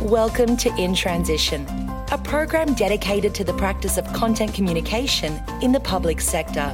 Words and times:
Welcome 0.00 0.56
to 0.58 0.74
In 0.76 0.94
Transition, 0.94 1.66
a 2.12 2.18
program 2.22 2.74
dedicated 2.74 3.34
to 3.36 3.44
the 3.44 3.54
practice 3.54 3.96
of 3.96 4.06
content 4.12 4.54
communication 4.54 5.42
in 5.62 5.72
the 5.72 5.80
public 5.80 6.20
sector. 6.20 6.70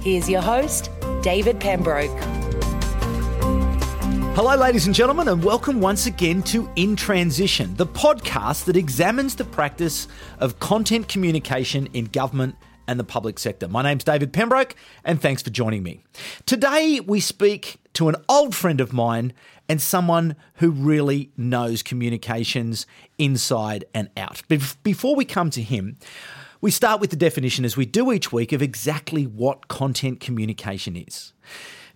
Here's 0.00 0.30
your 0.30 0.40
host, 0.40 0.90
David 1.22 1.60
Pembroke. 1.60 2.16
Hello, 4.34 4.54
ladies 4.54 4.86
and 4.86 4.94
gentlemen, 4.94 5.26
and 5.26 5.42
welcome 5.42 5.80
once 5.80 6.06
again 6.06 6.42
to 6.44 6.70
In 6.76 6.94
Transition, 6.94 7.74
the 7.74 7.86
podcast 7.86 8.66
that 8.66 8.76
examines 8.76 9.34
the 9.34 9.44
practice 9.44 10.06
of 10.38 10.60
content 10.60 11.08
communication 11.08 11.88
in 11.92 12.04
government 12.04 12.54
and 12.88 12.98
the 12.98 13.04
public 13.04 13.38
sector. 13.38 13.68
My 13.68 13.82
name's 13.82 14.02
David 14.02 14.32
Pembroke, 14.32 14.74
and 15.04 15.20
thanks 15.20 15.42
for 15.42 15.50
joining 15.50 15.84
me. 15.84 16.02
Today, 16.46 16.98
we 16.98 17.20
speak 17.20 17.76
to 17.92 18.08
an 18.08 18.16
old 18.28 18.56
friend 18.56 18.80
of 18.80 18.92
mine 18.92 19.34
and 19.68 19.80
someone 19.80 20.34
who 20.54 20.70
really 20.70 21.30
knows 21.36 21.82
communications 21.82 22.86
inside 23.18 23.84
and 23.94 24.08
out. 24.16 24.42
But 24.48 24.76
before 24.82 25.14
we 25.14 25.26
come 25.26 25.50
to 25.50 25.62
him, 25.62 25.98
we 26.60 26.70
start 26.70 27.00
with 27.00 27.10
the 27.10 27.16
definition, 27.16 27.64
as 27.64 27.76
we 27.76 27.84
do 27.84 28.10
each 28.10 28.32
week, 28.32 28.52
of 28.52 28.62
exactly 28.62 29.26
what 29.26 29.68
content 29.68 30.18
communication 30.18 30.96
is. 30.96 31.34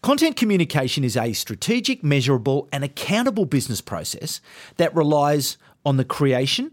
Content 0.02 0.36
communication 0.36 1.04
is 1.04 1.16
a 1.16 1.32
strategic, 1.32 2.04
measurable, 2.04 2.68
and 2.72 2.84
accountable 2.84 3.46
business 3.46 3.80
process 3.80 4.40
that 4.76 4.94
relies 4.94 5.56
on 5.86 5.96
the 5.96 6.04
creation, 6.04 6.72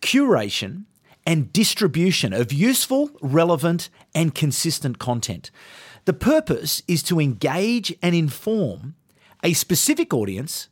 curation, 0.00 0.84
and 1.26 1.52
distribution 1.52 2.32
of 2.32 2.52
useful, 2.52 3.10
relevant, 3.20 3.90
and 4.14 4.34
consistent 4.34 4.98
content. 4.98 5.50
The 6.04 6.12
purpose 6.12 6.82
is 6.88 7.02
to 7.04 7.20
engage 7.20 7.94
and 8.02 8.12
inform 8.14 8.96
a 9.42 9.52
specific 9.52 10.12
audience 10.12 10.68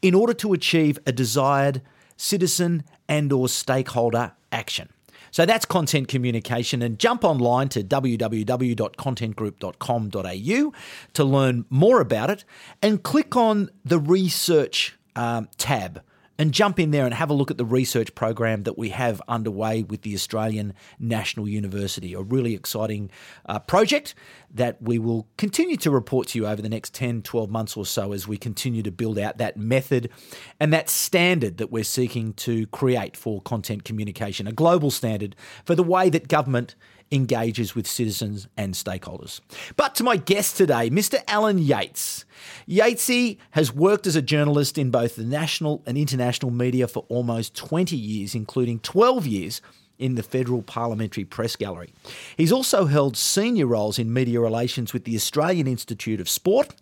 in 0.00 0.14
order 0.14 0.34
to 0.34 0.52
achieve 0.52 0.98
a 1.06 1.12
desired 1.12 1.82
citizen 2.16 2.82
and 3.08 3.32
or 3.32 3.48
stakeholder 3.48 4.32
action. 4.50 4.88
So 5.30 5.46
that's 5.46 5.64
content 5.64 6.08
communication 6.08 6.82
and 6.82 6.98
jump 6.98 7.24
online 7.24 7.70
to 7.70 7.82
www.contentgroup.com.au 7.82 10.72
to 11.14 11.24
learn 11.24 11.64
more 11.70 12.02
about 12.02 12.28
it 12.28 12.44
and 12.82 13.02
click 13.02 13.34
on 13.34 13.70
the 13.82 13.98
research 13.98 14.98
um, 15.16 15.48
tab 15.56 16.02
and 16.38 16.52
jump 16.52 16.80
in 16.80 16.90
there 16.90 17.04
and 17.04 17.14
have 17.14 17.30
a 17.30 17.34
look 17.34 17.50
at 17.50 17.58
the 17.58 17.64
research 17.64 18.14
program 18.14 18.62
that 18.64 18.78
we 18.78 18.88
have 18.88 19.20
underway 19.28 19.82
with 19.82 20.02
the 20.02 20.14
Australian 20.14 20.74
National 20.98 21.48
University. 21.48 22.14
A 22.14 22.20
really 22.20 22.54
exciting 22.54 23.10
uh, 23.46 23.58
project 23.58 24.14
that 24.54 24.80
we 24.80 24.98
will 24.98 25.28
continue 25.36 25.76
to 25.76 25.90
report 25.90 26.28
to 26.28 26.38
you 26.38 26.46
over 26.46 26.60
the 26.60 26.68
next 26.68 26.94
10, 26.94 27.22
12 27.22 27.50
months 27.50 27.76
or 27.76 27.86
so 27.86 28.12
as 28.12 28.26
we 28.26 28.36
continue 28.36 28.82
to 28.82 28.90
build 28.90 29.18
out 29.18 29.38
that 29.38 29.56
method 29.56 30.10
and 30.58 30.72
that 30.72 30.88
standard 30.88 31.58
that 31.58 31.70
we're 31.70 31.84
seeking 31.84 32.32
to 32.34 32.66
create 32.68 33.16
for 33.16 33.40
content 33.42 33.84
communication, 33.84 34.46
a 34.46 34.52
global 34.52 34.90
standard 34.90 35.36
for 35.64 35.74
the 35.74 35.82
way 35.82 36.10
that 36.10 36.28
government 36.28 36.74
engages 37.12 37.74
with 37.74 37.86
citizens 37.86 38.48
and 38.56 38.74
stakeholders. 38.74 39.40
But 39.76 39.94
to 39.96 40.04
my 40.04 40.16
guest 40.16 40.56
today, 40.56 40.90
Mr. 40.90 41.22
Allan 41.28 41.58
Yates. 41.58 42.24
Yatesy 42.68 43.38
has 43.50 43.72
worked 43.72 44.06
as 44.06 44.16
a 44.16 44.22
journalist 44.22 44.78
in 44.78 44.90
both 44.90 45.16
the 45.16 45.24
national 45.24 45.82
and 45.86 45.96
international 45.96 46.50
media 46.50 46.88
for 46.88 47.04
almost 47.08 47.54
20 47.54 47.96
years, 47.96 48.34
including 48.34 48.80
12 48.80 49.26
years 49.26 49.60
in 50.02 50.16
the 50.16 50.22
Federal 50.22 50.62
Parliamentary 50.62 51.24
Press 51.24 51.54
Gallery. 51.54 51.94
He's 52.36 52.50
also 52.50 52.86
held 52.86 53.16
senior 53.16 53.68
roles 53.68 54.00
in 54.00 54.12
media 54.12 54.40
relations 54.40 54.92
with 54.92 55.04
the 55.04 55.14
Australian 55.14 55.68
Institute 55.68 56.20
of 56.20 56.28
Sport 56.28 56.74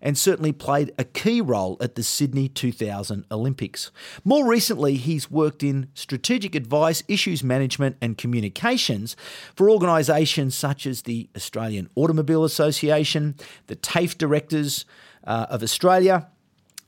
and 0.00 0.16
certainly 0.16 0.52
played 0.52 0.94
a 0.96 1.02
key 1.02 1.40
role 1.40 1.76
at 1.80 1.96
the 1.96 2.04
Sydney 2.04 2.48
2000 2.48 3.24
Olympics. 3.32 3.90
More 4.24 4.46
recently, 4.46 4.94
he's 4.94 5.28
worked 5.28 5.64
in 5.64 5.88
strategic 5.94 6.54
advice, 6.54 7.02
issues 7.08 7.42
management, 7.42 7.96
and 8.00 8.16
communications 8.16 9.16
for 9.56 9.68
organisations 9.68 10.54
such 10.54 10.86
as 10.86 11.02
the 11.02 11.28
Australian 11.34 11.90
Automobile 11.96 12.44
Association, 12.44 13.34
the 13.66 13.74
TAFE 13.74 14.16
Directors 14.16 14.84
uh, 15.24 15.46
of 15.50 15.64
Australia 15.64 16.28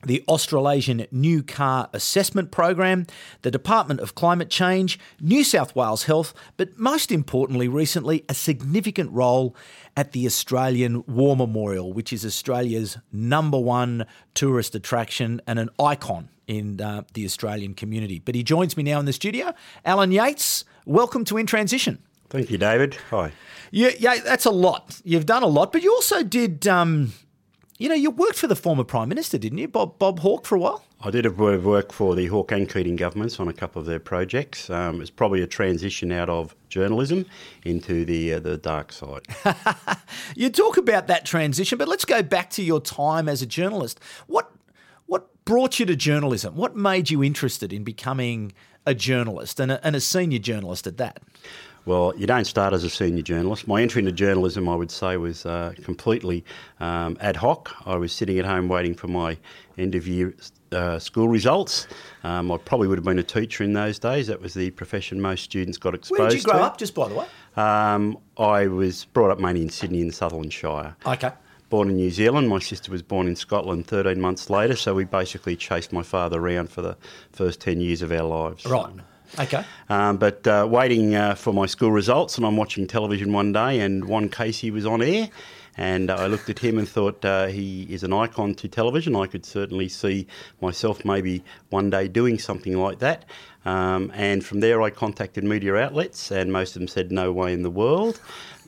the 0.04 0.24
Australasian 0.28 1.06
New 1.10 1.42
Car 1.42 1.88
Assessment 1.92 2.50
Program, 2.50 3.06
the 3.42 3.50
Department 3.50 4.00
of 4.00 4.14
Climate 4.14 4.50
Change, 4.50 4.98
New 5.20 5.44
South 5.44 5.76
Wales 5.76 6.04
Health, 6.04 6.32
but 6.56 6.78
most 6.78 7.12
importantly, 7.12 7.68
recently, 7.68 8.24
a 8.28 8.34
significant 8.34 9.12
role 9.12 9.54
at 9.96 10.12
the 10.12 10.26
Australian 10.26 11.04
War 11.06 11.36
Memorial, 11.36 11.92
which 11.92 12.12
is 12.12 12.24
Australia's 12.24 12.96
number 13.12 13.58
one 13.58 14.06
tourist 14.34 14.74
attraction 14.74 15.40
and 15.46 15.58
an 15.58 15.68
icon 15.78 16.30
in 16.46 16.80
uh, 16.80 17.02
the 17.14 17.24
Australian 17.24 17.74
community. 17.74 18.18
But 18.18 18.34
he 18.34 18.42
joins 18.42 18.76
me 18.76 18.82
now 18.82 18.98
in 18.98 19.06
the 19.06 19.12
studio. 19.12 19.52
Allan 19.84 20.12
Yates, 20.12 20.64
welcome 20.84 21.24
to 21.26 21.36
In 21.36 21.46
Transition. 21.46 22.02
Thank 22.28 22.50
you, 22.50 22.58
David. 22.58 22.96
Hi. 23.10 23.32
Yeah, 23.70 23.90
yeah, 23.98 24.16
that's 24.20 24.46
a 24.46 24.50
lot. 24.50 25.00
You've 25.04 25.26
done 25.26 25.42
a 25.42 25.48
lot, 25.48 25.72
but 25.72 25.82
you 25.82 25.92
also 25.92 26.22
did. 26.22 26.66
Um, 26.66 27.12
you 27.80 27.88
know, 27.88 27.94
you 27.94 28.10
worked 28.10 28.36
for 28.36 28.46
the 28.46 28.54
former 28.54 28.84
Prime 28.84 29.08
Minister, 29.08 29.38
didn't 29.38 29.56
you, 29.56 29.66
Bob, 29.66 29.98
Bob 29.98 30.20
Hawke, 30.20 30.44
for 30.44 30.54
a 30.54 30.58
while? 30.58 30.84
I 31.00 31.10
did 31.10 31.38
work 31.38 31.92
for 31.92 32.14
the 32.14 32.26
Hawke 32.26 32.52
and 32.52 32.68
Keating 32.68 32.94
governments 32.94 33.40
on 33.40 33.48
a 33.48 33.54
couple 33.54 33.80
of 33.80 33.86
their 33.86 33.98
projects. 33.98 34.68
Um, 34.68 35.00
it's 35.00 35.08
probably 35.08 35.40
a 35.40 35.46
transition 35.46 36.12
out 36.12 36.28
of 36.28 36.54
journalism 36.68 37.24
into 37.64 38.04
the 38.04 38.34
uh, 38.34 38.40
the 38.40 38.58
dark 38.58 38.92
side. 38.92 39.22
you 40.36 40.50
talk 40.50 40.76
about 40.76 41.06
that 41.06 41.24
transition, 41.24 41.78
but 41.78 41.88
let's 41.88 42.04
go 42.04 42.22
back 42.22 42.50
to 42.50 42.62
your 42.62 42.82
time 42.82 43.30
as 43.30 43.40
a 43.40 43.46
journalist. 43.46 43.98
What 44.26 44.52
what 45.06 45.42
brought 45.46 45.80
you 45.80 45.86
to 45.86 45.96
journalism? 45.96 46.56
What 46.56 46.76
made 46.76 47.08
you 47.08 47.24
interested 47.24 47.72
in 47.72 47.82
becoming 47.82 48.52
a 48.84 48.94
journalist 48.94 49.58
and 49.58 49.72
a, 49.72 49.86
and 49.86 49.96
a 49.96 50.00
senior 50.00 50.38
journalist 50.38 50.86
at 50.86 50.98
that? 50.98 51.22
Well, 51.86 52.12
you 52.16 52.26
don't 52.26 52.44
start 52.44 52.72
as 52.72 52.84
a 52.84 52.90
senior 52.90 53.22
journalist. 53.22 53.66
My 53.66 53.80
entry 53.80 54.00
into 54.00 54.12
journalism, 54.12 54.68
I 54.68 54.74
would 54.74 54.90
say, 54.90 55.16
was 55.16 55.46
uh, 55.46 55.72
completely 55.82 56.44
um, 56.78 57.16
ad 57.20 57.36
hoc. 57.36 57.74
I 57.86 57.96
was 57.96 58.12
sitting 58.12 58.38
at 58.38 58.44
home 58.44 58.68
waiting 58.68 58.94
for 58.94 59.08
my 59.08 59.38
end 59.78 59.94
of 59.94 60.06
year 60.06 60.34
uh, 60.72 60.98
school 60.98 61.28
results. 61.28 61.86
Um, 62.22 62.52
I 62.52 62.58
probably 62.58 62.86
would 62.88 62.98
have 62.98 63.04
been 63.04 63.18
a 63.18 63.24
teacher 63.24 63.64
in 63.64 63.72
those 63.72 63.98
days. 63.98 64.26
That 64.26 64.40
was 64.40 64.54
the 64.54 64.70
profession 64.72 65.20
most 65.20 65.42
students 65.42 65.78
got 65.78 65.94
exposed 65.94 66.18
to. 66.18 66.22
Where 66.22 66.30
did 66.30 66.38
you 66.38 66.44
grow 66.44 66.58
to. 66.58 66.64
up, 66.64 66.76
just 66.76 66.94
by 66.94 67.08
the 67.08 67.14
way? 67.14 67.26
Um, 67.56 68.18
I 68.36 68.66
was 68.66 69.06
brought 69.06 69.30
up 69.30 69.38
mainly 69.38 69.62
in 69.62 69.70
Sydney 69.70 70.00
in 70.00 70.08
the 70.08 70.12
Sutherland 70.12 70.52
Shire. 70.52 70.94
Okay. 71.06 71.32
Born 71.70 71.88
in 71.88 71.96
New 71.96 72.10
Zealand. 72.10 72.48
My 72.48 72.58
sister 72.58 72.90
was 72.92 73.02
born 73.02 73.26
in 73.26 73.36
Scotland 73.36 73.86
13 73.86 74.20
months 74.20 74.50
later, 74.50 74.76
so 74.76 74.94
we 74.94 75.04
basically 75.04 75.56
chased 75.56 75.92
my 75.92 76.02
father 76.02 76.38
around 76.38 76.68
for 76.68 76.82
the 76.82 76.96
first 77.32 77.60
10 77.60 77.80
years 77.80 78.02
of 78.02 78.12
our 78.12 78.24
lives. 78.24 78.66
Right. 78.66 78.92
Okay. 79.38 79.64
Um, 79.88 80.16
but 80.16 80.46
uh, 80.46 80.66
waiting 80.68 81.14
uh, 81.14 81.34
for 81.34 81.52
my 81.52 81.66
school 81.66 81.92
results, 81.92 82.36
and 82.36 82.46
I'm 82.46 82.56
watching 82.56 82.86
television 82.86 83.32
one 83.32 83.52
day, 83.52 83.80
and 83.80 84.08
Ron 84.08 84.28
Casey 84.28 84.70
was 84.70 84.86
on 84.86 85.02
air. 85.02 85.28
And 85.76 86.10
I 86.10 86.26
looked 86.26 86.50
at 86.50 86.58
him 86.58 86.78
and 86.78 86.86
thought 86.86 87.24
uh, 87.24 87.46
he 87.46 87.84
is 87.84 88.02
an 88.02 88.12
icon 88.12 88.54
to 88.56 88.68
television. 88.68 89.14
I 89.16 89.26
could 89.26 89.46
certainly 89.46 89.88
see 89.88 90.26
myself 90.60 91.04
maybe 91.04 91.42
one 91.70 91.88
day 91.90 92.08
doing 92.08 92.38
something 92.38 92.76
like 92.76 92.98
that. 92.98 93.24
Um, 93.64 94.10
and 94.14 94.44
from 94.44 94.60
there, 94.60 94.82
I 94.82 94.90
contacted 94.90 95.44
media 95.44 95.76
outlets, 95.76 96.30
and 96.32 96.52
most 96.52 96.74
of 96.76 96.80
them 96.80 96.88
said 96.88 97.12
no 97.12 97.32
way 97.32 97.52
in 97.52 97.62
the 97.62 97.70
world. 97.70 98.20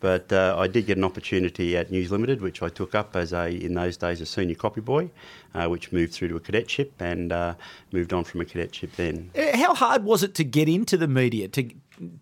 But 0.02 0.32
uh, 0.32 0.56
I 0.58 0.66
did 0.66 0.86
get 0.86 0.98
an 0.98 1.04
opportunity 1.04 1.76
at 1.76 1.92
News 1.92 2.10
Limited, 2.10 2.42
which 2.42 2.60
I 2.60 2.68
took 2.68 2.92
up 2.92 3.14
as 3.14 3.32
a, 3.32 3.48
in 3.48 3.74
those 3.74 3.96
days, 3.96 4.20
a 4.20 4.26
senior 4.26 4.56
copy 4.56 4.80
boy, 4.80 5.10
uh, 5.54 5.68
which 5.68 5.92
moved 5.92 6.12
through 6.12 6.26
to 6.28 6.36
a 6.36 6.40
cadetship 6.40 7.00
and 7.00 7.32
uh, 7.32 7.54
moved 7.92 8.12
on 8.12 8.24
from 8.24 8.40
a 8.40 8.44
cadetship 8.44 8.96
then. 8.96 9.30
Uh, 9.38 9.56
how 9.56 9.74
hard 9.74 10.02
was 10.02 10.24
it 10.24 10.34
to 10.34 10.44
get 10.44 10.68
into 10.68 10.96
the 10.96 11.06
media 11.06 11.46
to 11.48 11.70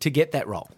to 0.00 0.10
get 0.10 0.32
that 0.32 0.46
role? 0.46 0.68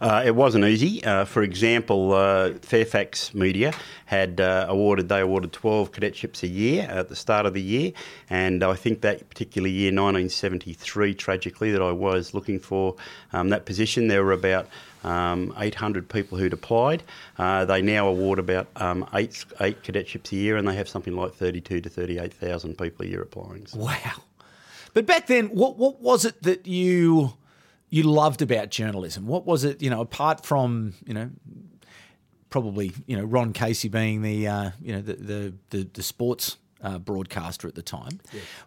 Uh, 0.00 0.22
it 0.24 0.36
wasn't 0.36 0.64
easy. 0.64 1.02
Uh, 1.02 1.24
for 1.24 1.42
example, 1.42 2.12
uh, 2.12 2.52
Fairfax 2.60 3.34
Media 3.34 3.72
had 4.06 4.40
uh, 4.40 4.66
awarded 4.68 5.08
they 5.08 5.20
awarded 5.20 5.52
12 5.52 5.90
cadetships 5.90 6.42
a 6.42 6.46
year 6.46 6.82
at 6.82 7.08
the 7.08 7.16
start 7.16 7.46
of 7.46 7.54
the 7.54 7.62
year, 7.62 7.90
and 8.30 8.62
I 8.62 8.74
think 8.74 9.00
that 9.00 9.28
particular 9.28 9.66
year, 9.66 9.88
1973, 9.88 11.14
tragically, 11.14 11.72
that 11.72 11.82
I 11.82 11.90
was 11.90 12.34
looking 12.34 12.60
for 12.60 12.94
um, 13.32 13.48
that 13.48 13.64
position, 13.64 14.06
there 14.06 14.24
were 14.24 14.32
about 14.32 14.68
um, 15.04 15.54
800 15.58 16.08
people 16.08 16.38
who'd 16.38 16.52
applied. 16.52 17.02
Uh, 17.38 17.64
they 17.64 17.82
now 17.82 18.08
award 18.08 18.38
about 18.38 18.68
um, 18.76 19.08
eight, 19.14 19.44
eight 19.60 19.82
cadetships 19.82 20.32
a 20.32 20.36
year, 20.36 20.56
and 20.56 20.66
they 20.66 20.74
have 20.74 20.88
something 20.88 21.14
like 21.14 21.34
32 21.34 21.80
to 21.82 21.88
38,000 21.88 22.76
people 22.78 23.04
a 23.04 23.08
year 23.08 23.22
applying. 23.22 23.66
So. 23.66 23.78
Wow. 23.78 24.22
But 24.92 25.06
back 25.06 25.26
then, 25.26 25.48
what, 25.48 25.76
what 25.76 26.00
was 26.00 26.24
it 26.24 26.42
that 26.42 26.66
you 26.66 27.34
you 27.90 28.02
loved 28.02 28.42
about 28.42 28.70
journalism? 28.70 29.26
What 29.28 29.46
was 29.46 29.62
it, 29.62 29.80
you 29.80 29.88
know, 29.88 30.00
apart 30.00 30.44
from, 30.44 30.94
you 31.06 31.14
know, 31.14 31.30
probably, 32.50 32.92
you 33.06 33.16
know, 33.16 33.22
Ron 33.22 33.52
Casey 33.52 33.88
being 33.88 34.20
the, 34.22 34.48
uh, 34.48 34.70
you 34.82 34.92
know, 34.94 35.00
the, 35.00 35.14
the, 35.14 35.54
the, 35.70 35.88
the 35.92 36.02
sports 36.02 36.56
uh, 36.84 36.98
broadcaster 36.98 37.66
at 37.66 37.74
the 37.74 37.82
time. 37.82 38.20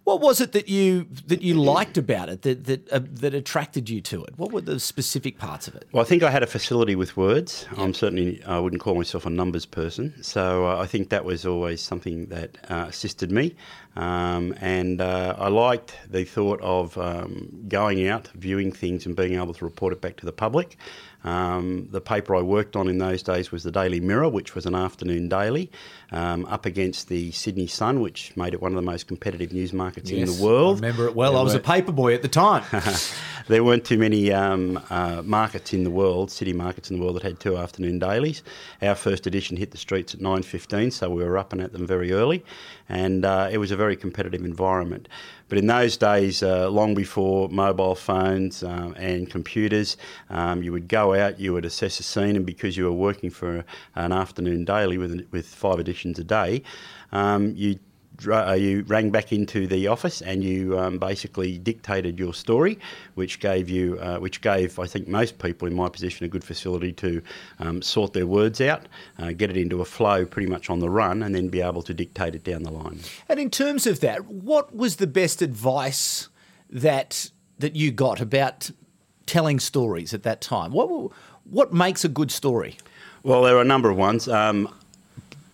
What 0.04 0.19
was 0.19 0.42
it 0.42 0.52
that 0.52 0.68
you 0.68 1.08
that 1.28 1.42
you 1.42 1.54
liked 1.54 1.98
about 1.98 2.30
it 2.30 2.42
that 2.42 2.66
that 2.66 2.92
uh, 2.92 3.00
that 3.04 3.34
attracted 3.34 3.90
you 3.90 4.02
to 4.02 4.24
it? 4.25 4.34
What 4.38 4.52
were 4.52 4.62
the 4.62 4.80
specific 4.80 5.38
parts 5.38 5.68
of 5.68 5.75
it? 5.75 5.88
Well, 5.92 6.02
I 6.02 6.06
think 6.06 6.24
I 6.24 6.31
had 6.31 6.44
a 6.44 6.48
facility 6.48 6.96
with 6.96 7.16
words. 7.16 7.68
I'm 7.78 7.94
certainly 7.94 8.44
I 8.44 8.60
wouldn't 8.60 8.81
call 8.81 8.96
myself 8.96 9.25
a 9.25 9.30
numbers 9.30 9.66
person, 9.66 10.14
so 10.22 10.68
uh, 10.68 10.81
I 10.81 10.88
think 10.88 11.10
that 11.10 11.24
was 11.24 11.46
always 11.46 11.81
something 11.81 12.25
that 12.28 12.58
uh, 12.69 12.86
assisted 12.90 13.31
me. 13.31 13.56
Um, 13.96 14.54
and 14.62 15.02
uh, 15.02 15.36
I 15.40 15.48
liked 15.48 15.98
the 16.08 16.24
thought 16.24 16.62
of 16.62 16.98
um, 17.00 17.66
going 17.68 18.08
out, 18.08 18.28
viewing 18.36 18.72
things, 18.72 19.06
and 19.06 19.16
being 19.16 19.36
able 19.36 19.54
to 19.56 19.66
report 19.66 19.94
it 19.94 20.02
back 20.02 20.18
to 20.18 20.25
the 20.25 20.31
public. 20.31 20.78
Um, 21.27 21.89
the 21.91 22.00
paper 22.00 22.35
I 22.35 22.41
worked 22.41 22.77
on 22.77 22.88
in 22.88 23.00
those 23.00 23.21
days 23.21 23.51
was 23.51 23.63
the 23.63 23.71
Daily 23.71 24.00
Mirror, 24.00 24.29
which 24.29 24.56
was 24.56 24.65
an 24.65 24.75
afternoon 24.75 25.27
daily, 25.27 25.69
um, 26.12 26.45
up 26.45 26.65
against 26.65 27.09
the 27.09 27.31
Sydney 27.31 27.68
Sun, 27.68 28.00
which 28.00 28.35
made 28.38 28.53
it 28.53 28.62
one 28.62 28.71
of 28.71 28.77
the 28.77 28.81
most 28.81 29.07
competitive 29.07 29.51
news 29.51 29.74
markets 29.74 30.09
in 30.09 30.25
the 30.25 30.41
world. 30.41 30.77
I 30.77 30.88
remember 30.88 31.06
it 31.07 31.15
well. 31.15 31.35
I 31.35 31.41
was 31.41 31.53
a 31.53 31.59
paper 31.59 31.91
boy 31.91 32.13
at 32.13 32.21
the 32.21 32.29
time. 32.29 32.63
there 33.47 33.63
weren't 33.63 33.85
too 33.85 33.97
many 33.97 34.31
um, 34.31 34.79
uh, 34.89 35.21
markets 35.23 35.73
in 35.73 35.83
the 35.83 35.89
world, 35.89 36.29
city 36.29 36.53
markets 36.53 36.89
in 36.89 36.97
the 36.97 37.03
world 37.03 37.15
that 37.15 37.23
had 37.23 37.39
two 37.39 37.57
afternoon 37.57 37.99
dailies. 37.99 38.44
Our 38.81 38.95
first 38.95 39.25
edition 39.25 39.57
hit 39.57 39.71
the 39.71 39.77
streets 39.77 40.13
at 40.13 40.19
9.15, 40.19 40.91
so 40.91 41.09
we 41.09 41.23
were 41.23 41.38
up 41.38 41.53
and 41.53 41.61
at 41.61 41.71
them 41.71 41.88
very 41.88 42.11
early, 42.11 42.44
and 42.89 43.23
uh, 43.25 43.49
it 43.51 43.57
was 43.57 43.71
a 43.71 43.75
very 43.75 43.95
competitive 43.95 44.44
environment. 44.44 45.07
But 45.49 45.57
in 45.57 45.67
those 45.67 45.95
days, 45.95 46.44
uh, 46.44 46.69
long 46.69 46.94
before 46.94 47.47
mobile 47.47 47.95
phones 47.95 48.63
um, 48.63 48.94
and 48.97 49.29
computers, 49.29 49.95
um, 50.29 50.61
you 50.61 50.73
would 50.73 50.89
go 50.89 51.13
out, 51.13 51.39
you 51.39 51.53
would 51.53 51.63
assess 51.63 51.99
a 52.01 52.03
scene, 52.03 52.35
and 52.35 52.45
because 52.45 52.75
you 52.75 52.83
were 52.83 52.91
working 52.91 53.29
for 53.29 53.63
an 53.95 54.11
afternoon 54.11 54.65
daily 54.65 54.97
with, 54.97 55.25
with 55.31 55.47
five 55.47 55.79
editions 55.79 56.19
a 56.19 56.23
day, 56.23 56.63
um, 57.13 57.53
you 57.55 57.79
you 58.22 58.84
rang 58.88 59.12
back 59.12 59.31
into 59.31 59.68
the 59.68 59.88
office 59.88 60.22
and 60.22 60.44
you 60.44 60.78
um, 60.78 60.98
basically 60.98 61.58
dictated 61.58 62.19
your 62.19 62.34
story, 62.34 62.80
which 63.16 63.40
gave 63.40 63.69
you, 63.69 63.98
uh, 64.00 64.18
which 64.18 64.42
gave 64.42 64.80
I 64.80 64.86
think 64.86 65.08
most 65.08 65.40
people 65.40 65.68
in 65.68 65.75
my 65.75 65.90
position 65.90 66.25
a 66.25 66.30
good 66.30 66.44
facility 66.44 66.92
to 66.94 67.22
um, 67.60 67.81
sort 67.81 68.14
their 68.14 68.28
words 68.28 68.62
out, 68.62 68.88
uh, 69.19 69.31
get 69.31 69.50
it 69.50 69.58
into 69.58 69.81
a 69.81 69.86
flow 69.86 70.25
pretty 70.25 70.50
much 70.50 70.69
on 70.69 70.80
the 70.80 70.90
run, 70.90 71.24
and 71.24 71.36
then 71.36 71.50
be 71.50 71.62
able 71.62 71.84
to 71.84 71.94
dictate 71.94 72.36
it 72.36 72.44
down 72.44 72.64
the 72.64 72.72
line. 72.72 73.00
And 73.30 73.40
in 73.40 73.50
terms 73.50 73.86
of 73.86 74.00
that, 74.02 74.25
what 74.25 74.75
was 74.75 74.98
the 74.98 75.08
best 75.08 75.42
advice 75.42 76.30
that 76.69 77.31
that 77.60 77.75
you 77.75 77.92
got 77.92 78.22
about 78.22 78.72
telling 79.25 79.60
stories 79.60 80.14
at 80.14 80.24
that 80.24 80.42
time? 80.42 80.72
What 80.72 81.12
what 81.44 81.74
makes 81.74 82.04
a 82.04 82.10
good 82.10 82.31
story? 82.31 82.78
Well, 83.24 83.44
there 83.44 83.58
are 83.58 83.62
a 83.62 83.66
number 83.66 83.90
of 83.90 83.98
ones. 83.98 84.28
Um, 84.28 84.74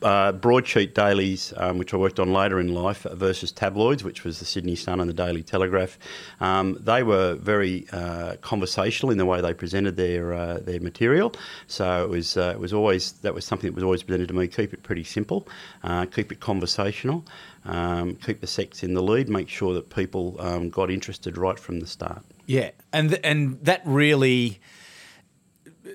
uh, 0.04 0.32
broadsheet 0.32 0.94
dailies, 0.94 1.54
um, 1.58 1.78
which 1.78 1.94
I 1.94 1.98
worked 1.98 2.20
on 2.20 2.34
later 2.34 2.60
in 2.60 2.74
life, 2.74 3.04
versus 3.12 3.52
tabloids, 3.52 4.04
which 4.04 4.24
was 4.24 4.40
the 4.40 4.46
Sydney 4.46 4.76
Sun 4.76 5.00
and 5.00 5.10
the 5.10 5.14
Daily 5.14 5.44
Telegraph. 5.44 5.98
Um, 6.40 6.78
they 6.80 7.04
were 7.04 7.36
very 7.36 7.88
uh, 7.92 8.36
conversational 8.42 9.12
in 9.12 9.18
the 9.18 9.26
way 9.26 9.42
they 9.42 9.54
presented 9.54 9.96
their 9.98 10.34
uh, 10.34 10.60
their 10.60 10.80
material. 10.80 11.34
So 11.68 12.04
it 12.04 12.10
was 12.10 12.38
uh, 12.38 12.52
it 12.54 12.60
was 12.60 12.74
always 12.74 13.14
that 13.24 13.34
was 13.34 13.46
something 13.46 13.70
that 13.70 13.76
was 13.76 13.84
always 13.84 14.04
presented 14.04 14.28
to 14.28 14.34
me. 14.34 14.48
Keep 14.48 14.74
it 14.74 14.84
pretty 14.84 15.04
simple, 15.04 15.48
uh, 15.84 16.06
keep 16.06 16.32
it 16.32 16.40
conversational, 16.40 17.26
um, 17.66 18.16
keep 18.16 18.42
the 18.42 18.48
sex 18.48 18.84
in 18.84 18.94
the 18.94 19.02
lead, 19.02 19.30
make 19.30 19.50
sure 19.50 19.74
that 19.74 19.90
people 19.90 20.36
um, 20.40 20.70
got 20.70 20.92
interested 20.92 21.38
right 21.38 21.60
from 21.60 21.80
the 21.80 21.88
start. 21.88 22.24
Yeah, 22.46 22.72
and 22.92 23.10
th- 23.10 23.22
and 23.24 23.64
that 23.64 23.82
really 23.86 24.60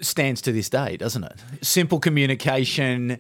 stands 0.00 0.40
to 0.42 0.52
this 0.52 0.68
day, 0.68 0.96
doesn't 0.96 1.24
it? 1.24 1.40
Simple 1.62 2.00
communication 2.00 3.18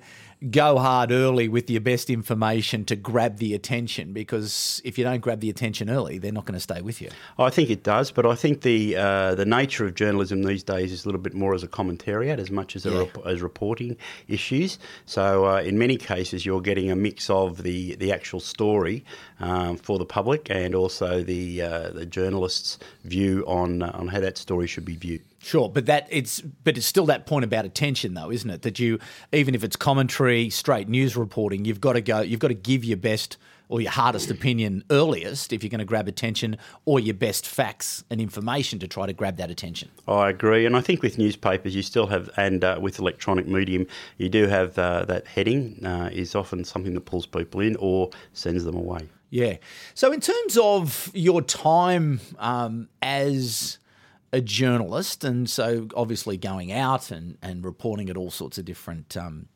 go 0.50 0.78
hard 0.78 1.10
early 1.10 1.48
with 1.48 1.68
your 1.68 1.80
best 1.80 2.10
information 2.10 2.84
to 2.84 2.94
grab 2.94 3.38
the 3.38 3.54
attention 3.54 4.12
because 4.12 4.80
if 4.84 4.96
you 4.96 5.02
don't 5.02 5.20
grab 5.20 5.40
the 5.40 5.50
attention 5.50 5.90
early, 5.90 6.18
they're 6.18 6.32
not 6.32 6.44
going 6.44 6.54
to 6.54 6.60
stay 6.60 6.80
with 6.80 7.00
you. 7.00 7.10
I 7.38 7.50
think 7.50 7.70
it 7.70 7.82
does, 7.82 8.10
but 8.12 8.24
I 8.24 8.34
think 8.34 8.62
the 8.62 8.96
uh, 8.96 9.34
the 9.34 9.44
nature 9.44 9.84
of 9.84 9.94
journalism 9.94 10.42
these 10.42 10.62
days 10.62 10.92
is 10.92 11.04
a 11.04 11.08
little 11.08 11.20
bit 11.20 11.34
more 11.34 11.54
as 11.54 11.62
a 11.62 11.68
commentariat 11.68 12.38
as 12.38 12.50
much 12.50 12.76
as 12.76 12.84
yeah. 12.84 12.98
rep- 12.98 13.26
as 13.26 13.42
reporting 13.42 13.96
issues. 14.28 14.78
So 15.06 15.46
uh, 15.46 15.60
in 15.60 15.78
many 15.78 15.96
cases, 15.96 16.46
you're 16.46 16.60
getting 16.60 16.90
a 16.90 16.96
mix 16.96 17.28
of 17.30 17.62
the 17.62 17.96
the 17.96 18.12
actual 18.12 18.40
story 18.40 19.04
um, 19.40 19.76
for 19.76 19.98
the 19.98 20.06
public 20.06 20.50
and 20.50 20.74
also 20.74 21.22
the 21.22 21.62
uh, 21.62 21.90
the 21.90 22.06
journalist's 22.06 22.78
view 23.04 23.44
on 23.46 23.82
uh, 23.82 23.90
on 23.94 24.08
how 24.08 24.20
that 24.20 24.38
story 24.38 24.66
should 24.66 24.84
be 24.84 24.96
viewed. 24.96 25.22
Sure, 25.40 25.68
but 25.68 25.86
that 25.86 26.06
it's 26.10 26.40
but 26.40 26.76
it's 26.76 26.86
still 26.86 27.06
that 27.06 27.26
point 27.26 27.44
about 27.44 27.64
attention 27.64 28.14
though, 28.14 28.30
isn't 28.30 28.50
it? 28.50 28.62
That 28.62 28.78
you 28.78 28.98
even 29.32 29.54
if 29.54 29.62
it's 29.62 29.76
commentary, 29.76 30.50
straight 30.50 30.88
news 30.88 31.16
reporting, 31.16 31.64
you've 31.64 31.80
got 31.80 31.92
to 31.92 32.00
go 32.00 32.20
you've 32.20 32.40
got 32.40 32.48
to 32.48 32.54
give 32.54 32.84
your 32.84 32.96
best 32.96 33.36
or 33.68 33.80
your 33.80 33.90
hardest 33.90 34.30
opinion 34.30 34.82
earliest 34.90 35.52
if 35.52 35.62
you're 35.62 35.70
going 35.70 35.78
to 35.78 35.84
grab 35.84 36.08
attention 36.08 36.56
or 36.86 36.98
your 36.98 37.14
best 37.14 37.46
facts 37.46 38.02
and 38.10 38.20
information 38.20 38.78
to 38.78 38.88
try 38.88 39.06
to 39.06 39.12
grab 39.12 39.36
that 39.36 39.50
attention. 39.50 39.90
I 40.06 40.30
agree 40.30 40.66
and 40.66 40.76
I 40.76 40.80
think 40.80 41.02
with 41.02 41.18
newspapers 41.18 41.74
you 41.74 41.82
still 41.82 42.06
have 42.06 42.30
and 42.36 42.64
uh, 42.64 42.78
with 42.80 42.98
electronic 42.98 43.46
medium 43.46 43.86
you 44.16 44.28
do 44.28 44.46
have 44.46 44.78
uh, 44.78 45.04
that 45.04 45.26
heading 45.26 45.84
uh, 45.84 46.10
is 46.12 46.34
often 46.34 46.64
something 46.64 46.94
that 46.94 47.02
pulls 47.02 47.26
people 47.26 47.60
in 47.60 47.76
or 47.76 48.10
sends 48.32 48.64
them 48.64 48.74
away. 48.74 49.08
Yeah. 49.30 49.58
So 49.94 50.12
in 50.12 50.20
terms 50.20 50.56
of 50.56 51.10
your 51.12 51.42
time 51.42 52.20
um, 52.38 52.88
as 53.02 53.78
a 54.32 54.40
journalist, 54.40 55.24
and 55.24 55.48
so 55.48 55.88
obviously 55.94 56.36
going 56.36 56.72
out 56.72 57.10
and, 57.10 57.38
and 57.42 57.64
reporting 57.64 58.10
at 58.10 58.16
all 58.16 58.30
sorts 58.30 58.58
of 58.58 58.64
different, 58.64 59.16
um, 59.16 59.48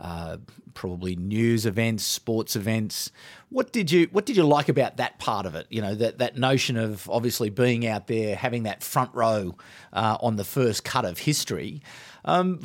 uh, 0.00 0.38
probably 0.74 1.14
news 1.14 1.64
events, 1.64 2.02
sports 2.04 2.56
events. 2.56 3.12
What 3.50 3.72
did 3.72 3.92
you 3.92 4.08
What 4.10 4.26
did 4.26 4.36
you 4.36 4.44
like 4.44 4.68
about 4.68 4.96
that 4.96 5.18
part 5.18 5.46
of 5.46 5.54
it? 5.54 5.66
You 5.70 5.80
know 5.80 5.94
that 5.94 6.18
that 6.18 6.36
notion 6.36 6.76
of 6.76 7.08
obviously 7.08 7.50
being 7.50 7.86
out 7.86 8.08
there, 8.08 8.34
having 8.34 8.64
that 8.64 8.82
front 8.82 9.14
row 9.14 9.56
uh, 9.92 10.16
on 10.20 10.36
the 10.36 10.44
first 10.44 10.84
cut 10.84 11.04
of 11.04 11.18
history. 11.18 11.82
Um, 12.24 12.60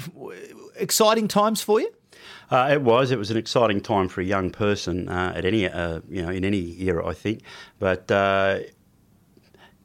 exciting 0.75 1.27
times 1.27 1.61
for 1.61 1.79
you. 1.79 1.91
Uh, 2.49 2.69
it 2.71 2.81
was. 2.81 3.11
It 3.11 3.19
was 3.19 3.29
an 3.29 3.37
exciting 3.37 3.81
time 3.81 4.07
for 4.07 4.21
a 4.21 4.25
young 4.25 4.49
person 4.49 5.09
uh, 5.09 5.33
at 5.35 5.45
any, 5.45 5.67
uh, 5.67 6.01
you 6.09 6.21
know, 6.21 6.29
in 6.29 6.45
any 6.45 6.81
era, 6.81 7.05
I 7.05 7.13
think. 7.13 7.41
But 7.77 8.09
uh, 8.09 8.59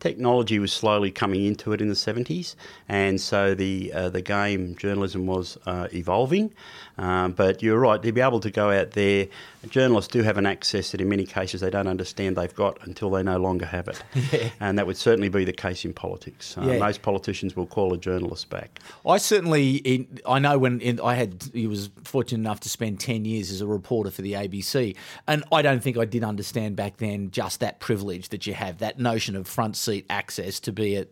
technology 0.02 0.58
was 0.58 0.72
slowly 0.72 1.12
coming 1.12 1.44
into 1.44 1.72
it 1.72 1.81
in 1.81 1.88
the 1.88 1.94
70s, 1.94 2.56
and 2.88 3.20
so 3.20 3.54
the 3.54 3.93
uh, 3.93 4.10
the 4.10 4.20
game 4.20 4.75
journalism 4.75 5.26
was 5.26 5.56
uh, 5.64 5.87
evolving. 5.94 6.52
Um, 6.99 7.33
but 7.33 7.62
you're 7.62 7.79
right, 7.79 8.00
to 8.03 8.12
be 8.12 8.21
able 8.21 8.41
to 8.41 8.50
go 8.50 8.71
out 8.71 8.93
there, 8.93 9.29
journalists 9.69 10.12
do 10.12 10.23
have 10.23 10.37
an 10.37 10.47
access 10.47 10.93
that 10.93 11.00
in 11.00 11.09
many 11.09 11.25
cases 11.25 11.61
they 11.61 11.71
don't 11.71 11.87
understand 11.87 12.37
they've 12.37 12.55
got 12.55 12.79
until 12.87 13.11
they 13.11 13.23
no 13.23 13.39
longer 13.39 13.67
have 13.67 13.89
it. 13.89 14.03
Yeah. 14.33 14.50
And 14.61 14.79
that 14.79 14.87
would 14.87 14.97
certainly 14.97 15.29
be 15.29 15.44
the 15.44 15.53
case 15.53 15.85
in 15.85 15.93
politics. 15.93 16.56
Uh, 16.56 16.62
yeah. 16.62 16.79
Most 16.79 17.03
politicians 17.03 17.56
will 17.56 17.67
call 17.67 17.93
a 17.93 17.99
journalist 17.99 18.49
back. 18.49 18.79
I 19.06 19.19
certainly, 19.19 20.09
I 20.27 20.39
know 20.39 20.59
when 20.59 20.81
in, 20.81 21.00
I 21.00 21.15
had, 21.15 21.50
he 21.53 21.67
was 21.67 21.91
fortunate 22.05 22.39
enough 22.39 22.61
to 22.61 22.69
spend 22.69 23.00
10 23.00 23.25
years 23.25 23.50
as 23.50 23.61
a 23.61 23.67
reporter 23.67 24.11
for 24.11 24.23
the 24.23 24.35
ABC, 24.35 24.97
and 25.27 25.45
I 25.53 25.61
don't 25.61 25.83
think 25.83 25.99
I 25.99 26.05
did 26.05 26.25
understand 26.25 26.77
back 26.77 26.99
then 26.99 27.31
just 27.31 27.61
that 27.61 27.81
privilege 27.81 28.29
that 28.31 28.47
you 28.47 28.55
have, 28.55 28.79
that 28.79 28.99
notion 28.99 29.35
of 29.37 29.47
front 29.47 29.76
seat 29.76 30.07
access 30.09 30.61
to 30.61 30.73
be 30.73 30.97
at 30.97 31.09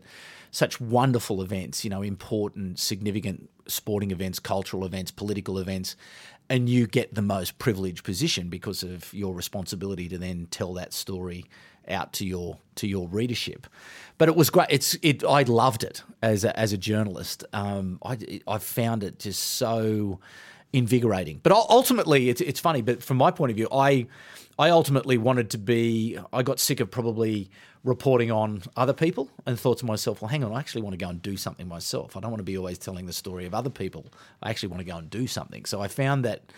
such 0.51 0.81
wonderful 0.81 1.43
events, 1.43 1.85
you 1.85 1.91
know, 1.91 2.03
important, 2.03 2.79
significant 2.79 3.51
sporting 3.73 4.11
events, 4.11 4.39
cultural 4.39 4.85
events, 4.85 5.11
political 5.11 5.59
events, 5.59 5.97
and 6.49 6.69
you 6.69 6.87
get 6.87 7.15
the 7.15 7.23
most 7.23 7.59
privileged 7.59 8.05
position 8.05 8.49
because 8.49 8.83
of 8.83 9.13
your 9.15 9.35
responsibility 9.35 10.09
to 10.09 10.19
then 10.19 10.49
tell 10.51 10.75
that 10.75 10.93
story 10.93 11.47
out 11.89 12.13
to 12.15 12.27
your 12.27 12.59
to 12.77 12.87
your 12.87 13.09
readership. 13.09 13.67
But 14.19 14.29
it 14.29 14.37
was 14.37 14.51
great. 14.51 14.69
It's 14.71 14.97
it. 15.03 15.25
I 15.25 15.43
loved 15.43 15.85
it 15.85 16.03
as 16.23 16.45
a, 16.45 16.59
as 16.59 16.73
a 16.73 16.79
journalist. 16.79 17.45
Um, 17.53 17.99
I 18.05 18.41
I 18.47 18.59
found 18.59 19.03
it 19.05 19.19
just 19.19 19.43
so 19.43 20.21
invigorating. 20.73 21.41
But 21.43 21.53
ultimately, 21.53 22.29
it's 22.29 22.41
it's 22.41 22.61
funny. 22.61 22.83
But 22.83 23.03
from 23.03 23.17
my 23.17 23.31
point 23.31 23.51
of 23.51 23.57
view, 23.57 23.69
I 23.73 24.07
I 24.59 24.71
ultimately 24.71 25.19
wanted 25.19 25.51
to 25.51 25.59
be. 25.59 26.19
I 26.33 26.43
got 26.43 26.61
sick 26.61 26.81
of 26.81 26.91
probably 26.91 27.51
reporting 27.83 28.31
on 28.31 28.63
other 28.77 28.93
people 28.93 29.31
and 29.47 29.59
thought 29.59 29.79
to 29.79 29.87
myself, 29.87 30.21
well, 30.21 30.29
hang 30.29 30.45
on, 30.45 30.53
I 30.53 30.59
actually 30.59 30.83
want 30.83 30.93
to 30.93 30.99
go 31.05 31.09
and 31.09 31.23
do 31.23 31.37
something 31.37 31.67
myself. 31.67 32.17
I 32.17 32.21
don't 32.21 32.31
want 32.31 32.41
to 32.41 32.45
be 32.45 32.59
always 32.59 32.79
telling 32.79 33.07
the 33.07 33.13
story 33.13 33.47
of 33.47 33.55
other 33.55 33.71
people. 33.71 34.07
I 34.43 34.51
actually 34.51 34.69
want 34.69 34.81
to 34.81 34.87
go 34.87 34.97
and 34.97 35.09
do 35.09 35.27
something. 35.27 35.65
So 35.65 35.81
I 35.81 35.89
found 35.89 36.25
that, 36.25 36.53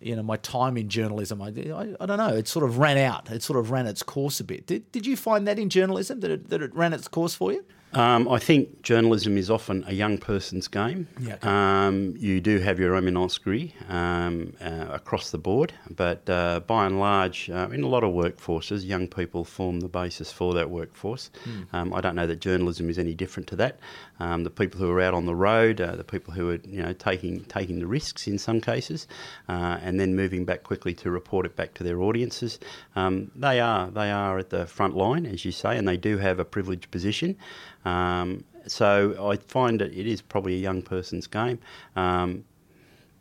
you 0.00 0.14
know, 0.14 0.22
my 0.22 0.36
time 0.36 0.76
in 0.76 0.88
journalism, 0.88 1.42
I, 1.42 1.48
I, 1.48 1.94
I 2.00 2.06
don't 2.06 2.18
know, 2.18 2.34
it 2.34 2.46
sort 2.46 2.64
of 2.64 2.78
ran 2.78 2.98
out. 2.98 3.30
It 3.30 3.42
sort 3.42 3.58
of 3.58 3.70
ran 3.70 3.86
its 3.86 4.02
course 4.02 4.38
a 4.38 4.44
bit. 4.44 4.66
Did, 4.66 4.90
did 4.92 5.06
you 5.06 5.16
find 5.16 5.46
that 5.48 5.58
in 5.58 5.70
journalism, 5.70 6.20
that 6.20 6.30
it, 6.30 6.48
that 6.50 6.62
it 6.62 6.74
ran 6.74 6.92
its 6.92 7.08
course 7.08 7.34
for 7.34 7.52
you? 7.52 7.64
Um, 7.92 8.28
I 8.28 8.38
think 8.38 8.82
journalism 8.82 9.36
is 9.36 9.50
often 9.50 9.82
a 9.88 9.92
young 9.92 10.16
person's 10.16 10.68
game. 10.68 11.08
Yeah. 11.18 11.36
Um, 11.42 12.14
you 12.16 12.40
do 12.40 12.58
have 12.60 12.78
your 12.78 12.94
eminence 12.94 13.36
gris 13.38 13.72
um, 13.88 14.52
uh, 14.60 14.86
across 14.90 15.30
the 15.32 15.38
board, 15.38 15.72
but 15.90 16.28
uh, 16.30 16.60
by 16.60 16.86
and 16.86 17.00
large, 17.00 17.50
uh, 17.50 17.68
in 17.72 17.82
a 17.82 17.88
lot 17.88 18.04
of 18.04 18.12
workforces, 18.12 18.84
young 18.84 19.08
people 19.08 19.44
form 19.44 19.80
the 19.80 19.88
basis 19.88 20.30
for 20.30 20.54
that 20.54 20.70
workforce. 20.70 21.30
Um, 21.72 21.92
I 21.92 22.00
don't 22.00 22.14
know 22.14 22.28
that 22.28 22.40
journalism 22.40 22.88
is 22.88 22.98
any 22.98 23.14
different 23.14 23.48
to 23.48 23.56
that. 23.56 23.80
Um, 24.20 24.44
the 24.44 24.50
people 24.50 24.78
who 24.78 24.90
are 24.90 25.00
out 25.00 25.14
on 25.14 25.26
the 25.26 25.34
road, 25.34 25.80
uh, 25.80 25.96
the 25.96 26.04
people 26.04 26.32
who 26.32 26.50
are 26.50 26.60
you 26.64 26.82
know 26.82 26.92
taking 26.92 27.44
taking 27.44 27.80
the 27.80 27.86
risks 27.86 28.28
in 28.28 28.38
some 28.38 28.60
cases, 28.60 29.08
uh, 29.48 29.78
and 29.82 29.98
then 29.98 30.14
moving 30.14 30.44
back 30.44 30.62
quickly 30.62 30.94
to 30.94 31.10
report 31.10 31.44
it 31.46 31.56
back 31.56 31.74
to 31.74 31.82
their 31.82 32.00
audiences, 32.00 32.60
um, 32.94 33.30
they 33.34 33.58
are 33.58 33.90
they 33.90 34.10
are 34.12 34.38
at 34.38 34.50
the 34.50 34.66
front 34.66 34.94
line, 34.94 35.26
as 35.26 35.44
you 35.44 35.50
say, 35.50 35.76
and 35.76 35.88
they 35.88 35.96
do 35.96 36.18
have 36.18 36.38
a 36.38 36.44
privileged 36.44 36.90
position. 36.90 37.36
Um, 37.84 38.44
so 38.66 39.30
I 39.30 39.36
find 39.36 39.80
that 39.80 39.92
it 39.92 40.06
is 40.06 40.20
probably 40.20 40.54
a 40.54 40.58
young 40.58 40.82
person's 40.82 41.26
game. 41.26 41.58
Um, 41.96 42.44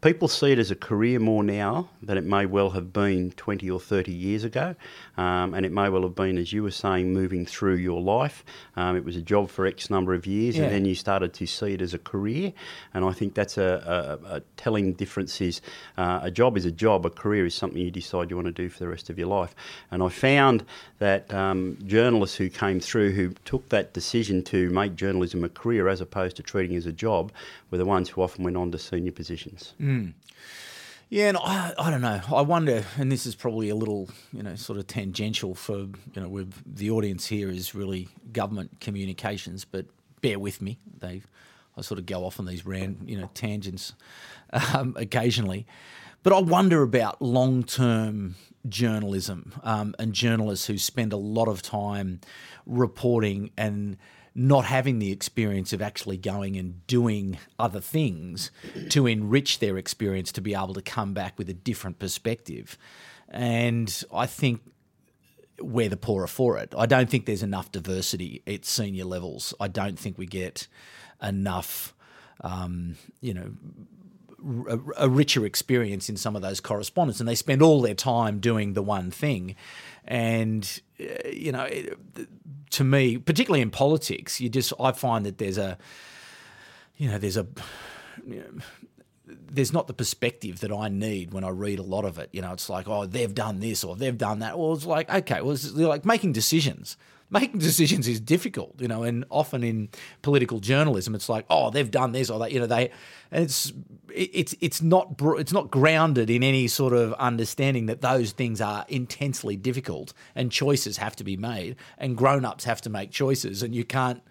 people 0.01 0.27
see 0.29 0.51
it 0.51 0.59
as 0.59 0.71
a 0.71 0.75
career 0.75 1.19
more 1.19 1.43
now 1.43 1.89
than 2.01 2.17
it 2.17 2.23
may 2.23 2.45
well 2.45 2.69
have 2.69 2.93
been 2.93 3.31
20 3.31 3.69
or 3.69 3.79
30 3.79 4.11
years 4.13 4.43
ago. 4.45 4.75
Um, 5.17 5.53
and 5.53 5.65
it 5.65 5.71
may 5.73 5.89
well 5.89 6.03
have 6.03 6.15
been, 6.15 6.37
as 6.37 6.53
you 6.53 6.63
were 6.63 6.71
saying, 6.71 7.11
moving 7.11 7.45
through 7.45 7.75
your 7.75 8.01
life. 8.01 8.45
Um, 8.77 8.95
it 8.95 9.03
was 9.03 9.17
a 9.17 9.21
job 9.21 9.49
for 9.49 9.65
X 9.65 9.89
number 9.89 10.13
of 10.13 10.25
years, 10.25 10.57
Yeah. 10.57 10.63
and 10.63 10.73
then 10.73 10.85
you 10.85 10.95
started 10.95 11.33
to 11.33 11.45
see 11.45 11.73
it 11.73 11.81
as 11.81 11.93
a 11.93 11.99
career. 11.99 12.53
And 12.93 13.03
I 13.03 13.11
think 13.11 13.33
that's 13.33 13.57
a, 13.57 14.19
a, 14.25 14.35
a 14.37 14.41
telling 14.55 14.93
difference 14.93 15.41
is 15.41 15.61
uh, 15.97 16.21
a 16.23 16.31
job 16.31 16.55
is 16.55 16.65
a 16.65 16.71
job, 16.71 17.05
a 17.05 17.09
career 17.09 17.45
is 17.45 17.53
something 17.53 17.81
you 17.81 17.91
decide 17.91 18.29
you 18.29 18.37
want 18.37 18.47
to 18.47 18.53
do 18.53 18.69
for 18.69 18.79
the 18.79 18.87
rest 18.87 19.09
of 19.09 19.19
your 19.19 19.27
life. 19.27 19.53
And 19.91 20.01
I 20.01 20.07
found 20.09 20.63
that 20.99 21.33
um, 21.33 21.77
journalists 21.85 22.37
who 22.37 22.49
came 22.49 22.79
through 22.79 23.11
who 23.11 23.33
took 23.43 23.67
that 23.69 23.91
decision 23.93 24.43
to 24.43 24.69
make 24.69 24.95
journalism 24.95 25.43
a 25.43 25.49
career 25.49 25.89
as 25.89 25.99
opposed 25.99 26.37
to 26.37 26.43
treating 26.43 26.75
it 26.75 26.79
as 26.79 26.85
a 26.85 26.93
job 26.93 27.31
were 27.71 27.77
the 27.77 27.85
ones 27.85 28.09
who 28.09 28.21
often 28.21 28.43
went 28.43 28.57
on 28.57 28.71
to 28.71 28.77
senior 28.77 29.11
positions. 29.11 29.73
Yeah, 31.11 31.29
and 31.29 31.37
I, 31.37 31.73
I 31.79 31.89
don't 31.89 32.01
know. 32.01 32.21
I 32.31 32.41
wonder, 32.41 32.85
and 32.95 33.11
this 33.11 33.25
is 33.25 33.33
probably 33.33 33.69
a 33.69 33.75
little, 33.75 34.09
you 34.31 34.43
know, 34.43 34.55
sort 34.55 34.77
of 34.77 34.85
tangential 34.85 35.55
for, 35.55 35.77
you 35.77 35.97
know, 36.15 36.29
with 36.29 36.53
the 36.65 36.91
audience 36.91 37.25
here 37.25 37.49
is 37.49 37.73
really 37.73 38.09
government 38.31 38.79
communications, 38.79 39.65
but 39.65 39.87
bear 40.21 40.37
with 40.37 40.61
me. 40.61 40.77
They, 40.99 41.23
I 41.75 41.81
sort 41.81 41.99
of 41.99 42.05
go 42.05 42.25
off 42.25 42.39
on 42.39 42.45
these 42.45 42.63
ran, 42.63 42.97
you 43.05 43.19
know, 43.19 43.29
tangents 43.33 43.93
um, 44.75 44.93
occasionally, 44.97 45.65
but 46.21 46.31
I 46.31 46.41
wonder 46.41 46.83
about 46.83 47.21
long-term 47.21 48.35
journalism 48.67 49.53
um, 49.63 49.95
and 49.97 50.13
journalists 50.13 50.67
who 50.67 50.77
spend 50.77 51.11
a 51.11 51.17
lot 51.17 51.47
of 51.47 51.63
time 51.63 52.19
reporting 52.67 53.49
and 53.57 53.97
not 54.35 54.65
having 54.65 54.99
the 54.99 55.11
experience 55.11 55.73
of 55.73 55.81
actually 55.81 56.17
going 56.17 56.55
and 56.55 56.85
doing 56.87 57.37
other 57.57 57.81
things 57.81 58.51
to 58.89 59.07
enrich 59.07 59.59
their 59.59 59.77
experience 59.77 60.31
to 60.31 60.41
be 60.41 60.53
able 60.53 60.73
to 60.73 60.81
come 60.81 61.13
back 61.13 61.37
with 61.37 61.49
a 61.49 61.53
different 61.53 61.99
perspective. 61.99 62.77
And 63.27 64.03
I 64.13 64.25
think 64.25 64.61
we're 65.61 65.89
the 65.89 65.97
poorer 65.97 66.27
for 66.27 66.57
it. 66.57 66.73
I 66.77 66.85
don't 66.85 67.09
think 67.09 67.25
there's 67.25 67.43
enough 67.43 67.71
diversity 67.71 68.41
at 68.47 68.65
senior 68.65 69.05
levels. 69.05 69.53
I 69.59 69.67
don't 69.67 69.99
think 69.99 70.17
we 70.17 70.25
get 70.25 70.67
enough, 71.21 71.93
um, 72.41 72.95
you 73.21 73.33
know, 73.33 73.51
a, 74.97 75.09
richer 75.09 75.45
experience 75.45 76.09
in 76.09 76.15
some 76.15 76.35
of 76.35 76.41
those 76.41 76.59
correspondents, 76.61 77.19
and 77.19 77.27
they 77.27 77.35
spend 77.35 77.61
all 77.61 77.81
their 77.81 77.93
time 77.93 78.39
doing 78.39 78.73
the 78.73 78.81
one 78.81 79.11
thing. 79.11 79.55
And 80.05 80.81
Uh, 80.99 81.29
you 81.29 81.51
know, 81.51 81.69
to 82.71 82.83
me, 82.83 83.17
particularly 83.17 83.61
in 83.61 83.71
politics, 83.71 84.39
you 84.41 84.49
just 84.49 84.73
I 84.79 84.91
find 84.91 85.25
that 85.25 85.37
there's 85.37 85.57
a, 85.57 85.77
you 86.97 87.09
know, 87.09 87.17
there's 87.17 87.37
a. 87.37 87.47
You 88.25 88.39
know, 88.39 88.61
there's 89.51 89.71
not 89.71 89.87
the 89.87 89.93
perspective 89.93 90.59
that 90.59 90.71
I 90.71 90.89
need 90.89 91.33
when 91.33 91.43
I 91.43 91.49
read 91.49 91.79
a 91.79 91.83
lot 91.83 92.05
of 92.05 92.17
it. 92.19 92.29
You 92.31 92.41
know, 92.41 92.53
it's 92.53 92.69
like, 92.69 92.87
oh, 92.87 93.05
they've 93.05 93.33
done 93.33 93.59
this 93.59 93.83
or 93.83 93.95
they've 93.95 94.17
done 94.17 94.39
that. 94.39 94.57
Well, 94.57 94.73
it's 94.73 94.85
like, 94.85 95.09
okay, 95.09 95.41
well, 95.41 95.51
it's 95.51 95.71
like 95.71 96.05
making 96.05 96.33
decisions. 96.33 96.97
Making 97.31 97.59
decisions 97.59 98.07
is 98.07 98.19
difficult, 98.19 98.81
you 98.81 98.87
know, 98.87 99.03
and 99.03 99.23
often 99.29 99.63
in 99.63 99.89
political 100.23 100.59
journalism, 100.59 101.13
it's 101.13 101.29
like, 101.29 101.45
oh, 101.49 101.69
they've 101.69 101.91
done 101.91 102.11
this 102.11 102.29
or 102.29 102.39
that, 102.39 102.51
you 102.51 102.59
know, 102.59 102.65
they, 102.65 102.89
and 103.31 103.43
it's 103.43 103.71
it's 104.11 104.55
it's 104.61 104.81
not 104.81 105.15
it's 105.37 105.53
not 105.53 105.69
grounded 105.69 106.29
in 106.31 106.41
any 106.41 106.67
sort 106.67 106.93
of 106.93 107.13
understanding 107.13 107.85
that 107.85 108.01
those 108.01 108.31
things 108.31 108.59
are 108.61 108.83
intensely 108.87 109.55
difficult 109.55 110.13
and 110.33 110.51
choices 110.51 110.97
have 110.97 111.15
to 111.17 111.23
be 111.23 111.37
made 111.37 111.75
and 111.99 112.17
grown-ups 112.17 112.63
have 112.63 112.81
to 112.81 112.89
make 112.89 113.11
choices 113.11 113.61
and 113.61 113.75
you 113.75 113.83
can't 113.85 114.23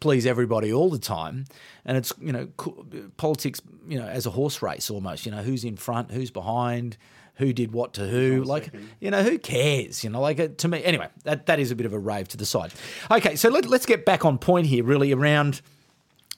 please 0.00 0.26
everybody 0.26 0.72
all 0.72 0.90
the 0.90 0.98
time. 0.98 1.44
And 1.84 1.96
it's, 1.96 2.12
you 2.20 2.32
know, 2.32 2.46
politics, 3.16 3.60
you 3.86 3.98
know, 3.98 4.06
as 4.06 4.26
a 4.26 4.30
horse 4.30 4.62
race 4.62 4.90
almost, 4.90 5.26
you 5.26 5.32
know, 5.32 5.42
who's 5.42 5.64
in 5.64 5.76
front, 5.76 6.12
who's 6.12 6.30
behind, 6.30 6.96
who 7.38 7.52
did 7.52 7.72
what 7.72 7.94
to 7.94 8.06
who. 8.06 8.42
Like, 8.42 8.70
you 9.00 9.10
know, 9.10 9.22
who 9.22 9.38
cares? 9.38 10.04
You 10.04 10.10
know, 10.10 10.20
like 10.20 10.38
uh, 10.38 10.48
to 10.58 10.68
me, 10.68 10.84
anyway, 10.84 11.08
that, 11.24 11.46
that 11.46 11.58
is 11.58 11.70
a 11.70 11.76
bit 11.76 11.86
of 11.86 11.92
a 11.92 11.98
rave 11.98 12.28
to 12.28 12.36
the 12.36 12.44
side. 12.44 12.72
Okay, 13.10 13.36
so 13.36 13.48
let, 13.48 13.66
let's 13.66 13.86
get 13.86 14.04
back 14.04 14.24
on 14.24 14.38
point 14.38 14.66
here, 14.66 14.84
really, 14.84 15.12
around 15.12 15.62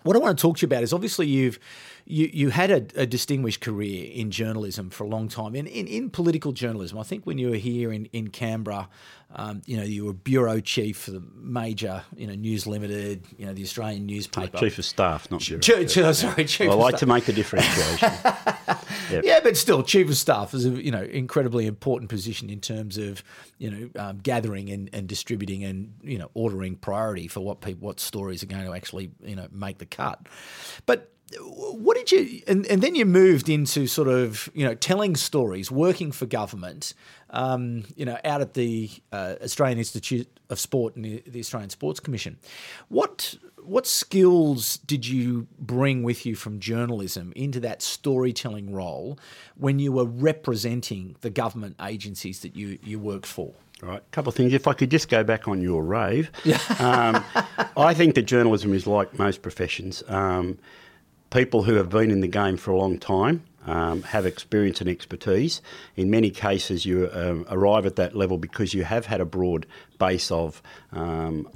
what 0.02 0.16
I 0.16 0.18
want 0.18 0.38
to 0.38 0.40
talk 0.40 0.58
to 0.58 0.62
you 0.62 0.66
about 0.66 0.82
is 0.82 0.92
obviously 0.92 1.26
you've 1.26 1.58
you 2.06 2.30
you 2.32 2.50
had 2.50 2.70
a, 2.70 3.02
a 3.02 3.06
distinguished 3.06 3.60
career 3.60 4.10
in 4.12 4.30
journalism 4.30 4.90
for 4.90 5.04
a 5.04 5.06
long 5.06 5.28
time, 5.28 5.54
in, 5.54 5.66
in 5.66 5.86
in 5.86 6.10
political 6.10 6.52
journalism. 6.52 6.98
I 6.98 7.02
think 7.02 7.26
when 7.26 7.38
you 7.38 7.50
were 7.50 7.56
here 7.56 7.92
in 7.92 8.06
in 8.06 8.28
Canberra, 8.28 8.88
um, 9.34 9.62
you 9.66 9.76
know 9.76 9.82
you 9.82 10.06
were 10.06 10.12
bureau 10.12 10.60
chief 10.60 10.98
for 10.98 11.12
the 11.12 11.22
major 11.34 12.02
you 12.16 12.26
know 12.26 12.34
News 12.34 12.66
Limited, 12.66 13.26
you 13.36 13.46
know 13.46 13.52
the 13.52 13.62
Australian 13.62 14.06
newspaper. 14.06 14.58
Chief 14.58 14.78
of 14.78 14.84
staff, 14.84 15.30
not 15.30 15.40
bureau. 15.40 15.60
Ch- 15.60 15.88
ch- 15.88 16.14
sorry, 16.16 16.44
chief. 16.46 16.70
I 16.70 16.74
like 16.74 16.96
to 16.98 17.06
make 17.06 17.28
a 17.28 17.32
differentiation. 17.32 18.10
Yeah, 19.24 19.40
but 19.42 19.56
still, 19.56 19.82
chief 19.82 20.08
of 20.08 20.16
staff 20.16 20.54
is 20.54 20.66
a 20.66 20.70
you 20.70 20.90
know 20.90 21.02
incredibly 21.02 21.66
important 21.66 22.10
position 22.10 22.50
in 22.50 22.60
terms 22.60 22.98
of 22.98 23.22
you 23.58 23.70
know 23.70 23.90
um, 24.02 24.18
gathering 24.18 24.70
and, 24.70 24.90
and 24.92 25.08
distributing 25.08 25.64
and 25.64 25.94
you 26.02 26.18
know 26.18 26.30
ordering 26.34 26.76
priority 26.76 27.28
for 27.28 27.40
what 27.40 27.60
people 27.60 27.86
what 27.86 28.00
stories 28.00 28.42
are 28.42 28.46
going 28.46 28.64
to 28.64 28.74
actually 28.74 29.10
you 29.22 29.36
know 29.36 29.48
make 29.52 29.78
the 29.78 29.86
cut. 29.86 30.26
But 30.86 31.12
what 31.38 31.96
did 31.96 32.10
you 32.10 32.42
and, 32.48 32.66
and 32.66 32.82
then 32.82 32.94
you 32.94 33.06
moved 33.06 33.48
into 33.48 33.86
sort 33.86 34.08
of 34.08 34.50
you 34.54 34.64
know 34.64 34.74
telling 34.74 35.14
stories, 35.16 35.70
working 35.70 36.10
for 36.10 36.26
government, 36.26 36.94
um, 37.30 37.84
you 37.94 38.04
know 38.04 38.18
out 38.24 38.40
at 38.40 38.54
the 38.54 38.90
uh, 39.12 39.36
Australian 39.42 39.78
Institute 39.78 40.28
of 40.48 40.58
Sport 40.58 40.96
and 40.96 41.04
the, 41.04 41.22
the 41.26 41.38
Australian 41.38 41.70
Sports 41.70 42.00
Commission. 42.00 42.38
What 42.88 43.36
what 43.70 43.86
skills 43.86 44.78
did 44.78 45.06
you 45.06 45.46
bring 45.56 46.02
with 46.02 46.26
you 46.26 46.34
from 46.34 46.58
journalism 46.58 47.32
into 47.36 47.60
that 47.60 47.80
storytelling 47.80 48.72
role 48.72 49.16
when 49.56 49.78
you 49.78 49.92
were 49.92 50.04
representing 50.04 51.14
the 51.20 51.30
government 51.30 51.76
agencies 51.80 52.40
that 52.40 52.56
you, 52.56 52.80
you 52.82 52.98
worked 52.98 53.26
for? 53.26 53.54
Right, 53.80 54.00
a 54.00 54.10
couple 54.10 54.30
of 54.30 54.34
things. 54.34 54.52
If 54.54 54.66
I 54.66 54.72
could 54.72 54.90
just 54.90 55.08
go 55.08 55.22
back 55.22 55.46
on 55.46 55.62
your 55.62 55.84
rave, 55.84 56.32
um, 56.80 57.24
I 57.76 57.94
think 57.94 58.16
that 58.16 58.22
journalism 58.22 58.74
is 58.74 58.88
like 58.88 59.16
most 59.16 59.40
professions. 59.40 60.02
Um, 60.08 60.58
people 61.30 61.62
who 61.62 61.74
have 61.74 61.90
been 61.90 62.10
in 62.10 62.22
the 62.22 62.28
game 62.28 62.56
for 62.56 62.72
a 62.72 62.76
long 62.76 62.98
time 62.98 63.44
um, 63.66 64.02
have 64.02 64.26
experience 64.26 64.80
and 64.80 64.90
expertise. 64.90 65.62
In 65.94 66.10
many 66.10 66.30
cases, 66.30 66.84
you 66.84 67.08
um, 67.12 67.46
arrive 67.48 67.86
at 67.86 67.94
that 67.96 68.16
level 68.16 68.36
because 68.36 68.74
you 68.74 68.82
have 68.82 69.06
had 69.06 69.20
a 69.20 69.24
broad 69.24 69.64
base 69.98 70.32
of 70.32 70.60
um, 70.92 71.48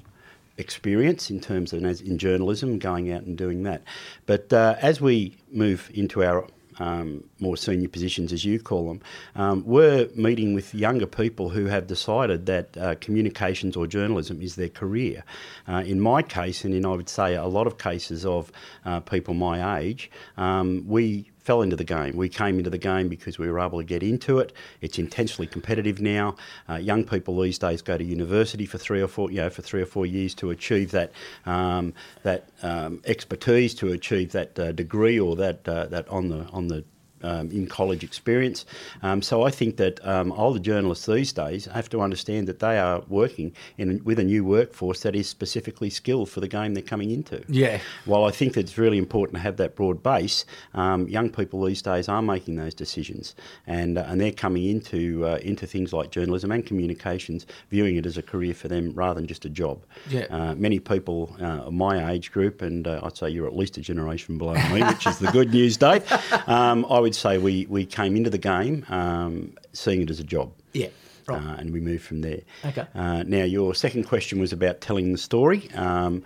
experience 0.58 1.30
in 1.30 1.40
terms 1.40 1.72
of 1.72 1.84
as 1.84 2.00
in 2.00 2.18
journalism, 2.18 2.78
going 2.78 3.12
out 3.12 3.22
and 3.22 3.36
doing 3.36 3.62
that. 3.64 3.82
But 4.26 4.52
uh, 4.52 4.76
as 4.80 5.00
we 5.00 5.36
move 5.50 5.90
into 5.94 6.22
our 6.24 6.46
um, 6.78 7.24
more 7.38 7.56
senior 7.56 7.88
positions, 7.88 8.32
as 8.32 8.44
you 8.44 8.58
call 8.58 8.88
them, 8.88 9.00
um, 9.36 9.64
we're 9.64 10.08
meeting 10.14 10.54
with 10.54 10.74
younger 10.74 11.06
people 11.06 11.48
who 11.48 11.66
have 11.66 11.86
decided 11.86 12.46
that 12.46 12.76
uh, 12.76 12.94
communications 12.96 13.76
or 13.76 13.86
journalism 13.86 14.40
is 14.42 14.56
their 14.56 14.68
career. 14.68 15.24
Uh, 15.68 15.82
in 15.86 16.00
my 16.00 16.22
case, 16.22 16.64
and 16.64 16.74
in 16.74 16.84
I 16.84 16.94
would 16.94 17.08
say 17.08 17.34
a 17.34 17.46
lot 17.46 17.66
of 17.66 17.78
cases 17.78 18.26
of 18.26 18.50
uh, 18.84 19.00
people 19.00 19.34
my 19.34 19.78
age, 19.80 20.10
um, 20.36 20.84
we 20.86 21.30
fell 21.44 21.62
into 21.62 21.76
the 21.76 21.84
game. 21.84 22.16
We 22.16 22.28
came 22.28 22.58
into 22.58 22.70
the 22.70 22.78
game 22.78 23.08
because 23.08 23.38
we 23.38 23.48
were 23.50 23.60
able 23.60 23.78
to 23.78 23.84
get 23.84 24.02
into 24.02 24.38
it. 24.38 24.52
It's 24.80 24.98
intensely 24.98 25.46
competitive 25.46 26.00
now. 26.00 26.36
Uh, 26.68 26.76
young 26.76 27.04
people 27.04 27.38
these 27.40 27.58
days 27.58 27.82
go 27.82 27.96
to 27.98 28.04
university 28.04 28.66
for 28.66 28.78
three 28.78 29.02
or 29.02 29.08
four, 29.08 29.30
you 29.30 29.36
know, 29.36 29.50
for 29.50 29.62
three 29.62 29.82
or 29.82 29.86
four 29.86 30.06
years 30.06 30.34
to 30.36 30.50
achieve 30.50 30.90
that 30.92 31.12
um, 31.44 31.92
that 32.22 32.48
um, 32.62 33.02
expertise, 33.04 33.74
to 33.74 33.92
achieve 33.92 34.32
that 34.32 34.58
uh, 34.58 34.72
degree 34.72 35.20
or 35.20 35.36
that 35.36 35.68
uh, 35.68 35.86
that 35.86 36.08
on 36.08 36.28
the 36.28 36.46
on 36.46 36.68
the 36.68 36.84
um, 37.24 37.50
in 37.50 37.66
college 37.66 38.04
experience. 38.04 38.64
Um, 39.02 39.22
so 39.22 39.42
I 39.42 39.50
think 39.50 39.76
that 39.78 40.04
um, 40.06 40.32
older 40.32 40.58
journalists 40.58 41.06
these 41.06 41.32
days 41.32 41.66
have 41.66 41.88
to 41.90 42.00
understand 42.00 42.46
that 42.48 42.60
they 42.60 42.78
are 42.78 43.02
working 43.08 43.52
in, 43.78 44.02
with 44.04 44.18
a 44.18 44.24
new 44.24 44.44
workforce 44.44 45.00
that 45.00 45.16
is 45.16 45.28
specifically 45.28 45.90
skilled 45.90 46.28
for 46.28 46.40
the 46.40 46.48
game 46.48 46.74
they're 46.74 46.82
coming 46.82 47.10
into. 47.10 47.42
Yeah. 47.48 47.80
While 48.04 48.24
I 48.24 48.30
think 48.30 48.54
that 48.54 48.60
it's 48.60 48.78
really 48.78 48.98
important 48.98 49.36
to 49.36 49.40
have 49.40 49.56
that 49.56 49.74
broad 49.74 50.02
base, 50.02 50.44
um, 50.74 51.08
young 51.08 51.30
people 51.30 51.64
these 51.64 51.82
days 51.82 52.08
are 52.08 52.22
making 52.22 52.56
those 52.56 52.74
decisions, 52.74 53.34
and 53.66 53.98
uh, 53.98 54.04
and 54.06 54.20
they're 54.20 54.32
coming 54.32 54.64
into 54.66 55.26
uh, 55.26 55.36
into 55.36 55.66
things 55.66 55.92
like 55.92 56.10
journalism 56.10 56.52
and 56.52 56.64
communications, 56.66 57.46
viewing 57.70 57.96
it 57.96 58.06
as 58.06 58.16
a 58.16 58.22
career 58.22 58.54
for 58.54 58.68
them 58.68 58.92
rather 58.94 59.14
than 59.14 59.26
just 59.26 59.44
a 59.44 59.48
job. 59.48 59.84
Yeah. 60.08 60.26
Uh, 60.30 60.54
many 60.54 60.78
people 60.78 61.34
uh, 61.40 61.70
my 61.70 62.12
age 62.12 62.32
group, 62.32 62.62
and 62.62 62.86
uh, 62.86 63.00
I'd 63.02 63.16
say 63.16 63.30
you're 63.30 63.46
at 63.46 63.56
least 63.56 63.76
a 63.78 63.80
generation 63.80 64.38
below 64.38 64.54
me, 64.54 64.82
which 64.82 65.06
is 65.06 65.18
the 65.18 65.30
good 65.32 65.50
news, 65.52 65.76
Dave. 65.76 66.04
Um, 66.46 66.84
I 66.90 66.98
would 66.98 67.13
say 67.14 67.38
we 67.38 67.66
we 67.66 67.86
came 67.86 68.16
into 68.16 68.30
the 68.30 68.38
game 68.38 68.84
um, 68.88 69.54
seeing 69.72 70.02
it 70.02 70.10
as 70.10 70.20
a 70.20 70.24
job. 70.24 70.52
Yeah. 70.72 70.88
Right. 71.26 71.42
Uh, 71.42 71.54
and 71.54 71.72
we 71.72 71.80
moved 71.80 72.04
from 72.04 72.20
there. 72.20 72.40
Okay. 72.64 72.86
Uh, 72.94 73.22
now, 73.26 73.44
your 73.44 73.74
second 73.74 74.04
question 74.04 74.40
was 74.40 74.52
about 74.52 74.82
telling 74.82 75.12
the 75.12 75.18
story. 75.18 75.70
Um, 75.72 76.22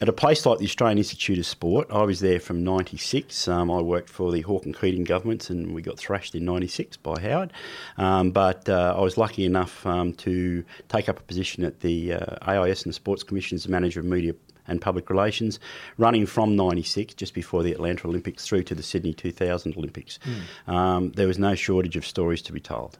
at 0.00 0.08
a 0.08 0.12
place 0.12 0.46
like 0.46 0.58
the 0.58 0.64
Australian 0.64 0.98
Institute 0.98 1.38
of 1.38 1.46
Sport, 1.46 1.88
I 1.90 2.02
was 2.04 2.20
there 2.20 2.38
from 2.38 2.62
96. 2.62 3.48
Um, 3.48 3.70
I 3.70 3.80
worked 3.80 4.08
for 4.08 4.30
the 4.30 4.42
Hawke 4.42 4.64
and 4.64 4.78
Keating 4.78 5.04
governments 5.04 5.50
and 5.50 5.74
we 5.74 5.82
got 5.82 5.98
thrashed 5.98 6.34
in 6.34 6.44
96 6.44 6.96
by 6.98 7.20
Howard. 7.20 7.52
Um, 7.96 8.30
but 8.30 8.68
uh, 8.68 8.94
I 8.96 9.00
was 9.00 9.16
lucky 9.16 9.44
enough 9.44 9.84
um, 9.84 10.12
to 10.14 10.64
take 10.88 11.08
up 11.08 11.18
a 11.18 11.22
position 11.22 11.64
at 11.64 11.80
the 11.80 12.12
uh, 12.14 12.36
AIS 12.42 12.84
and 12.84 12.90
the 12.90 12.94
Sports 12.94 13.24
Commission 13.24 13.56
as 13.56 13.66
Manager 13.66 14.00
of 14.00 14.06
Media 14.06 14.34
and 14.68 14.80
Public 14.80 15.10
Relations, 15.10 15.58
running 15.96 16.26
from 16.26 16.56
96, 16.56 17.14
just 17.14 17.34
before 17.34 17.62
the 17.62 17.72
Atlanta 17.72 18.06
Olympics, 18.06 18.46
through 18.46 18.62
to 18.64 18.74
the 18.74 18.82
Sydney 18.82 19.14
2000 19.14 19.76
Olympics. 19.76 20.18
Mm. 20.66 21.14
there 21.14 21.26
was 21.26 21.38
no 21.38 21.54
shortage 21.54 21.96
of 21.96 22.06
stories 22.06 22.42
to 22.42 22.52
be 22.52 22.60
told. 22.60 22.98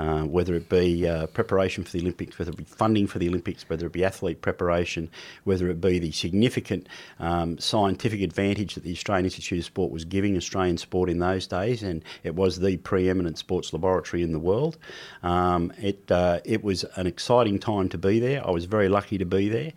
Uh, 0.00 0.22
whether 0.22 0.54
it 0.54 0.68
be 0.68 1.06
uh, 1.06 1.26
preparation 1.26 1.84
for 1.84 1.92
the 1.92 2.00
Olympics, 2.00 2.38
whether 2.38 2.50
it 2.50 2.56
be 2.56 2.64
funding 2.64 3.06
for 3.06 3.18
the 3.18 3.28
Olympics, 3.28 3.68
whether 3.68 3.86
it 3.86 3.92
be 3.92 4.02
athlete 4.02 4.40
preparation, 4.40 5.10
whether 5.44 5.68
it 5.68 5.78
be 5.78 5.98
the 5.98 6.12
significant 6.12 6.88
um, 7.18 7.58
scientific 7.58 8.22
advantage 8.22 8.76
that 8.76 8.84
the 8.84 8.92
Australian 8.92 9.26
Institute 9.26 9.58
of 9.58 9.64
Sport 9.64 9.92
was 9.92 10.06
giving 10.06 10.36
Australian 10.36 10.78
sport 10.78 11.10
in 11.10 11.18
those 11.18 11.46
days, 11.46 11.82
and 11.82 12.02
it 12.22 12.34
was 12.34 12.60
the 12.60 12.78
preeminent 12.78 13.36
sports 13.36 13.74
laboratory 13.74 14.22
in 14.22 14.32
the 14.32 14.38
world. 14.38 14.78
Um, 15.22 15.70
it 15.76 16.10
uh, 16.10 16.40
it 16.44 16.64
was 16.64 16.84
an 16.96 17.06
exciting 17.06 17.58
time 17.58 17.90
to 17.90 17.98
be 17.98 18.20
there. 18.20 18.46
I 18.46 18.52
was 18.52 18.64
very 18.64 18.88
lucky 18.88 19.18
to 19.18 19.26
be 19.26 19.50
there. 19.50 19.72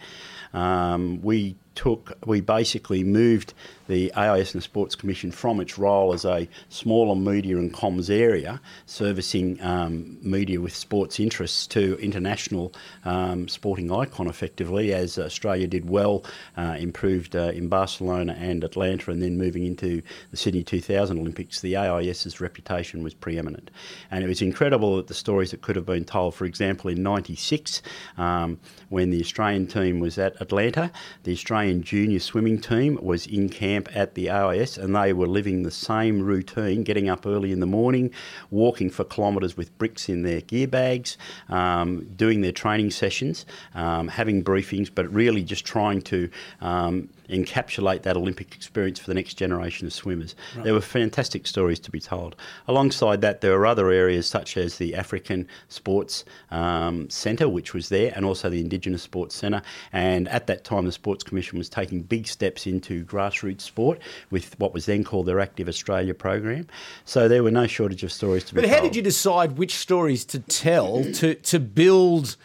Um, 0.53 1.21
we 1.21 1.55
took, 1.75 2.17
we 2.25 2.41
basically 2.41 3.03
moved 3.03 3.53
the 3.87 4.13
AIS 4.15 4.53
and 4.53 4.61
the 4.61 4.63
Sports 4.63 4.95
Commission 4.95 5.31
from 5.31 5.59
its 5.59 5.77
role 5.77 6.13
as 6.13 6.23
a 6.25 6.47
smaller 6.69 7.15
media 7.15 7.57
and 7.57 7.73
comms 7.73 8.09
area, 8.09 8.61
servicing 8.85 9.61
um, 9.61 10.17
media 10.21 10.61
with 10.61 10.75
sports 10.75 11.19
interests, 11.19 11.67
to 11.67 11.97
international 11.99 12.73
um, 13.05 13.47
sporting 13.47 13.91
icon 13.91 14.27
effectively, 14.27 14.93
as 14.93 15.17
Australia 15.19 15.67
did 15.67 15.89
well, 15.89 16.23
uh, 16.57 16.75
improved 16.79 17.35
uh, 17.35 17.51
in 17.53 17.67
Barcelona 17.67 18.35
and 18.39 18.63
Atlanta, 18.63 19.11
and 19.11 19.21
then 19.21 19.37
moving 19.37 19.65
into 19.65 20.01
the 20.31 20.37
Sydney 20.37 20.63
2000 20.63 21.19
Olympics, 21.19 21.61
the 21.61 21.75
AIS's 21.75 22.39
reputation 22.39 23.03
was 23.03 23.13
preeminent. 23.13 23.69
And 24.11 24.23
it 24.23 24.27
was 24.27 24.41
incredible 24.41 24.97
that 24.97 25.07
the 25.07 25.13
stories 25.13 25.51
that 25.51 25.61
could 25.61 25.75
have 25.75 25.85
been 25.85 26.05
told, 26.05 26.35
for 26.35 26.45
example, 26.45 26.89
in 26.89 27.03
96, 27.03 27.81
um, 28.17 28.59
when 28.89 29.09
the 29.09 29.19
Australian 29.19 29.67
team 29.67 29.99
was 29.99 30.17
at 30.17 30.39
Atlanta, 30.41 30.91
the 31.23 31.33
Australian 31.33 31.62
junior 31.71 32.19
swimming 32.19 32.59
team 32.59 32.99
was 33.01 33.25
in 33.27 33.49
camp 33.49 33.89
at 33.95 34.15
the 34.15 34.29
AIS 34.29 34.77
and 34.77 34.95
they 34.95 35.13
were 35.13 35.27
living 35.27 35.63
the 35.63 35.71
same 35.71 36.21
routine, 36.21 36.83
getting 36.83 37.09
up 37.09 37.25
early 37.25 37.51
in 37.51 37.59
the 37.59 37.65
morning, 37.65 38.11
walking 38.51 38.89
for 38.89 39.03
kilometres 39.03 39.55
with 39.55 39.77
bricks 39.77 40.09
in 40.09 40.23
their 40.23 40.41
gear 40.41 40.67
bags, 40.67 41.17
um, 41.49 42.05
doing 42.15 42.41
their 42.41 42.51
training 42.51 42.91
sessions, 42.91 43.45
um, 43.75 44.07
having 44.07 44.43
briefings, 44.43 44.89
but 44.93 45.11
really 45.13 45.43
just 45.43 45.65
trying 45.65 46.01
to 46.01 46.29
um, 46.61 47.09
encapsulate 47.33 48.03
that 48.03 48.15
Olympic 48.15 48.55
experience 48.55 48.99
for 48.99 49.07
the 49.07 49.13
next 49.13 49.33
generation 49.35 49.87
of 49.87 49.93
swimmers. 49.93 50.35
Right. 50.55 50.65
There 50.65 50.73
were 50.73 50.81
fantastic 50.81 51.47
stories 51.47 51.79
to 51.81 51.91
be 51.91 51.99
told. 51.99 52.35
Alongside 52.67 53.21
that, 53.21 53.41
there 53.41 53.57
were 53.57 53.65
other 53.65 53.89
areas 53.89 54.27
such 54.27 54.55
as 54.57 54.77
the 54.77 54.95
African 54.95 55.47
Sports 55.67 56.25
um, 56.51 57.09
Centre, 57.09 57.49
which 57.49 57.73
was 57.73 57.89
there, 57.89 58.13
and 58.15 58.25
also 58.25 58.49
the 58.49 58.61
Indigenous 58.61 59.01
Sports 59.01 59.35
Centre. 59.35 59.61
And 59.91 60.27
at 60.29 60.47
that 60.47 60.63
time, 60.63 60.85
the 60.85 60.91
Sports 60.91 61.23
Commission 61.23 61.57
was 61.57 61.69
taking 61.69 62.01
big 62.01 62.27
steps 62.27 62.67
into 62.67 63.03
grassroots 63.05 63.61
sport 63.61 63.99
with 64.29 64.57
what 64.59 64.73
was 64.73 64.85
then 64.85 65.03
called 65.03 65.25
their 65.25 65.39
Active 65.39 65.67
Australia 65.67 66.13
program. 66.13 66.67
So 67.05 67.27
there 67.27 67.43
were 67.43 67.51
no 67.51 67.67
shortage 67.67 68.03
of 68.03 68.11
stories 68.11 68.43
to 68.45 68.55
but 68.55 68.61
be 68.61 68.67
told. 68.67 68.71
But 68.71 68.77
how 68.77 68.83
did 68.83 68.95
you 68.95 69.01
decide 69.01 69.57
which 69.57 69.75
stories 69.75 70.25
to 70.25 70.39
tell 70.39 71.03
to, 71.03 71.35
to 71.35 71.59
build? 71.59 72.35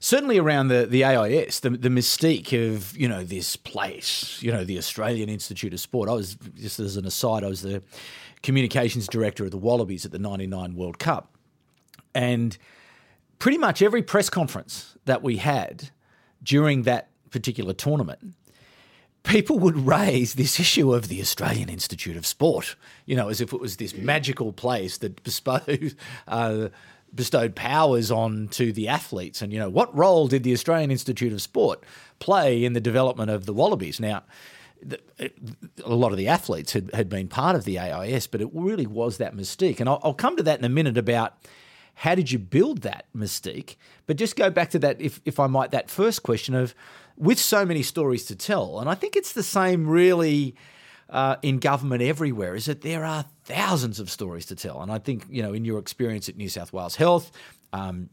Certainly 0.00 0.38
around 0.38 0.68
the, 0.68 0.86
the 0.86 1.04
AIS, 1.04 1.60
the, 1.60 1.70
the 1.70 1.88
mystique 1.88 2.52
of, 2.52 2.96
you 2.96 3.06
know, 3.06 3.22
this 3.22 3.54
place, 3.54 4.42
you 4.42 4.50
know, 4.50 4.64
the 4.64 4.78
Australian 4.78 5.28
Institute 5.28 5.72
of 5.72 5.80
Sport. 5.80 6.08
I 6.08 6.14
was, 6.14 6.34
just 6.56 6.80
as 6.80 6.96
an 6.96 7.06
aside, 7.06 7.44
I 7.44 7.48
was 7.48 7.62
the 7.62 7.82
communications 8.42 9.06
director 9.06 9.44
of 9.44 9.50
the 9.50 9.58
Wallabies 9.58 10.04
at 10.04 10.10
the 10.10 10.18
99 10.18 10.74
World 10.74 10.98
Cup. 10.98 11.34
And 12.14 12.56
pretty 13.38 13.58
much 13.58 13.82
every 13.82 14.02
press 14.02 14.30
conference 14.30 14.96
that 15.04 15.22
we 15.22 15.36
had 15.36 15.90
during 16.42 16.82
that 16.82 17.10
particular 17.30 17.74
tournament, 17.74 18.34
people 19.22 19.58
would 19.58 19.86
raise 19.86 20.34
this 20.34 20.58
issue 20.58 20.94
of 20.94 21.08
the 21.08 21.20
Australian 21.20 21.68
Institute 21.68 22.16
of 22.16 22.26
Sport, 22.26 22.74
you 23.04 23.14
know, 23.14 23.28
as 23.28 23.42
if 23.42 23.52
it 23.52 23.60
was 23.60 23.76
this 23.76 23.94
magical 23.94 24.52
place 24.52 24.96
that 24.98 25.22
bestowed 25.24 25.94
uh, 26.26 26.68
bestowed 27.14 27.54
powers 27.54 28.10
on 28.10 28.48
to 28.48 28.72
the 28.72 28.88
athletes. 28.88 29.42
And, 29.42 29.52
you 29.52 29.58
know, 29.58 29.68
what 29.68 29.94
role 29.96 30.28
did 30.28 30.42
the 30.42 30.52
Australian 30.52 30.90
Institute 30.90 31.32
of 31.32 31.42
Sport 31.42 31.82
play 32.18 32.64
in 32.64 32.72
the 32.72 32.80
development 32.80 33.30
of 33.30 33.46
the 33.46 33.52
Wallabies? 33.52 34.00
Now, 34.00 34.22
a 35.84 35.94
lot 35.94 36.12
of 36.12 36.18
the 36.18 36.28
athletes 36.28 36.72
had, 36.72 36.90
had 36.94 37.08
been 37.08 37.28
part 37.28 37.56
of 37.56 37.64
the 37.64 37.78
AIS, 37.78 38.26
but 38.26 38.40
it 38.40 38.48
really 38.52 38.86
was 38.86 39.18
that 39.18 39.34
mystique. 39.34 39.80
And 39.80 39.88
I'll, 39.88 40.00
I'll 40.02 40.14
come 40.14 40.36
to 40.36 40.42
that 40.44 40.58
in 40.58 40.64
a 40.64 40.70
minute 40.70 40.96
about 40.96 41.34
how 41.96 42.14
did 42.14 42.32
you 42.32 42.38
build 42.38 42.82
that 42.82 43.06
mystique. 43.14 43.76
But 44.06 44.16
just 44.16 44.36
go 44.36 44.50
back 44.50 44.70
to 44.70 44.78
that, 44.78 45.00
if, 45.00 45.20
if 45.24 45.38
I 45.38 45.46
might, 45.46 45.70
that 45.72 45.90
first 45.90 46.22
question 46.22 46.54
of 46.54 46.74
with 47.16 47.38
so 47.38 47.66
many 47.66 47.82
stories 47.82 48.24
to 48.26 48.36
tell. 48.36 48.80
And 48.80 48.88
I 48.88 48.94
think 48.94 49.16
it's 49.16 49.32
the 49.32 49.42
same 49.42 49.86
really 49.86 50.54
uh, 51.10 51.36
in 51.42 51.58
government 51.58 52.02
everywhere 52.02 52.54
is 52.54 52.66
that 52.66 52.82
there 52.82 53.04
are 53.04 53.24
thousands 53.44 54.00
of 54.00 54.10
stories 54.10 54.46
to 54.46 54.54
tell. 54.54 54.80
And 54.80 54.90
I 54.90 54.98
think, 54.98 55.26
you 55.28 55.42
know, 55.42 55.52
in 55.52 55.64
your 55.64 55.78
experience 55.78 56.28
at 56.28 56.36
New 56.36 56.48
South 56.48 56.72
Wales 56.72 56.96
Health, 56.96 57.32
um, 57.72 58.08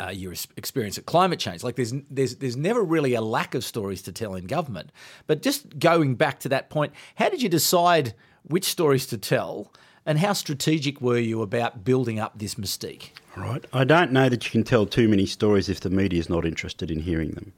uh, 0.00 0.10
your 0.10 0.32
experience 0.56 0.96
at 0.98 1.06
climate 1.06 1.40
change. 1.40 1.64
Like 1.64 1.76
there's 1.76 1.92
there's 2.10 2.36
there's 2.36 2.56
never 2.56 2.82
really 2.82 3.14
a 3.14 3.20
lack 3.20 3.54
of 3.54 3.64
stories 3.64 4.02
to 4.02 4.12
tell 4.12 4.34
in 4.34 4.46
government. 4.46 4.92
But 5.26 5.42
just 5.42 5.78
going 5.78 6.14
back 6.14 6.40
to 6.40 6.48
that 6.50 6.70
point, 6.70 6.92
how 7.16 7.28
did 7.28 7.42
you 7.42 7.48
decide 7.48 8.14
which 8.44 8.64
stories 8.64 9.06
to 9.08 9.18
tell, 9.18 9.72
and 10.06 10.18
how 10.18 10.34
strategic 10.34 11.00
were 11.00 11.18
you 11.18 11.42
about 11.42 11.84
building 11.84 12.20
up 12.20 12.38
this 12.38 12.54
mystique? 12.54 13.10
Right. 13.36 13.64
I 13.72 13.84
don't 13.84 14.12
know 14.12 14.28
that 14.28 14.44
you 14.44 14.50
can 14.50 14.64
tell 14.64 14.86
too 14.86 15.08
many 15.08 15.26
stories 15.26 15.68
if 15.68 15.80
the 15.80 15.90
media 15.90 16.20
is 16.20 16.28
not 16.28 16.44
interested 16.44 16.90
in 16.90 17.00
hearing 17.00 17.32
them. 17.32 17.52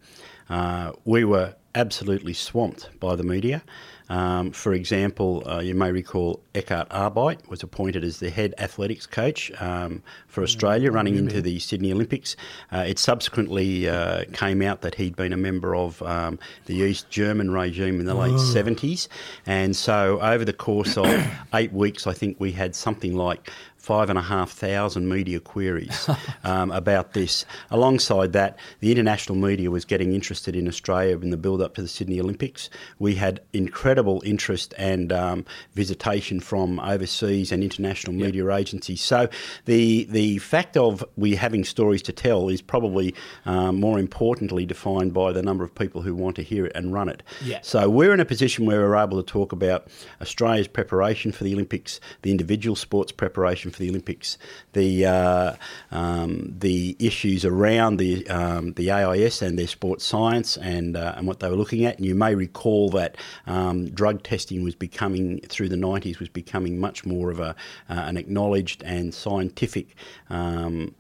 Uh, 0.49 0.93
we 1.05 1.25
were 1.25 1.55
absolutely 1.75 2.33
swamped 2.33 2.89
by 2.99 3.17
the 3.17 3.23
media. 3.23 3.63
Um, 4.11 4.51
for 4.51 4.75
example, 4.75 5.43
uh, 5.49 5.61
you 5.61 5.75
may 5.75 5.93
recall 5.93 6.43
Ekkart 6.55 6.89
Arbeit 6.89 7.49
was 7.49 7.63
appointed 7.63 8.03
as 8.03 8.19
the 8.19 8.29
head 8.29 8.55
athletics 8.59 9.07
coach 9.07 9.53
um, 9.63 10.03
for 10.27 10.43
Australia 10.43 10.91
mm, 10.91 10.95
running 10.95 11.17
into 11.17 11.41
the 11.41 11.61
Sydney 11.61 11.93
Olympics. 11.93 12.35
Uh, 12.73 12.85
it 12.89 12.99
subsequently 12.99 13.89
uh, 13.89 14.25
came 14.33 14.63
out 14.63 14.81
that 14.83 14.97
he'd 14.97 15.15
been 15.15 15.33
a 15.33 15.37
member 15.37 15.77
of 15.77 16.03
um, 16.03 16.41
the 16.67 16.75
East 16.75 17.09
German 17.09 17.53
regime 17.53 18.01
in 18.01 18.07
the 18.07 18.15
late 18.15 18.33
70s. 18.33 19.07
And 19.47 19.77
so, 19.77 20.21
over 20.21 20.45
the 20.45 20.53
course 20.53 20.99
of 20.99 21.07
eight 21.55 21.73
weeks, 21.73 22.09
I 22.09 22.13
think 22.13 22.41
we 22.41 22.51
had 22.51 22.75
something 22.75 23.15
like 23.15 23.51
five 23.81 24.11
and 24.11 24.19
a 24.19 24.23
half 24.23 24.51
thousand 24.51 25.09
media 25.09 25.41
queries 25.41 26.09
um, 26.45 26.71
about 26.71 27.15
this. 27.15 27.47
Alongside 27.71 28.35
that, 28.35 28.59
the 28.81 28.93
international 28.93 29.39
media 29.39 29.71
was 29.71 29.87
getting 29.87 30.13
interested 30.13 30.55
in 30.55 30.69
Australia 30.69 31.19
in 31.19 31.31
the 31.31 31.39
build 31.39 31.63
up 31.63 31.75
to 31.75 31.83
the 31.83 31.89
Sydney 31.89 32.21
Olympics. 32.21 32.69
We 32.99 33.15
had 33.15 33.41
incredible 33.55 34.23
interest 34.25 34.75
and 34.77 35.13
um, 35.13 35.47
visitation 35.75 36.41
from 36.41 36.79
overseas 36.81 37.53
and 37.53 37.63
international 37.63 38.15
yep. 38.15 38.27
media 38.27 38.55
agencies. 38.55 39.01
So 39.01 39.29
the 39.65 40.05
the 40.05 40.39
fact 40.39 40.77
of 40.77 41.03
we 41.17 41.35
having 41.35 41.65
stories 41.65 42.03
to 42.03 42.13
tell 42.13 42.51
is 42.51 42.61
probably 42.61 43.15
um, 43.47 43.81
more 43.81 43.99
importantly 43.99 44.67
defined 44.67 45.15
by 45.15 45.33
the 45.33 45.43
number 45.43 45.65
of 45.65 45.75
people 45.75 46.03
who 46.03 46.15
want 46.15 46.37
to 46.37 46.43
hear 46.43 46.67
it 46.67 46.73
and 46.75 46.93
run 46.93 47.09
it. 47.09 47.23
Yeah. 47.43 47.61
So 47.63 47.89
we're 47.89 48.13
in 48.13 48.21
a 48.21 48.27
position 48.27 48.67
where 48.67 48.81
we're 48.81 48.97
able 48.97 49.23
to 49.23 49.27
talk 49.27 49.53
about 49.53 49.89
Australia's 50.21 50.69
preparation 50.69 51.33
for 51.33 51.45
the 51.45 51.55
Olympics, 51.55 51.99
the 52.21 52.31
individual 52.31 52.77
sports 52.77 53.11
preparation 53.11 53.70
for 53.71 53.79
the 53.79 53.89
Olympics. 53.91 54.39
The 54.73 55.07
uh, 55.07 55.57
um, 55.91 56.55
the 56.59 56.97
issues 56.99 57.45
around 57.45 57.97
the 57.97 58.29
um, 58.29 58.73
the 58.75 58.91
AIS 58.91 59.43
and 59.43 59.59
their 59.59 59.67
sports 59.67 60.05
science 60.05 60.57
and 60.57 60.97
uh, 60.97 61.15
and 61.17 61.27
what 61.27 61.41
they 61.41 61.49
were 61.49 61.57
looking 61.57 61.85
at. 61.85 61.97
And 61.97 62.07
you 62.07 62.15
may 62.15 62.35
recall 62.35 62.91
that 62.91 63.17
um, 63.47 63.91
drug 63.91 64.23
testing 64.23 64.63
was 64.63 64.75
becoming 64.75 65.41
through 65.49 65.69
the 65.69 65.77
90s 65.77 66.19
was 66.19 66.29
becoming 66.29 66.79
much 66.79 67.05
more 67.05 67.31
of 67.31 67.41
a 67.41 67.51
uh, 67.89 67.95
an 67.95 68.17
acknowledged 68.17 68.83
and 68.85 69.15
scientific 69.15 69.95
um, 70.29 70.95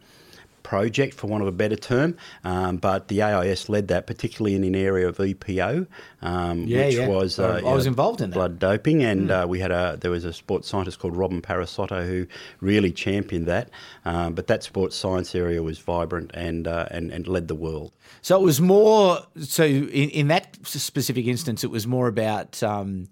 project, 0.70 1.14
for 1.14 1.26
want 1.26 1.42
of 1.42 1.48
a 1.48 1.52
better 1.64 1.74
term. 1.76 2.16
Um, 2.44 2.76
but 2.76 3.08
the 3.08 3.22
AIS 3.22 3.68
led 3.68 3.88
that, 3.88 4.06
particularly 4.06 4.54
in 4.54 4.62
an 4.62 4.76
area 4.76 5.08
of 5.08 5.16
EPO, 5.18 5.86
um, 6.22 6.62
Yeah, 6.64 6.86
which 6.86 6.94
yeah. 6.94 7.08
was 7.08 7.38
I- 7.40 7.58
I 7.58 7.74
was 7.74 7.86
involved 7.86 8.20
in 8.20 8.30
that. 8.30 8.36
Blood 8.36 8.58
doping, 8.60 9.02
and 9.02 9.30
uh, 9.32 9.46
we 9.48 9.58
had 9.58 9.72
a 9.72 9.98
there 10.00 10.12
was 10.12 10.24
a 10.24 10.32
sports 10.32 10.68
scientist 10.68 11.00
called 11.00 11.16
Robin 11.16 11.42
Parisotto 11.42 12.06
who 12.06 12.26
really 12.60 12.92
championed 12.92 13.46
that. 13.46 13.68
Um, 14.04 14.34
but 14.34 14.46
that 14.46 14.62
sports 14.62 14.94
science 14.96 15.34
area 15.34 15.60
was 15.62 15.78
vibrant 15.80 16.30
and 16.34 16.68
uh, 16.68 16.86
and 16.92 17.10
and 17.10 17.26
led 17.26 17.48
the 17.48 17.56
world. 17.56 17.90
So 18.22 18.38
it 18.40 18.44
was 18.44 18.60
more. 18.60 19.18
So 19.42 19.64
in, 19.64 20.08
in 20.20 20.28
that 20.28 20.56
specific 20.62 21.26
instance, 21.26 21.64
it 21.64 21.70
was 21.70 21.84
more 21.86 22.06
about 22.06 22.62
um, 22.62 23.08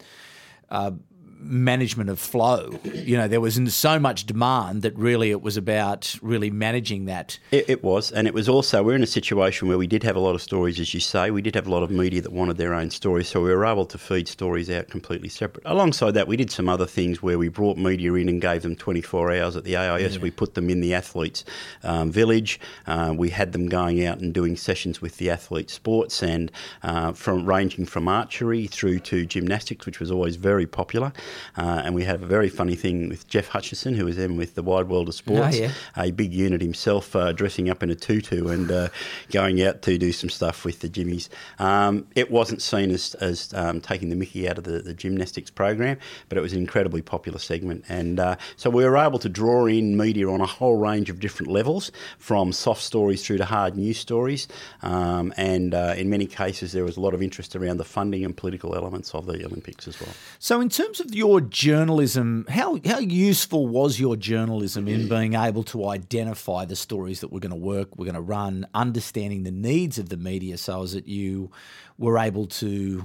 uh, 0.71 0.93
management 1.41 2.11
of 2.11 2.19
flow. 2.19 2.79
You 2.85 3.17
know, 3.17 3.29
there 3.29 3.41
was 3.41 3.59
so 3.75 3.99
much 3.99 4.27
demand 4.27 4.83
that 4.83 4.97
really 4.97 5.31
it 5.31 5.43
was 5.43 5.57
about 5.57 6.17
really 6.23 6.51
managing 6.51 7.07
that. 7.07 7.39
It, 7.51 7.69
it 7.69 7.85
was, 7.85 8.11
and 8.11 8.27
it 8.27 8.35
was 8.35 8.49
also 8.49 8.83
we're 8.83 8.95
in 8.95 9.03
a 9.03 9.07
situation 9.07 9.69
where 9.69 9.79
we 9.79 9.87
did 9.87 10.03
have 10.03 10.17
a 10.17 10.21
lot 10.21 10.35
of 10.35 10.43
stories, 10.43 10.81
as 10.81 10.93
you 10.95 11.01
say. 11.01 11.31
We 11.31 11.43
did 11.43 11.55
have 11.55 11.67
a 11.67 11.71
lot 11.71 11.83
of 11.83 11.91
media 11.91 12.21
that 12.23 12.33
wanted 12.33 12.57
their 12.57 12.75
own 12.75 12.91
stories, 12.91 13.29
so 13.29 13.43
we 13.43 13.55
were 13.55 13.65
able 13.65 13.87
to 13.87 13.99
feed 13.99 14.29
stories 14.29 14.71
out 14.71 14.89
completely 14.89 15.29
separate. 15.29 15.65
Alongside 15.67 16.13
that, 16.13 16.29
we 16.29 16.37
did 16.37 16.51
some 16.51 16.69
other 16.69 16.87
things 16.87 17.23
where 17.23 17.39
we 17.39 17.49
brought 17.49 17.77
media 17.77 18.13
in 18.15 18.29
and 18.29 18.41
gave 18.41 18.63
them 18.63 18.77
24 18.77 19.33
hours 19.33 19.57
at 19.57 19.65
the 19.65 19.77
AIS. 19.77 20.19
We 20.19 20.31
put 20.31 20.55
them 20.55 20.71
in 20.71 20.81
the 20.81 20.95
athletes' 20.95 21.45
um, 21.83 22.11
village. 22.11 22.61
Uh, 22.87 23.15
we 23.17 23.31
had 23.31 23.53
them 23.53 23.69
going 23.69 24.05
out 24.05 24.21
and 24.21 24.33
doing 24.35 24.57
sessions 24.57 25.01
with 25.01 25.19
the 25.19 25.31
athlete 25.31 25.71
sports, 25.71 26.23
and 26.23 26.51
uh, 26.83 27.13
from 27.13 27.47
ranging 27.47 27.87
from 27.87 28.09
archery 28.09 28.67
through 28.67 28.99
to 29.01 29.27
gymnastics, 29.27 29.87
which 29.87 30.01
was 30.01 30.11
always 30.11 30.37
very 30.37 30.67
popular. 30.67 31.13
Uh, 31.57 31.83
and 31.85 31.95
we 31.95 32.05
had 32.05 32.23
a 32.23 32.27
very 32.27 32.49
funny 32.49 32.75
thing 32.75 33.09
with 33.09 33.29
Jeff 33.29 33.49
Hutchison, 33.49 33.95
who 33.95 34.05
was 34.05 34.17
then 34.17 34.37
with 34.37 34.55
the 34.55 34.63
Wide 34.63 34.89
World 34.89 35.09
of 35.09 35.15
Sports 35.15 35.59
yeah. 35.59 35.73
a 35.97 36.11
big 36.11 36.33
unit 36.33 36.61
himself, 36.61 37.15
uh, 37.17 37.33
dressing 37.33 37.69
up 37.69 37.83
in 37.83 37.91
a 37.91 37.95
tutu 37.95 38.49
and 38.49 38.71
uh, 38.71 38.89
going 39.31 39.63
out 39.63 39.83
to 39.83 39.99
do 39.99 40.13
some 40.13 40.31
stuff 40.31 40.65
with 40.65 40.81
the 40.81 40.89
Jimmies. 40.89 41.29
Um, 41.59 42.07
it 42.15 42.31
wasn't 42.31 42.63
seen 42.63 42.91
as, 42.91 43.15
as 43.17 43.53
um, 43.55 43.81
taking 43.81 44.09
the 44.11 44.17
mickey 44.17 44.49
out 44.49 44.59
of 44.59 44.65
the, 44.65 44.81
the 44.81 44.95
gymnastics 44.95 45.51
program, 45.51 45.99
but 46.29 46.39
it 46.39 46.41
was 46.41 46.53
an 46.53 46.59
incredibly 46.59 47.03
popular 47.03 47.39
segment. 47.39 47.85
And 47.89 48.21
uh, 48.21 48.37
so 48.57 48.71
we 48.71 48.85
were 48.85 48.97
able 48.97 49.19
to 49.21 49.29
draw 49.29 49.67
in 49.67 49.97
media 49.97 50.29
on 50.29 50.41
a 50.41 50.47
whole 50.47 50.77
range 50.77 51.11
of 51.11 51.21
different 51.21 51.51
levels, 51.51 51.93
from 52.19 52.53
soft 52.53 52.83
stories 52.83 53.25
through 53.25 53.39
to 53.39 53.45
hard 53.45 53.77
news 53.77 53.99
stories. 53.99 54.49
Um, 54.83 55.33
and 55.37 55.75
uh, 55.75 55.95
in 55.97 56.11
many 56.11 56.27
cases, 56.27 56.73
there 56.73 56.85
was 56.85 56.97
a 56.97 57.01
lot 57.01 57.15
of 57.15 57.23
interest 57.23 57.57
around 57.57 57.79
the 57.79 57.85
funding 57.85 58.25
and 58.25 58.37
political 58.37 58.75
elements 58.75 59.15
of 59.15 59.27
the 59.27 59.45
Olympics 59.45 59.89
as 59.89 60.01
well. 60.01 60.13
So, 60.39 60.61
in 60.61 60.69
terms 60.69 61.01
of 61.01 61.15
your 61.19 61.41
journalism, 61.41 62.47
how 62.49 62.79
how 62.85 62.99
useful 63.01 63.67
was 63.67 63.99
your 64.01 64.17
journalism 64.17 64.89
in 64.89 65.09
being 65.09 65.35
able 65.35 65.65
to 65.65 65.79
identify 65.89 66.65
the 66.65 66.77
stories 66.77 67.21
that 67.21 67.31
were 67.33 67.41
going 67.41 67.51
to 67.61 67.65
work, 67.75 67.89
were 67.99 68.05
going 68.05 68.15
to 68.15 68.21
run, 68.39 68.67
understanding 68.75 69.43
the 69.45 69.51
needs 69.51 69.99
of 69.99 70.09
the 70.09 70.17
media, 70.17 70.57
so 70.57 70.83
as 70.83 70.93
that 70.93 71.07
you 71.09 71.51
were 71.99 72.17
able 72.19 72.47
to 72.47 73.05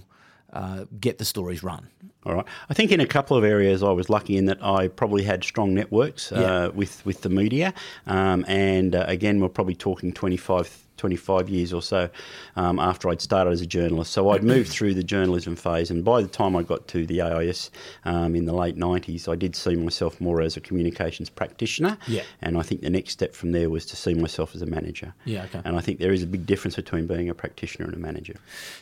uh, 0.54 0.86
get 1.00 1.18
the 1.18 1.26
stories 1.26 1.64
run? 1.64 1.88
All 2.26 2.36
right. 2.36 2.46
I 2.70 2.74
think 2.74 2.92
in 2.92 3.00
a 3.02 3.08
couple 3.08 3.36
of 3.36 3.44
areas 3.44 3.82
I 3.84 3.92
was 3.92 4.10
lucky 4.10 4.38
in 4.38 4.46
that 4.46 4.64
I 4.64 4.88
probably 4.88 5.24
had 5.24 5.44
strong 5.44 5.74
networks 5.74 6.32
uh, 6.32 6.40
Yeah. 6.40 6.68
with 6.68 7.06
with 7.06 7.22
the 7.22 7.30
media, 7.30 7.74
um, 8.08 8.46
and 8.48 8.96
uh, 8.96 9.04
again 9.08 9.40
we're 9.42 9.50
probably 9.50 9.76
talking 9.76 10.14
25, 10.14 10.83
25 10.98 11.50
years 11.50 11.74
or 11.74 11.82
so 11.82 12.10
um, 12.56 12.80
after 12.80 13.10
I'd 13.10 13.22
started 13.22 13.52
as 13.52 13.62
a 13.62 13.66
journalist. 13.66 14.12
So 14.12 14.30
I'd 14.30 14.44
moved 14.44 14.70
through 14.70 14.94
the 14.94 15.04
journalism 15.04 15.56
phase, 15.56 15.90
and 15.90 16.04
by 16.04 16.22
the 16.22 16.28
time 16.28 16.56
I 16.56 16.64
got 16.64 16.88
to 16.90 17.06
the 17.06 17.22
AIS 17.22 17.72
um, 18.06 18.36
in 18.36 18.46
the 18.46 18.54
late 18.54 18.78
nineties, 18.78 19.28
I 19.28 19.36
did 19.36 19.56
see 19.56 19.76
myself 19.76 20.22
more 20.22 20.42
as 20.42 20.56
a 20.56 20.62
communications 20.62 21.30
practitioner. 21.30 21.98
Yeah. 22.08 22.24
And 22.42 22.58
I 22.58 22.62
think 22.62 22.82
the 22.82 22.90
next 22.90 23.12
step 23.12 23.34
from 23.34 23.52
there 23.52 23.70
was 23.70 23.86
to 23.88 23.96
see 23.96 24.14
myself 24.14 24.56
as 24.56 24.62
a 24.62 24.66
manager. 24.66 25.14
Yeah, 25.26 25.46
okay. 25.46 25.62
And 25.66 25.76
I 25.78 25.82
think 25.82 26.00
there 26.00 26.14
is 26.14 26.24
a 26.24 26.28
big 26.28 26.46
difference 26.46 26.76
between 26.76 27.08
being 27.08 27.30
a 27.30 27.34
practitioner 27.34 27.86
and 27.86 27.96
a 27.96 28.00
manager. 28.00 28.36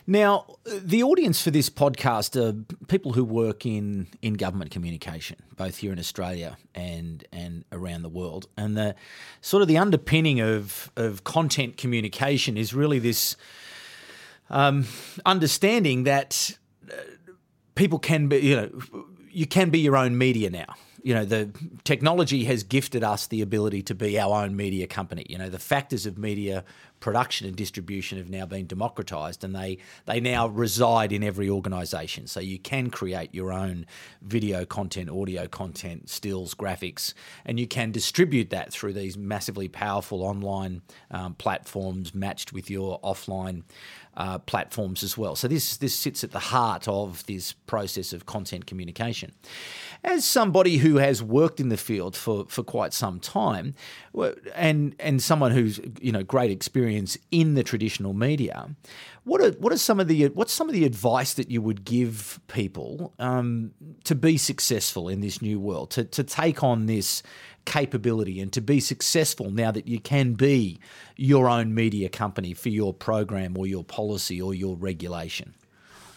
Now, 0.06 0.45
the 0.65 1.04
audience 1.04 1.41
for 1.41 1.52
this 1.52 1.69
podcast 1.69 2.36
are 2.36 2.54
people 2.88 3.13
who 3.13 3.24
work 3.24 3.65
in, 3.65 4.08
in 4.21 4.34
government 4.34 4.71
communication, 4.71 5.38
both 5.56 5.78
here 5.78 5.91
in 5.91 6.00
Australia 6.00 6.58
and 6.74 7.26
and 7.32 7.65
around 7.71 8.02
the 8.02 8.10
world. 8.10 8.47
And 8.58 8.78
the 8.78 8.95
sort 9.41 9.62
of 9.62 9.67
the 9.67 9.78
underpinning 9.78 10.39
of 10.41 10.91
of 10.95 11.24
content 11.24 11.78
communication 11.78 12.01
is 12.58 12.74
really 12.74 13.00
this 13.00 13.36
um, 14.50 14.86
understanding 15.26 16.04
that 16.04 16.58
uh, 16.90 16.96
people 17.76 18.00
can 18.00 18.28
be, 18.28 18.38
you 18.38 18.56
know, 18.56 18.70
you 19.32 19.48
can 19.48 19.70
be 19.70 19.80
your 19.80 19.96
own 19.96 20.18
media 20.18 20.50
now. 20.50 20.76
You 21.04 21.16
know, 21.16 21.26
the 21.26 21.50
technology 21.84 22.44
has 22.44 22.64
gifted 22.64 23.04
us 23.04 23.28
the 23.28 23.42
ability 23.42 23.82
to 23.84 23.96
be 23.96 24.20
our 24.20 24.44
own 24.44 24.56
media 24.56 24.86
company. 24.86 25.26
You 25.30 25.38
know, 25.38 25.50
the 25.50 25.58
factors 25.58 26.06
of 26.06 26.18
media 26.18 26.64
production 27.02 27.48
and 27.48 27.56
distribution 27.58 28.18
have 28.18 28.30
now 28.30 28.46
been 28.46 28.66
democratized 28.66 29.44
and 29.44 29.54
they 29.54 29.78
they 30.06 30.22
now 30.22 30.48
reside 30.48 31.12
in 31.12 31.24
every 31.24 31.50
organization. 31.50 32.28
So 32.28 32.40
you 32.40 32.58
can 32.58 32.90
create 32.90 33.36
your 33.36 33.52
own 33.52 33.86
video 34.22 34.64
content, 34.64 35.10
audio 35.10 35.48
content, 35.48 36.10
stills, 36.10 36.54
graphics, 36.54 37.14
and 37.44 37.60
you 37.60 37.68
can 37.68 37.92
distribute 37.92 38.52
that 38.52 38.72
through 38.72 38.94
these 38.94 39.18
massively 39.18 39.68
powerful 39.68 40.24
online 40.24 40.84
um, 41.10 41.34
platforms 41.34 42.16
matched 42.16 42.54
with 42.54 42.70
your 42.70 43.02
offline 43.02 43.64
uh, 44.18 44.38
platforms 44.40 45.04
as 45.04 45.18
well. 45.18 45.36
So 45.36 45.48
this 45.48 45.78
this 45.78 45.96
sits 45.96 46.24
at 46.24 46.32
the 46.32 46.40
heart 46.40 46.88
of 46.88 47.26
this 47.26 47.54
process 47.54 48.14
of 48.14 48.26
content 48.26 48.66
communication. 48.66 49.32
As 50.04 50.26
somebody 50.26 50.78
who 50.78 50.98
has 50.98 51.24
worked 51.24 51.60
in 51.60 51.70
the 51.70 51.78
field 51.78 52.16
for, 52.16 52.46
for 52.48 52.64
quite 52.64 52.94
some 52.94 53.20
time, 53.20 53.74
and 54.54 54.96
and 55.00 55.24
someone 55.24 55.52
who's 55.52 55.80
you 56.02 56.12
know 56.12 56.24
great 56.24 56.52
experience 56.52 56.90
in 57.32 57.54
the 57.56 57.63
traditional 57.63 58.13
media, 58.13 58.69
what 59.23 59.41
are 59.41 59.51
what 59.51 59.71
are 59.73 59.77
some 59.77 59.99
of 59.99 60.08
the 60.08 60.27
what's 60.30 60.54
some 60.54 60.69
of 60.69 60.73
the 60.73 60.86
advice 60.86 61.34
that 61.34 61.49
you 61.49 61.62
would 61.62 61.86
give 61.86 62.39
people 62.47 63.13
um, 63.19 63.71
to 64.04 64.15
be 64.15 64.38
successful 64.38 65.10
in 65.10 65.21
this 65.21 65.41
new 65.41 65.60
world, 65.60 65.91
to 65.91 66.04
to 66.06 66.23
take 66.23 66.63
on 66.63 66.86
this 66.86 67.23
capability 67.65 68.39
and 68.39 68.51
to 68.54 68.62
be 68.62 68.80
successful 68.80 69.51
now 69.51 69.71
that 69.71 69.88
you 69.88 69.99
can 69.99 70.34
be 70.34 70.80
your 71.15 71.47
own 71.47 71.73
media 71.75 72.10
company 72.10 72.54
for 72.54 72.69
your 72.69 72.93
program 72.93 73.58
or 73.58 73.67
your 73.67 73.84
policy 73.84 74.41
or 74.41 74.54
your 74.54 74.75
regulation? 74.75 75.54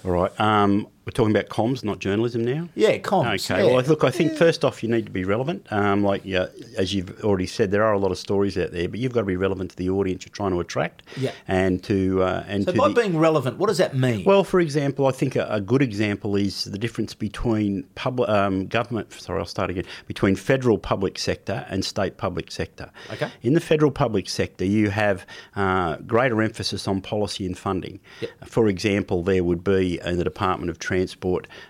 All 0.04 0.10
right. 0.10 0.40
Um, 0.40 0.88
we're 1.04 1.12
talking 1.12 1.36
about 1.36 1.50
comms, 1.50 1.84
not 1.84 1.98
journalism 1.98 2.44
now. 2.44 2.68
Yeah, 2.74 2.96
comms. 2.96 3.50
Okay. 3.50 3.66
yeah. 3.66 3.74
Well, 3.74 3.84
look, 3.84 4.04
I 4.04 4.10
think 4.10 4.36
first 4.36 4.64
off, 4.64 4.82
you 4.82 4.88
need 4.88 5.04
to 5.04 5.12
be 5.12 5.24
relevant. 5.24 5.70
Um, 5.70 6.02
like, 6.02 6.22
yeah, 6.24 6.46
as 6.78 6.94
you've 6.94 7.22
already 7.22 7.46
said, 7.46 7.70
there 7.70 7.84
are 7.84 7.92
a 7.92 7.98
lot 7.98 8.10
of 8.10 8.16
stories 8.16 8.56
out 8.56 8.72
there, 8.72 8.88
but 8.88 8.98
you've 8.98 9.12
got 9.12 9.20
to 9.20 9.26
be 9.26 9.36
relevant 9.36 9.72
to 9.72 9.76
the 9.76 9.90
audience 9.90 10.24
you're 10.24 10.32
trying 10.32 10.52
to 10.52 10.60
attract. 10.60 11.02
Yeah. 11.18 11.32
And 11.46 11.82
to 11.84 12.22
uh, 12.22 12.44
and 12.48 12.64
so 12.64 12.72
to 12.72 12.78
by 12.78 12.88
the, 12.88 12.94
being 12.94 13.18
relevant, 13.18 13.58
what 13.58 13.66
does 13.66 13.78
that 13.78 13.94
mean? 13.94 14.24
well, 14.24 14.44
for 14.44 14.60
example, 14.60 15.06
I 15.06 15.10
think 15.10 15.36
a, 15.36 15.46
a 15.50 15.60
good 15.60 15.82
example 15.82 16.36
is 16.36 16.64
the 16.64 16.78
difference 16.78 17.12
between 17.12 17.82
public 17.96 18.30
um, 18.30 18.66
government. 18.66 19.12
Sorry, 19.12 19.38
I'll 19.38 19.44
start 19.44 19.68
again. 19.68 19.84
Between 20.06 20.36
federal 20.36 20.78
public 20.78 21.18
sector 21.18 21.66
and 21.68 21.84
state 21.84 22.16
public 22.16 22.50
sector. 22.50 22.90
Okay. 23.12 23.30
In 23.42 23.52
the 23.52 23.60
federal 23.60 23.90
public 23.90 24.26
sector, 24.26 24.64
you 24.64 24.88
have 24.88 25.26
uh, 25.54 25.96
greater 25.96 26.40
emphasis 26.40 26.88
on 26.88 27.02
policy 27.02 27.44
and 27.44 27.58
funding. 27.58 28.00
Yep. 28.22 28.30
For 28.46 28.68
example, 28.68 29.22
there 29.22 29.44
would 29.44 29.62
be 29.62 30.00
in 30.02 30.16
the 30.16 30.24
Department 30.24 30.70
of 30.70 30.78
Transport 30.78 30.93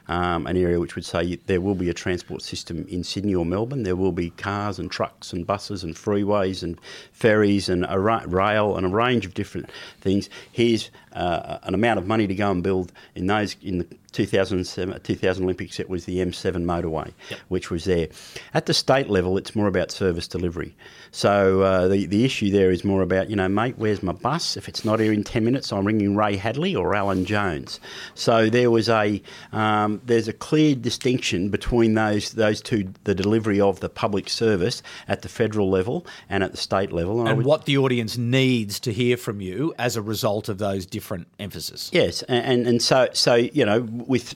um, 0.08 0.46
an 0.46 0.56
area 0.56 0.80
which 0.80 0.94
would 0.94 1.04
say 1.04 1.36
there 1.46 1.60
will 1.60 1.74
be 1.74 1.88
a 1.90 1.94
transport 1.94 2.42
system 2.42 2.86
in 2.88 3.04
Sydney 3.04 3.34
or 3.34 3.44
Melbourne. 3.44 3.82
There 3.82 3.96
will 3.96 4.12
be 4.12 4.30
cars 4.30 4.78
and 4.78 4.90
trucks 4.90 5.32
and 5.32 5.46
buses 5.46 5.84
and 5.84 5.94
freeways 5.94 6.62
and 6.62 6.80
ferries 7.12 7.68
and 7.68 7.86
a 7.88 7.98
ra- 7.98 8.24
rail 8.26 8.76
and 8.76 8.86
a 8.86 8.88
range 8.88 9.26
of 9.26 9.34
different 9.34 9.70
things. 10.00 10.28
Here's 10.52 10.90
uh, 11.12 11.58
an 11.62 11.74
amount 11.74 11.98
of 11.98 12.06
money 12.06 12.26
to 12.26 12.34
go 12.34 12.50
and 12.50 12.62
build 12.62 12.92
in 13.14 13.26
those 13.26 13.56
in 13.62 13.78
the 13.78 13.86
2007 14.14 15.00
2000 15.02 15.44
Olympics. 15.44 15.78
It 15.78 15.90
was 15.90 16.04
the 16.06 16.18
M7 16.18 16.64
motorway, 16.64 17.12
which 17.48 17.70
was 17.70 17.84
there. 17.84 18.08
At 18.54 18.66
the 18.66 18.74
state 18.74 19.10
level, 19.10 19.36
it's 19.36 19.54
more 19.54 19.66
about 19.66 19.90
service 19.90 20.26
delivery. 20.28 20.74
So 21.10 21.62
uh, 21.62 21.88
the 21.88 22.06
the 22.06 22.24
issue 22.24 22.50
there 22.50 22.70
is 22.70 22.84
more 22.84 23.02
about 23.02 23.28
you 23.28 23.36
know, 23.36 23.48
mate, 23.48 23.74
where's 23.76 24.02
my 24.02 24.12
bus? 24.12 24.56
If 24.56 24.68
it's 24.68 24.84
not 24.84 25.00
here 25.00 25.12
in 25.12 25.24
10 25.24 25.44
minutes, 25.44 25.72
I'm 25.72 25.84
ringing 25.84 26.16
Ray 26.16 26.36
Hadley 26.36 26.74
or 26.74 26.94
Alan 26.94 27.24
Jones. 27.24 27.80
So 28.14 28.48
there 28.48 28.70
was 28.70 28.88
a 28.88 29.20
um, 29.52 30.00
there's 30.06 30.28
a 30.28 30.32
clear 30.32 30.74
distinction 30.74 31.50
between 31.50 31.94
those 31.94 32.32
those 32.32 32.60
two, 32.62 32.92
the 33.04 33.14
delivery 33.14 33.60
of 33.60 33.80
the 33.80 33.88
public 33.88 34.28
service 34.28 34.82
at 35.08 35.22
the 35.22 35.28
federal 35.28 35.68
level 35.70 36.06
and 36.28 36.42
at 36.42 36.52
the 36.52 36.56
state 36.56 36.92
level. 36.92 37.20
I 37.26 37.30
and 37.30 37.38
would- 37.38 37.46
what 37.46 37.64
the 37.66 37.78
audience 37.78 38.16
needs 38.16 38.78
to 38.80 38.92
hear 38.92 39.16
from 39.16 39.40
you 39.40 39.74
as 39.78 39.96
a 39.96 40.02
result 40.02 40.48
of 40.48 40.58
those 40.58 40.86
different 40.86 41.26
emphasis. 41.38 41.90
Yes, 41.92 42.22
and, 42.22 42.44
and, 42.44 42.66
and 42.66 42.82
so 42.82 43.08
so 43.12 43.34
you 43.34 43.64
know 43.64 43.80
with 44.06 44.34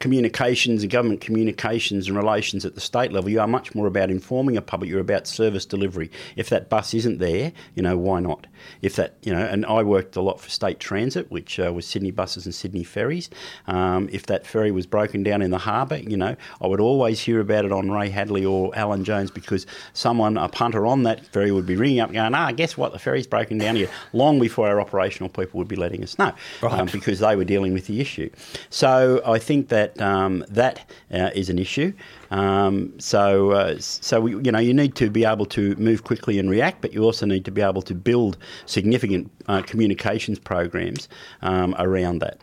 communications 0.00 0.82
and 0.82 0.90
government 0.92 1.20
communications 1.20 2.08
and 2.08 2.16
relations 2.16 2.64
at 2.64 2.74
the 2.74 2.80
state 2.80 3.12
level, 3.12 3.30
you 3.30 3.40
are 3.40 3.46
much 3.46 3.74
more 3.74 3.86
about 3.86 4.10
informing 4.10 4.56
a 4.56 4.62
public. 4.62 4.90
You're 4.90 5.00
about 5.00 5.26
service 5.26 5.64
delivery. 5.66 6.10
If 6.36 6.48
that 6.50 6.68
bus 6.68 6.94
isn't 6.94 7.18
there, 7.18 7.52
you 7.74 7.82
know 7.82 7.96
why 7.98 8.20
not? 8.20 8.46
If 8.82 8.96
that 8.96 9.14
you 9.22 9.32
know, 9.32 9.40
and 9.44 9.64
I 9.66 9.82
worked 9.82 10.16
a 10.16 10.20
lot 10.20 10.40
for 10.40 10.50
state 10.50 10.80
transit, 10.80 11.30
which 11.30 11.58
uh, 11.60 11.72
was 11.72 11.86
Sydney 11.86 12.10
buses 12.10 12.44
and 12.46 12.54
Sydney 12.54 12.84
ferries. 12.84 13.30
Um, 13.66 14.08
if 14.12 14.26
that 14.26 14.46
ferry 14.46 14.70
was 14.70 14.86
broken 14.86 15.22
down 15.22 15.42
in 15.42 15.50
the 15.50 15.58
harbour, 15.58 15.96
you 15.98 16.16
know, 16.16 16.36
I 16.60 16.66
would 16.66 16.80
always 16.80 17.20
hear 17.20 17.40
about 17.40 17.64
it 17.64 17.72
on 17.72 17.90
Ray 17.90 18.08
Hadley 18.08 18.44
or 18.44 18.76
Alan 18.76 19.04
Jones 19.04 19.30
because 19.30 19.66
someone, 19.92 20.36
a 20.36 20.48
punter 20.48 20.86
on 20.86 21.02
that 21.04 21.24
ferry, 21.26 21.50
would 21.52 21.66
be 21.66 21.76
ringing 21.76 22.00
up 22.00 22.12
going, 22.12 22.34
"Ah, 22.34 22.52
guess 22.52 22.76
what? 22.76 22.92
The 22.92 22.98
ferry's 22.98 23.26
broken 23.26 23.58
down 23.58 23.76
here." 23.76 23.88
Long 24.12 24.38
before 24.40 24.68
our 24.68 24.80
operational 24.80 25.28
people 25.28 25.58
would 25.58 25.68
be 25.68 25.76
letting 25.76 26.02
us 26.02 26.18
know, 26.18 26.32
Right. 26.62 26.72
um, 26.80 26.88
because 26.92 27.20
they 27.20 27.36
were 27.36 27.44
dealing 27.44 27.72
with 27.72 27.86
the 27.86 28.00
issue. 28.00 28.30
So 28.70 29.22
I 29.24 29.38
think 29.38 29.68
that 29.68 29.87
um, 30.00 30.44
that 30.48 30.90
uh, 31.12 31.30
is 31.34 31.48
an 31.50 31.58
issue. 31.58 31.92
Um, 32.30 32.98
so, 32.98 33.52
uh, 33.52 33.78
so 33.78 34.20
we, 34.20 34.30
you 34.32 34.52
know, 34.52 34.58
you 34.58 34.74
need 34.74 34.94
to 34.96 35.10
be 35.10 35.24
able 35.24 35.46
to 35.46 35.74
move 35.76 36.04
quickly 36.04 36.38
and 36.38 36.50
react, 36.50 36.80
but 36.80 36.92
you 36.92 37.02
also 37.02 37.26
need 37.26 37.44
to 37.44 37.50
be 37.50 37.62
able 37.62 37.82
to 37.82 37.94
build 37.94 38.36
significant 38.66 39.30
uh, 39.46 39.62
communications 39.62 40.38
programs 40.38 41.08
um, 41.42 41.74
around 41.78 42.20
that. 42.20 42.38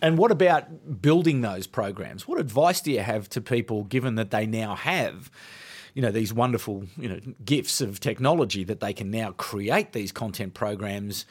And 0.00 0.16
what 0.16 0.30
about 0.30 1.02
building 1.02 1.40
those 1.40 1.66
programs? 1.66 2.28
What 2.28 2.38
advice 2.38 2.80
do 2.80 2.92
you 2.92 3.00
have 3.00 3.28
to 3.30 3.40
people, 3.40 3.84
given 3.84 4.14
that 4.14 4.30
they 4.30 4.46
now 4.46 4.76
have, 4.76 5.30
you 5.94 6.02
know, 6.02 6.12
these 6.12 6.32
wonderful, 6.32 6.84
you 6.96 7.08
know, 7.08 7.20
gifts 7.44 7.80
of 7.80 7.98
technology 7.98 8.62
that 8.64 8.78
they 8.80 8.92
can 8.92 9.10
now 9.10 9.32
create 9.32 9.92
these 9.92 10.12
content 10.12 10.54
programs 10.54 11.26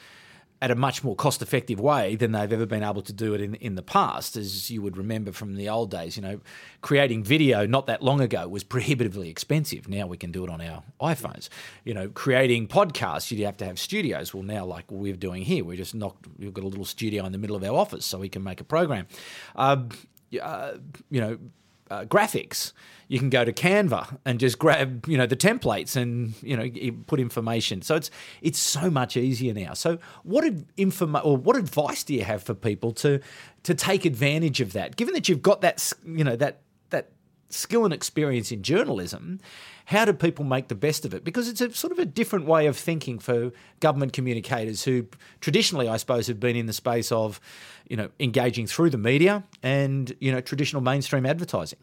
at 0.60 0.70
a 0.70 0.74
much 0.74 1.04
more 1.04 1.14
cost-effective 1.14 1.78
way 1.78 2.16
than 2.16 2.32
they've 2.32 2.52
ever 2.52 2.66
been 2.66 2.82
able 2.82 3.02
to 3.02 3.12
do 3.12 3.34
it 3.34 3.40
in 3.40 3.54
in 3.56 3.74
the 3.76 3.82
past, 3.82 4.36
as 4.36 4.70
you 4.70 4.82
would 4.82 4.96
remember 4.96 5.32
from 5.32 5.54
the 5.54 5.68
old 5.68 5.90
days. 5.90 6.16
You 6.16 6.22
know, 6.22 6.40
creating 6.80 7.24
video 7.24 7.66
not 7.66 7.86
that 7.86 8.02
long 8.02 8.20
ago 8.20 8.48
was 8.48 8.64
prohibitively 8.64 9.28
expensive. 9.28 9.88
Now 9.88 10.06
we 10.06 10.16
can 10.16 10.32
do 10.32 10.44
it 10.44 10.50
on 10.50 10.60
our 10.60 10.82
iPhones. 11.00 11.48
You 11.84 11.94
know, 11.94 12.08
creating 12.08 12.68
podcasts, 12.68 13.30
you'd 13.30 13.44
have 13.44 13.56
to 13.58 13.64
have 13.64 13.78
studios. 13.78 14.34
Well, 14.34 14.42
now 14.42 14.64
like 14.64 14.90
we're 14.90 15.16
doing 15.16 15.42
here, 15.42 15.64
we 15.64 15.76
just 15.76 15.94
knocked. 15.94 16.26
We've 16.38 16.52
got 16.52 16.64
a 16.64 16.68
little 16.68 16.84
studio 16.84 17.24
in 17.24 17.32
the 17.32 17.38
middle 17.38 17.56
of 17.56 17.62
our 17.62 17.76
office, 17.76 18.04
so 18.04 18.18
we 18.18 18.28
can 18.28 18.42
make 18.42 18.60
a 18.60 18.64
program. 18.64 19.06
Um, 19.54 19.90
uh, 20.42 20.72
you 21.08 21.20
know, 21.20 21.38
uh, 21.90 22.04
graphics. 22.04 22.72
You 23.08 23.18
can 23.18 23.30
go 23.30 23.44
to 23.44 23.52
Canva 23.52 24.18
and 24.26 24.38
just 24.38 24.58
grab, 24.58 25.06
you 25.08 25.16
know, 25.16 25.26
the 25.26 25.36
templates 25.36 25.96
and 25.96 26.34
you 26.42 26.56
know 26.56 26.68
put 27.06 27.20
information. 27.20 27.80
So 27.82 27.96
it's 27.96 28.10
it's 28.42 28.58
so 28.58 28.90
much 28.90 29.16
easier 29.16 29.54
now. 29.54 29.74
So 29.74 29.98
what 30.24 30.44
informa- 30.76 31.24
or 31.24 31.36
what 31.36 31.56
advice 31.56 32.04
do 32.04 32.14
you 32.14 32.24
have 32.24 32.42
for 32.42 32.54
people 32.54 32.92
to 32.92 33.20
to 33.62 33.74
take 33.74 34.04
advantage 34.04 34.60
of 34.60 34.72
that? 34.74 34.96
Given 34.96 35.14
that 35.14 35.28
you've 35.28 35.42
got 35.42 35.62
that, 35.62 35.92
you 36.04 36.24
know, 36.24 36.36
that 36.36 36.48
that 36.48 36.60
skill 37.50 37.84
and 37.84 37.94
experience 37.94 38.52
in 38.52 38.62
journalism, 38.62 39.40
how 39.86 40.04
do 40.04 40.12
people 40.12 40.44
make 40.44 40.68
the 40.68 40.74
best 40.74 41.04
of 41.04 41.14
it? 41.14 41.24
Because 41.24 41.48
it's 41.48 41.60
a 41.60 41.72
sort 41.72 41.92
of 41.92 41.98
a 41.98 42.04
different 42.04 42.46
way 42.46 42.66
of 42.66 42.76
thinking 42.76 43.18
for 43.18 43.52
government 43.80 44.12
communicators 44.12 44.84
who 44.84 45.06
traditionally, 45.40 45.88
I 45.88 45.96
suppose, 45.96 46.26
have 46.26 46.38
been 46.38 46.56
in 46.56 46.66
the 46.66 46.72
space 46.72 47.10
of, 47.10 47.40
you 47.88 47.96
know, 47.96 48.10
engaging 48.20 48.66
through 48.66 48.90
the 48.90 48.98
media 48.98 49.44
and 49.62 50.14
you 50.20 50.30
know 50.30 50.40
traditional 50.40 50.82
mainstream 50.82 51.24
advertising. 51.24 51.78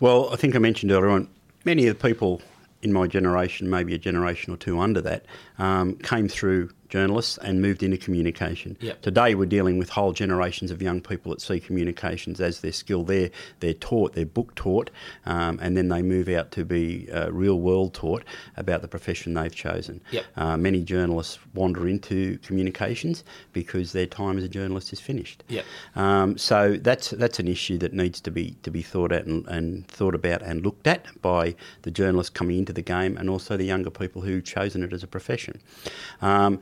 Well, 0.00 0.28
I 0.32 0.36
think 0.36 0.56
I 0.56 0.58
mentioned 0.58 0.90
earlier 0.90 1.10
on, 1.10 1.28
many 1.64 1.86
of 1.86 1.96
the 1.96 2.08
people 2.08 2.42
in 2.82 2.92
my 2.92 3.06
generation, 3.06 3.70
maybe 3.70 3.94
a 3.94 3.98
generation 3.98 4.52
or 4.52 4.56
two 4.56 4.78
under 4.78 5.00
that, 5.00 5.24
um, 5.58 5.96
came 5.96 6.28
through 6.28 6.70
journalists 6.94 7.38
and 7.38 7.60
moved 7.60 7.82
into 7.82 7.96
communication. 7.96 8.76
Yep. 8.80 9.02
Today, 9.02 9.34
we're 9.34 9.46
dealing 9.46 9.78
with 9.78 9.88
whole 9.88 10.12
generations 10.12 10.70
of 10.70 10.80
young 10.80 11.00
people 11.00 11.32
that 11.32 11.40
see 11.40 11.58
communications 11.58 12.40
as 12.40 12.60
their 12.60 12.70
skill. 12.70 13.02
They're, 13.02 13.30
they're 13.58 13.74
taught, 13.74 14.14
they're 14.14 14.24
book 14.24 14.54
taught, 14.54 14.90
um, 15.26 15.58
and 15.60 15.76
then 15.76 15.88
they 15.88 16.02
move 16.02 16.28
out 16.28 16.52
to 16.52 16.64
be 16.64 17.08
uh, 17.10 17.32
real 17.32 17.58
world 17.58 17.94
taught 17.94 18.22
about 18.56 18.80
the 18.80 18.86
profession 18.86 19.34
they've 19.34 19.52
chosen. 19.52 20.00
Yep. 20.12 20.24
Uh, 20.36 20.56
many 20.56 20.84
journalists 20.84 21.40
wander 21.52 21.88
into 21.88 22.38
communications 22.38 23.24
because 23.52 23.90
their 23.90 24.06
time 24.06 24.38
as 24.38 24.44
a 24.44 24.48
journalist 24.48 24.92
is 24.92 25.00
finished. 25.00 25.42
Yep. 25.48 25.64
Um, 25.96 26.38
so 26.38 26.76
that's 26.76 27.10
that's 27.10 27.40
an 27.40 27.48
issue 27.48 27.76
that 27.78 27.92
needs 27.92 28.20
to 28.20 28.30
be 28.30 28.56
to 28.62 28.70
be 28.70 28.82
thought 28.82 29.10
at 29.10 29.26
and, 29.26 29.44
and 29.48 29.88
thought 29.88 30.14
about 30.14 30.42
and 30.42 30.62
looked 30.62 30.86
at 30.86 31.06
by 31.22 31.56
the 31.82 31.90
journalists 31.90 32.30
coming 32.30 32.58
into 32.58 32.72
the 32.72 32.82
game 32.82 33.16
and 33.16 33.28
also 33.28 33.56
the 33.56 33.64
younger 33.64 33.90
people 33.90 34.22
who've 34.22 34.44
chosen 34.44 34.84
it 34.84 34.92
as 34.92 35.02
a 35.02 35.08
profession. 35.08 35.60
Um, 36.22 36.60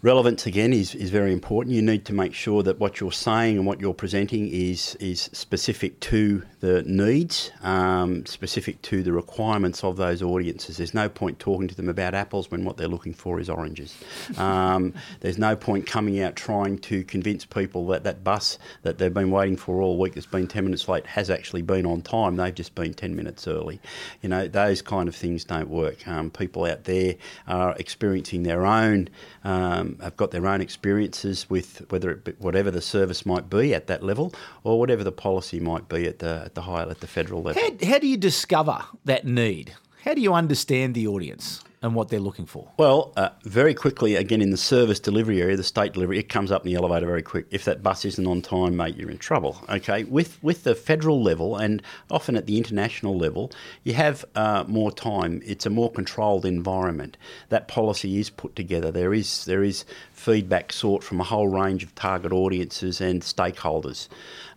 Relevance 0.00 0.46
again 0.46 0.72
is, 0.72 0.94
is 0.94 1.10
very 1.10 1.32
important. 1.32 1.74
You 1.74 1.82
need 1.82 2.04
to 2.04 2.12
make 2.12 2.32
sure 2.32 2.62
that 2.62 2.78
what 2.78 3.00
you're 3.00 3.10
saying 3.10 3.56
and 3.56 3.66
what 3.66 3.80
you're 3.80 3.94
presenting 3.94 4.48
is 4.48 4.94
is 5.00 5.22
specific 5.32 5.98
to 6.00 6.44
the 6.60 6.82
needs, 6.82 7.52
um, 7.62 8.26
specific 8.26 8.82
to 8.82 9.02
the 9.02 9.12
requirements 9.12 9.84
of 9.84 9.96
those 9.96 10.22
audiences. 10.22 10.76
There's 10.76 10.94
no 10.94 11.08
point 11.08 11.38
talking 11.38 11.68
to 11.68 11.74
them 11.74 11.88
about 11.88 12.14
apples 12.14 12.50
when 12.50 12.64
what 12.64 12.76
they're 12.76 12.88
looking 12.88 13.14
for 13.14 13.38
is 13.38 13.48
oranges. 13.48 13.96
Um, 14.36 14.94
there's 15.20 15.38
no 15.38 15.54
point 15.54 15.86
coming 15.86 16.20
out 16.20 16.34
trying 16.34 16.78
to 16.78 17.04
convince 17.04 17.44
people 17.44 17.86
that 17.88 18.04
that 18.04 18.24
bus 18.24 18.58
that 18.82 18.98
they've 18.98 19.14
been 19.14 19.30
waiting 19.30 19.56
for 19.56 19.80
all 19.80 19.98
week 19.98 20.14
that's 20.14 20.26
been 20.26 20.48
10 20.48 20.64
minutes 20.64 20.88
late 20.88 21.06
has 21.06 21.30
actually 21.30 21.62
been 21.62 21.86
on 21.86 22.02
time. 22.02 22.36
They've 22.36 22.54
just 22.54 22.74
been 22.74 22.92
10 22.92 23.14
minutes 23.14 23.46
early. 23.46 23.80
You 24.22 24.28
know, 24.28 24.48
those 24.48 24.82
kind 24.82 25.08
of 25.08 25.14
things 25.14 25.44
don't 25.44 25.68
work. 25.68 26.06
Um, 26.08 26.30
people 26.30 26.64
out 26.64 26.84
there 26.84 27.14
are 27.46 27.76
experiencing 27.76 28.42
their 28.42 28.66
own 28.66 29.08
um, 29.44 29.98
have 30.02 30.16
got 30.16 30.32
their 30.32 30.46
own 30.46 30.60
experiences 30.60 31.48
with 31.48 31.90
whether 31.90 32.10
it 32.10 32.24
be, 32.24 32.32
whatever 32.38 32.70
the 32.70 32.80
service 32.80 33.24
might 33.24 33.48
be 33.48 33.74
at 33.74 33.86
that 33.86 34.02
level 34.02 34.32
or 34.64 34.78
whatever 34.78 35.04
the 35.04 35.12
policy 35.12 35.60
might 35.60 35.88
be 35.88 36.06
at 36.06 36.18
the 36.18 36.47
at 36.48 36.54
the 36.54 36.62
higher 36.62 36.88
at 36.88 37.00
the 37.00 37.06
federal 37.06 37.42
level. 37.42 37.62
How, 37.62 37.86
how 37.86 37.98
do 37.98 38.06
you 38.06 38.16
discover 38.16 38.82
that 39.04 39.26
need? 39.26 39.74
How 40.04 40.14
do 40.14 40.22
you 40.22 40.32
understand 40.32 40.94
the 40.94 41.06
audience 41.06 41.62
and 41.82 41.94
what 41.94 42.08
they're 42.08 42.18
looking 42.18 42.46
for? 42.46 42.70
Well, 42.78 43.12
uh, 43.16 43.28
very 43.44 43.74
quickly, 43.74 44.16
again, 44.16 44.40
in 44.40 44.50
the 44.50 44.56
service 44.56 44.98
delivery 44.98 45.42
area, 45.42 45.56
the 45.56 45.62
state 45.62 45.92
delivery, 45.92 46.18
it 46.18 46.28
comes 46.28 46.50
up 46.50 46.64
in 46.64 46.72
the 46.72 46.78
elevator 46.78 47.06
very 47.06 47.22
quick. 47.22 47.46
If 47.50 47.64
that 47.66 47.82
bus 47.82 48.04
isn't 48.04 48.26
on 48.26 48.40
time, 48.42 48.76
mate, 48.76 48.96
you're 48.96 49.10
in 49.10 49.18
trouble. 49.18 49.62
Okay, 49.68 50.04
with 50.04 50.42
with 50.42 50.64
the 50.64 50.74
federal 50.74 51.22
level 51.22 51.56
and 51.56 51.82
often 52.10 52.36
at 52.36 52.46
the 52.46 52.56
international 52.56 53.18
level, 53.18 53.52
you 53.84 53.94
have 53.94 54.24
uh, 54.34 54.64
more 54.66 54.90
time. 54.90 55.42
It's 55.44 55.66
a 55.66 55.70
more 55.70 55.90
controlled 55.92 56.46
environment. 56.46 57.16
That 57.50 57.68
policy 57.68 58.18
is 58.18 58.30
put 58.30 58.56
together. 58.56 58.90
There 58.90 59.12
is 59.12 59.44
there 59.44 59.62
is 59.62 59.84
feedback 60.12 60.72
sought 60.72 61.04
from 61.04 61.20
a 61.20 61.24
whole 61.24 61.48
range 61.48 61.84
of 61.84 61.94
target 61.94 62.32
audiences 62.32 63.00
and 63.00 63.22
stakeholders. 63.22 64.08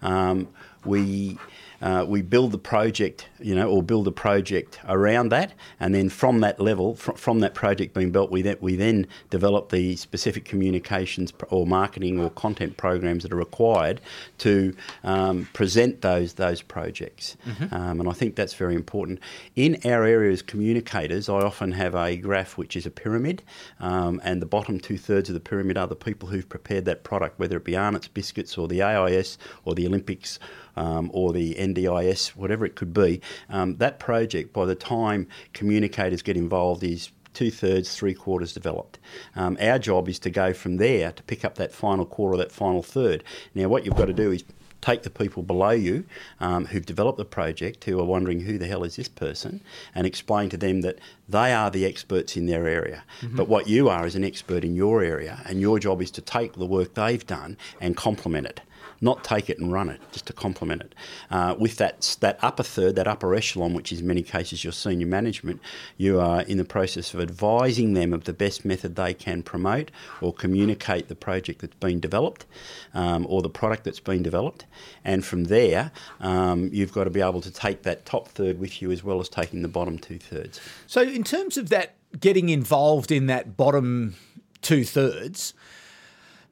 Um, 0.02 0.48
we 0.86 1.38
uh, 1.82 2.06
we 2.08 2.22
build 2.22 2.52
the 2.52 2.58
project, 2.58 3.28
you 3.40 3.56
know, 3.56 3.70
or 3.70 3.82
build 3.82 4.08
a 4.08 4.12
project 4.12 4.80
around 4.88 5.30
that, 5.30 5.54
and 5.80 5.96
then 5.96 6.10
from 6.10 6.40
that 6.42 6.60
level, 6.60 6.96
fr- 6.96 7.14
from 7.14 7.40
that 7.40 7.54
project 7.54 7.94
being 7.94 8.12
built, 8.12 8.32
we 8.32 8.42
then, 8.42 8.58
we 8.62 8.76
then 8.76 9.08
develop 9.30 9.70
the 9.70 9.96
specific 9.96 10.46
communications 10.46 11.34
or 11.50 11.66
marketing 11.66 12.20
or 12.20 12.30
content 12.30 12.78
programs 12.78 13.24
that 13.24 13.32
are 13.32 13.38
required 13.38 14.00
to 14.38 14.76
um, 15.04 15.48
present 15.54 16.02
those 16.02 16.34
those 16.34 16.62
projects. 16.62 17.36
Um, 17.72 18.00
and 18.00 18.10
I 18.10 18.14
think 18.14 18.36
that's 18.36 18.54
very 18.54 18.76
important. 18.76 19.20
In 19.56 19.80
our 19.86 20.04
area 20.04 20.32
as 20.32 20.42
communicators, 20.42 21.30
I 21.30 21.42
often 21.42 21.72
have 21.72 21.96
a 21.96 22.16
graph 22.16 22.58
which 22.58 22.76
is 22.76 22.86
a 22.86 22.92
pyramid, 22.92 23.44
um, 23.80 24.22
and 24.24 24.42
the 24.42 24.46
bottom 24.46 24.80
two 24.80 24.98
thirds 24.98 25.30
of 25.30 25.34
the 25.34 25.40
pyramid 25.40 25.78
are 25.78 25.88
the 25.88 25.96
people 25.96 26.30
who've 26.30 26.48
prepared 26.48 26.86
that 26.86 27.04
product, 27.04 27.40
whether 27.40 27.58
it 27.58 27.64
be 27.64 27.76
Arnott's 27.76 28.08
biscuits 28.08 28.58
or 28.58 28.68
the 28.68 28.82
AIS 28.82 29.38
or 29.66 29.74
the 29.74 29.88
Olympics 29.88 30.40
um, 30.76 31.10
or 31.14 31.34
the 31.34 31.56
NDIS, 31.56 32.30
whatever 32.30 32.66
it 32.66 32.76
could 32.76 32.94
be, 32.94 33.22
um, 33.50 33.78
that 33.78 34.00
project, 34.00 34.54
by 34.54 34.66
the 34.66 34.76
time 34.76 35.28
communicators 35.54 36.22
get 36.22 36.38
involved, 36.38 36.84
is 36.84 37.12
two 37.34 37.52
thirds, 37.52 37.96
three 37.96 38.14
quarters 38.14 38.54
developed. 38.54 39.00
Um, 39.36 39.58
our 39.62 39.80
job 39.80 40.10
is 40.10 40.20
to 40.20 40.30
go 40.30 40.54
from 40.54 40.78
there 40.78 41.12
to 41.12 41.24
pick 41.24 41.46
up 41.46 41.56
that 41.56 41.72
final 41.72 42.06
quarter, 42.06 42.38
that 42.38 42.52
final 42.52 42.84
third. 42.84 43.24
Now, 43.56 43.68
what 43.68 43.86
you've 43.86 43.96
got 43.96 44.06
to 44.06 44.14
do 44.14 44.32
is 44.32 44.44
take 44.82 45.04
the 45.04 45.10
people 45.10 45.44
below 45.44 45.70
you 45.70 46.04
um, 46.40 46.66
who've 46.66 46.86
developed 46.86 47.18
the 47.18 47.26
project, 47.26 47.84
who 47.84 48.00
are 48.00 48.06
wondering 48.06 48.42
who 48.42 48.58
the 48.58 48.68
hell 48.68 48.84
is 48.84 48.96
this 48.96 49.08
person, 49.08 49.62
and 49.94 50.08
explain 50.08 50.50
to 50.50 50.58
them 50.58 50.82
that 50.82 50.98
they 51.30 51.54
are 51.54 51.70
the 51.70 51.86
experts 51.86 52.36
in 52.36 52.48
their 52.48 52.68
area. 52.68 53.04
But 53.36 53.48
what 53.48 53.68
you 53.68 53.90
are 53.90 54.06
is 54.06 54.16
an 54.16 54.24
expert 54.24 54.64
in 54.66 54.76
your 54.76 55.04
area, 55.04 55.42
and 55.46 55.62
your 55.62 55.80
job 55.80 56.02
is 56.02 56.12
to 56.12 56.22
take 56.22 56.54
the 56.54 56.66
work 56.66 56.96
they've 56.96 57.26
done 57.26 57.58
and 57.80 57.96
complement 57.96 58.48
it 58.48 58.62
not 59.02 59.24
take 59.24 59.50
it 59.50 59.60
and 59.60 59.72
run 59.72 59.90
it, 59.90 60.00
just 60.12 60.28
to 60.28 60.34
complement 60.34 60.82
it. 60.82 60.96
Uh, 61.30 61.56
with 61.58 61.78
that 61.78 62.16
that 62.22 62.40
upper 62.42 62.64
third, 62.64 62.96
that 62.96 63.08
upper 63.08 63.34
echelon, 63.36 63.74
which 63.74 63.92
is 63.92 64.02
in 64.02 64.08
many 64.08 64.22
cases 64.22 64.64
your 64.64 64.72
senior 64.74 65.08
management, 65.08 65.60
you 65.98 66.20
are 66.20 66.44
in 66.44 66.58
the 66.58 66.66
process 66.66 67.14
of 67.14 67.20
advising 67.20 67.94
them 67.94 68.14
of 68.14 68.26
the 68.26 68.34
best 68.34 68.64
method 68.64 68.96
they 68.96 69.14
can 69.14 69.42
promote 69.42 69.92
or 70.22 70.32
communicate 70.32 71.08
the 71.08 71.16
project 71.16 71.62
that's 71.62 71.76
been 71.76 72.00
developed 72.00 72.46
um, 72.94 73.26
or 73.28 73.42
the 73.42 73.50
product 73.50 73.84
that's 73.84 74.00
been 74.00 74.22
developed. 74.22 74.66
And 75.04 75.26
from 75.26 75.46
there, 75.46 75.92
um, 76.20 76.70
you've 76.72 76.94
got 76.94 77.06
to 77.06 77.10
be 77.10 77.22
able 77.22 77.42
to 77.42 77.52
take 77.52 77.84
that 77.84 78.06
top 78.06 78.28
third 78.28 78.60
with 78.60 78.82
you 78.82 78.92
as 78.92 79.04
well 79.04 79.20
as 79.20 79.30
taking 79.30 79.62
the 79.64 79.68
bottom 79.68 79.98
two 79.98 80.20
thirds. 80.20 80.62
So, 80.86 81.02
in 81.02 81.24
terms 81.24 81.58
of 81.58 81.70
that, 81.70 81.96
getting 82.20 82.50
involved 82.50 83.12
in 83.12 83.28
that 83.28 83.58
bottom 83.58 84.16
two 84.62 84.84
thirds, 84.84 85.54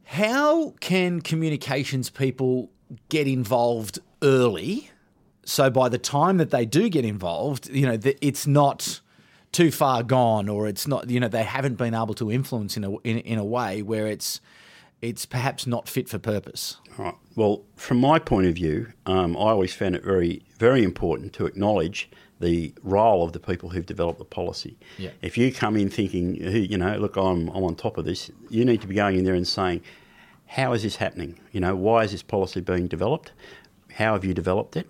how 0.09 0.71
can 0.79 1.21
communications 1.21 2.09
people 2.09 2.71
get 3.09 3.27
involved 3.27 3.99
early. 4.23 4.89
So 5.45 5.69
by 5.69 5.87
the 5.87 5.99
time 5.99 6.37
that 6.37 6.49
they 6.49 6.65
do 6.65 6.89
get 6.89 7.05
involved, 7.05 7.69
you 7.69 7.85
know, 7.85 7.99
it's 8.19 8.47
not 8.47 9.01
too 9.51 9.69
far 9.69 10.01
gone, 10.01 10.49
or 10.49 10.67
it's 10.67 10.87
not, 10.87 11.11
you 11.11 11.19
know, 11.19 11.27
they 11.27 11.43
haven't 11.43 11.75
been 11.75 11.93
able 11.93 12.15
to 12.15 12.31
influence 12.31 12.75
in 12.75 12.83
a 12.83 12.97
in, 13.01 13.19
in 13.19 13.37
a 13.37 13.45
way 13.45 13.83
where 13.83 14.07
it's 14.07 14.41
it's 14.99 15.27
perhaps 15.27 15.67
not 15.67 15.87
fit 15.87 16.09
for 16.09 16.17
purpose. 16.17 16.77
Right. 16.97 17.15
Well, 17.35 17.63
from 17.75 17.99
my 17.99 18.17
point 18.17 18.47
of 18.47 18.55
view, 18.55 18.91
um, 19.05 19.37
I 19.37 19.51
always 19.51 19.75
found 19.75 19.95
it 19.95 20.03
very 20.03 20.41
very 20.57 20.83
important 20.83 21.33
to 21.33 21.45
acknowledge 21.45 22.09
the 22.39 22.73
role 22.83 23.23
of 23.23 23.33
the 23.33 23.39
people 23.39 23.69
who've 23.69 23.85
developed 23.85 24.19
the 24.19 24.25
policy. 24.25 24.77
Yeah. 24.97 25.11
If 25.21 25.37
you 25.37 25.51
come 25.53 25.75
in 25.75 25.89
thinking, 25.89 26.35
you 26.35 26.77
know, 26.77 26.97
look, 26.97 27.17
I'm, 27.17 27.49
I'm 27.49 27.63
on 27.63 27.75
top 27.75 27.97
of 27.97 28.05
this, 28.05 28.31
you 28.49 28.63
need 28.63 28.81
to 28.81 28.87
be 28.87 28.95
going 28.95 29.17
in 29.17 29.25
there 29.25 29.35
and 29.35 29.47
saying, 29.47 29.81
how 30.45 30.73
is 30.73 30.83
this 30.83 30.95
happening? 30.95 31.39
You 31.51 31.59
know, 31.59 31.75
why 31.75 32.03
is 32.05 32.11
this 32.11 32.23
policy 32.23 32.61
being 32.61 32.87
developed? 32.87 33.33
How 33.91 34.13
have 34.13 34.23
you 34.23 34.33
developed 34.33 34.77
it? 34.77 34.87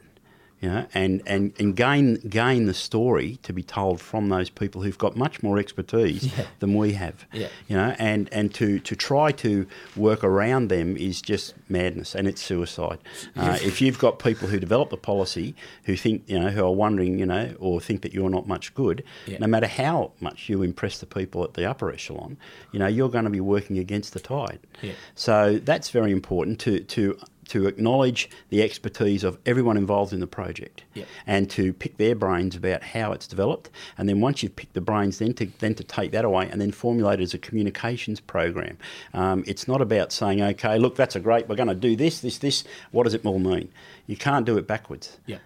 You 0.61 0.69
know, 0.69 0.85
and, 0.93 1.21
and, 1.25 1.53
and 1.57 1.75
gain 1.75 2.15
gain 2.27 2.65
the 2.65 2.73
story 2.73 3.37
to 3.43 3.53
be 3.53 3.63
told 3.63 4.01
from 4.01 4.29
those 4.29 4.49
people 4.49 4.81
who've 4.81 4.97
got 4.97 5.15
much 5.15 5.41
more 5.41 5.57
expertise 5.57 6.37
yeah. 6.37 6.45
than 6.59 6.73
we 6.75 6.93
have. 6.93 7.25
Yeah. 7.31 7.47
You 7.67 7.77
know, 7.77 7.95
and, 7.97 8.27
and 8.33 8.53
to, 8.55 8.79
to 8.79 8.95
try 8.95 9.31
to 9.31 9.65
work 9.95 10.23
around 10.23 10.67
them 10.67 10.97
is 10.97 11.21
just 11.21 11.53
madness 11.69 12.13
and 12.13 12.27
it's 12.27 12.41
suicide. 12.41 12.99
Uh, 13.37 13.57
if 13.61 13.81
you've 13.81 13.99
got 13.99 14.19
people 14.19 14.49
who 14.49 14.59
develop 14.59 14.89
the 14.89 14.97
policy 14.97 15.55
who 15.85 15.95
think, 15.95 16.23
you 16.27 16.37
know, 16.37 16.49
who 16.49 16.63
are 16.63 16.73
wondering, 16.73 17.19
you 17.19 17.25
know, 17.25 17.55
or 17.59 17.79
think 17.79 18.01
that 18.01 18.13
you're 18.13 18.29
not 18.29 18.47
much 18.47 18.73
good, 18.73 19.03
yeah. 19.27 19.37
no 19.39 19.47
matter 19.47 19.67
how 19.67 20.11
much 20.19 20.49
you 20.49 20.61
impress 20.61 20.99
the 20.99 21.05
people 21.05 21.43
at 21.43 21.53
the 21.53 21.69
upper 21.69 21.89
echelon, 21.89 22.37
you 22.73 22.79
know, 22.79 22.87
you're 22.87 23.09
going 23.09 23.23
to 23.23 23.29
be 23.29 23.39
working 23.39 23.77
against 23.77 24.13
the 24.13 24.19
tide. 24.19 24.59
Yeah. 24.81 24.93
So 25.15 25.59
that's 25.59 25.89
very 25.89 26.11
important 26.11 26.59
to, 26.61 26.81
to 26.81 27.17
to 27.49 27.67
acknowledge 27.67 28.29
the 28.49 28.63
expertise 28.63 29.23
of 29.23 29.37
everyone 29.45 29.77
involved 29.77 30.13
in 30.13 30.19
the 30.19 30.27
project 30.27 30.83
yep. 30.93 31.07
and 31.27 31.49
to 31.51 31.73
pick 31.73 31.97
their 31.97 32.15
brains 32.15 32.55
about 32.55 32.83
how 32.83 33.11
it's 33.11 33.27
developed. 33.27 33.69
And 33.97 34.07
then 34.07 34.21
once 34.21 34.41
you've 34.41 34.55
picked 34.55 34.73
the 34.73 34.81
brains, 34.81 35.19
then 35.19 35.33
to, 35.35 35.47
then 35.59 35.75
to 35.75 35.83
take 35.83 36.11
that 36.11 36.25
away 36.25 36.49
and 36.49 36.59
then 36.59 36.71
formulate 36.71 37.19
it 37.19 37.23
as 37.23 37.33
a 37.33 37.37
communications 37.37 38.19
program. 38.19 38.77
Um, 39.13 39.43
it's 39.45 39.67
not 39.67 39.81
about 39.81 40.11
saying, 40.11 40.41
okay, 40.41 40.77
look, 40.79 40.95
that's 40.95 41.15
a 41.15 41.19
great, 41.19 41.47
we're 41.47 41.55
going 41.55 41.69
to 41.69 41.75
do 41.75 41.95
this, 41.95 42.21
this, 42.21 42.37
this. 42.37 42.63
What 42.91 43.03
does 43.03 43.13
it 43.13 43.25
all 43.25 43.39
mean? 43.39 43.69
You 44.07 44.17
can't 44.17 44.45
do 44.45 44.57
it 44.57 44.67
backwards. 44.67 45.17
Yeah. 45.25 45.39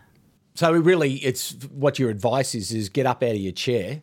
So 0.55 0.71
really, 0.71 1.15
it's 1.15 1.55
what 1.71 1.97
your 1.97 2.09
advice 2.09 2.53
is: 2.53 2.71
is 2.71 2.87
get 2.89 3.05
up 3.07 3.23
out 3.23 3.31
of 3.31 3.37
your 3.37 3.53
chair, 3.53 4.01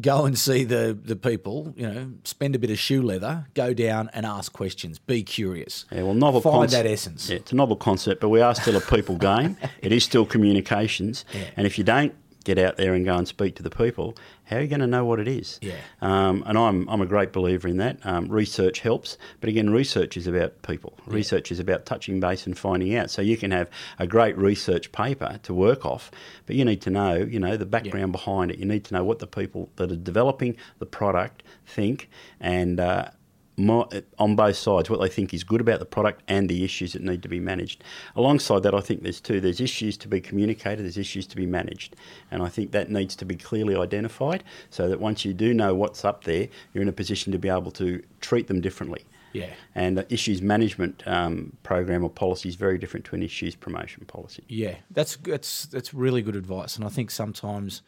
go 0.00 0.24
and 0.24 0.38
see 0.38 0.64
the 0.64 0.96
the 1.04 1.16
people. 1.16 1.74
You 1.76 1.88
know, 1.90 2.10
spend 2.24 2.54
a 2.54 2.58
bit 2.58 2.70
of 2.70 2.78
shoe 2.78 3.02
leather, 3.02 3.46
go 3.54 3.74
down 3.74 4.10
and 4.14 4.24
ask 4.26 4.52
questions. 4.52 4.98
Be 4.98 5.22
curious. 5.22 5.84
Yeah, 5.92 6.02
well, 6.02 6.14
novel 6.14 6.40
find 6.40 6.54
concept, 6.62 6.84
that 6.84 6.90
essence. 6.90 7.28
Yeah, 7.30 7.36
it's 7.36 7.52
a 7.52 7.56
novel 7.56 7.76
concept, 7.76 8.20
but 8.20 8.28
we 8.30 8.40
are 8.40 8.54
still 8.54 8.76
a 8.76 8.80
people 8.80 9.16
game. 9.30 9.56
It 9.80 9.92
is 9.92 10.04
still 10.04 10.24
communications, 10.26 11.24
Yeah. 11.34 11.44
and 11.56 11.66
if 11.66 11.78
you 11.78 11.84
don't 11.84 12.14
get 12.42 12.58
out 12.58 12.76
there 12.76 12.94
and 12.94 13.04
go 13.04 13.16
and 13.16 13.26
speak 13.26 13.56
to 13.56 13.62
the 13.62 13.70
people, 13.70 14.16
how 14.44 14.56
are 14.56 14.60
you 14.60 14.68
going 14.68 14.80
to 14.80 14.86
know 14.86 15.04
what 15.04 15.20
it 15.20 15.28
is? 15.28 15.58
Yeah. 15.62 15.76
Um, 16.00 16.42
and 16.46 16.58
I'm, 16.58 16.88
I'm 16.88 17.00
a 17.00 17.06
great 17.06 17.32
believer 17.32 17.68
in 17.68 17.78
that. 17.78 18.04
Um, 18.04 18.28
research 18.28 18.80
helps, 18.80 19.16
but 19.40 19.48
again, 19.48 19.70
research 19.70 20.16
is 20.16 20.26
about 20.26 20.62
people. 20.62 20.98
Research 21.06 21.50
is 21.52 21.58
about 21.58 21.86
touching 21.86 22.20
base 22.20 22.46
and 22.46 22.58
finding 22.58 22.94
out. 22.94 23.10
So 23.10 23.22
you 23.22 23.36
can 23.36 23.50
have 23.50 23.70
a 23.98 24.06
great 24.06 24.36
research 24.36 24.92
paper 24.92 25.40
to 25.42 25.54
work 25.54 25.86
off, 25.86 26.10
but 26.46 26.56
you 26.56 26.64
need 26.64 26.82
to 26.82 26.90
know, 26.90 27.16
you 27.16 27.38
know, 27.38 27.56
the 27.56 27.66
background 27.66 28.12
behind 28.12 28.50
it. 28.50 28.58
You 28.58 28.66
need 28.66 28.84
to 28.84 28.94
know 28.94 29.04
what 29.04 29.20
the 29.20 29.26
people 29.26 29.70
that 29.76 29.90
are 29.90 29.96
developing 29.96 30.56
the 30.78 30.86
product 30.86 31.42
think 31.66 32.08
and. 32.40 32.80
Uh, 32.80 33.10
more, 33.56 33.88
on 34.18 34.34
both 34.34 34.56
sides, 34.56 34.88
what 34.88 35.00
they 35.00 35.08
think 35.08 35.34
is 35.34 35.44
good 35.44 35.60
about 35.60 35.78
the 35.78 35.86
product 35.86 36.22
and 36.28 36.48
the 36.48 36.64
issues 36.64 36.94
that 36.94 37.02
need 37.02 37.22
to 37.22 37.28
be 37.28 37.40
managed. 37.40 37.84
Alongside 38.16 38.62
that, 38.62 38.74
I 38.74 38.80
think 38.80 39.02
there's 39.02 39.20
two. 39.20 39.40
There's 39.40 39.60
issues 39.60 39.96
to 39.98 40.08
be 40.08 40.20
communicated. 40.20 40.84
There's 40.84 40.98
issues 40.98 41.26
to 41.28 41.36
be 41.36 41.46
managed, 41.46 41.96
and 42.30 42.42
I 42.42 42.48
think 42.48 42.72
that 42.72 42.90
needs 42.90 43.14
to 43.16 43.24
be 43.24 43.36
clearly 43.36 43.76
identified 43.76 44.42
so 44.70 44.88
that 44.88 45.00
once 45.00 45.24
you 45.24 45.34
do 45.34 45.52
know 45.52 45.74
what's 45.74 46.04
up 46.04 46.24
there, 46.24 46.48
you're 46.72 46.82
in 46.82 46.88
a 46.88 46.92
position 46.92 47.32
to 47.32 47.38
be 47.38 47.48
able 47.48 47.70
to 47.72 48.02
treat 48.20 48.46
them 48.46 48.60
differently. 48.60 49.04
Yeah. 49.32 49.50
And 49.74 49.96
the 49.96 50.12
issues 50.12 50.42
management 50.42 51.02
um, 51.06 51.56
program 51.62 52.04
or 52.04 52.10
policy 52.10 52.50
is 52.50 52.54
very 52.54 52.78
different 52.78 53.06
to 53.06 53.14
an 53.14 53.22
issues 53.22 53.54
promotion 53.54 54.04
policy. 54.06 54.44
Yeah, 54.48 54.76
that's 54.90 55.16
that's 55.16 55.66
that's 55.66 55.92
really 55.92 56.22
good 56.22 56.36
advice, 56.36 56.76
and 56.76 56.84
I 56.84 56.88
think 56.88 57.10
sometimes 57.10 57.82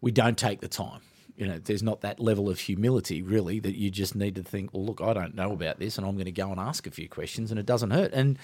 we 0.00 0.10
don't 0.10 0.38
take 0.38 0.60
the 0.60 0.68
time 0.68 1.00
you 1.36 1.46
know, 1.46 1.58
there's 1.58 1.82
not 1.82 2.00
that 2.00 2.18
level 2.18 2.48
of 2.48 2.60
humility 2.60 3.22
really 3.22 3.60
that 3.60 3.76
you 3.76 3.90
just 3.90 4.14
need 4.14 4.34
to 4.36 4.42
think, 4.42 4.72
well, 4.72 4.84
look, 4.84 5.00
I 5.00 5.12
don't 5.12 5.34
know 5.34 5.52
about 5.52 5.78
this, 5.78 5.98
and 5.98 6.06
I'm 6.06 6.14
going 6.14 6.26
to 6.26 6.32
go 6.32 6.50
and 6.50 6.58
ask 6.58 6.86
a 6.86 6.90
few 6.90 7.08
questions, 7.08 7.50
and 7.50 7.60
it 7.60 7.66
doesn't 7.66 7.90
hurt. 7.90 8.12
And 8.12 8.38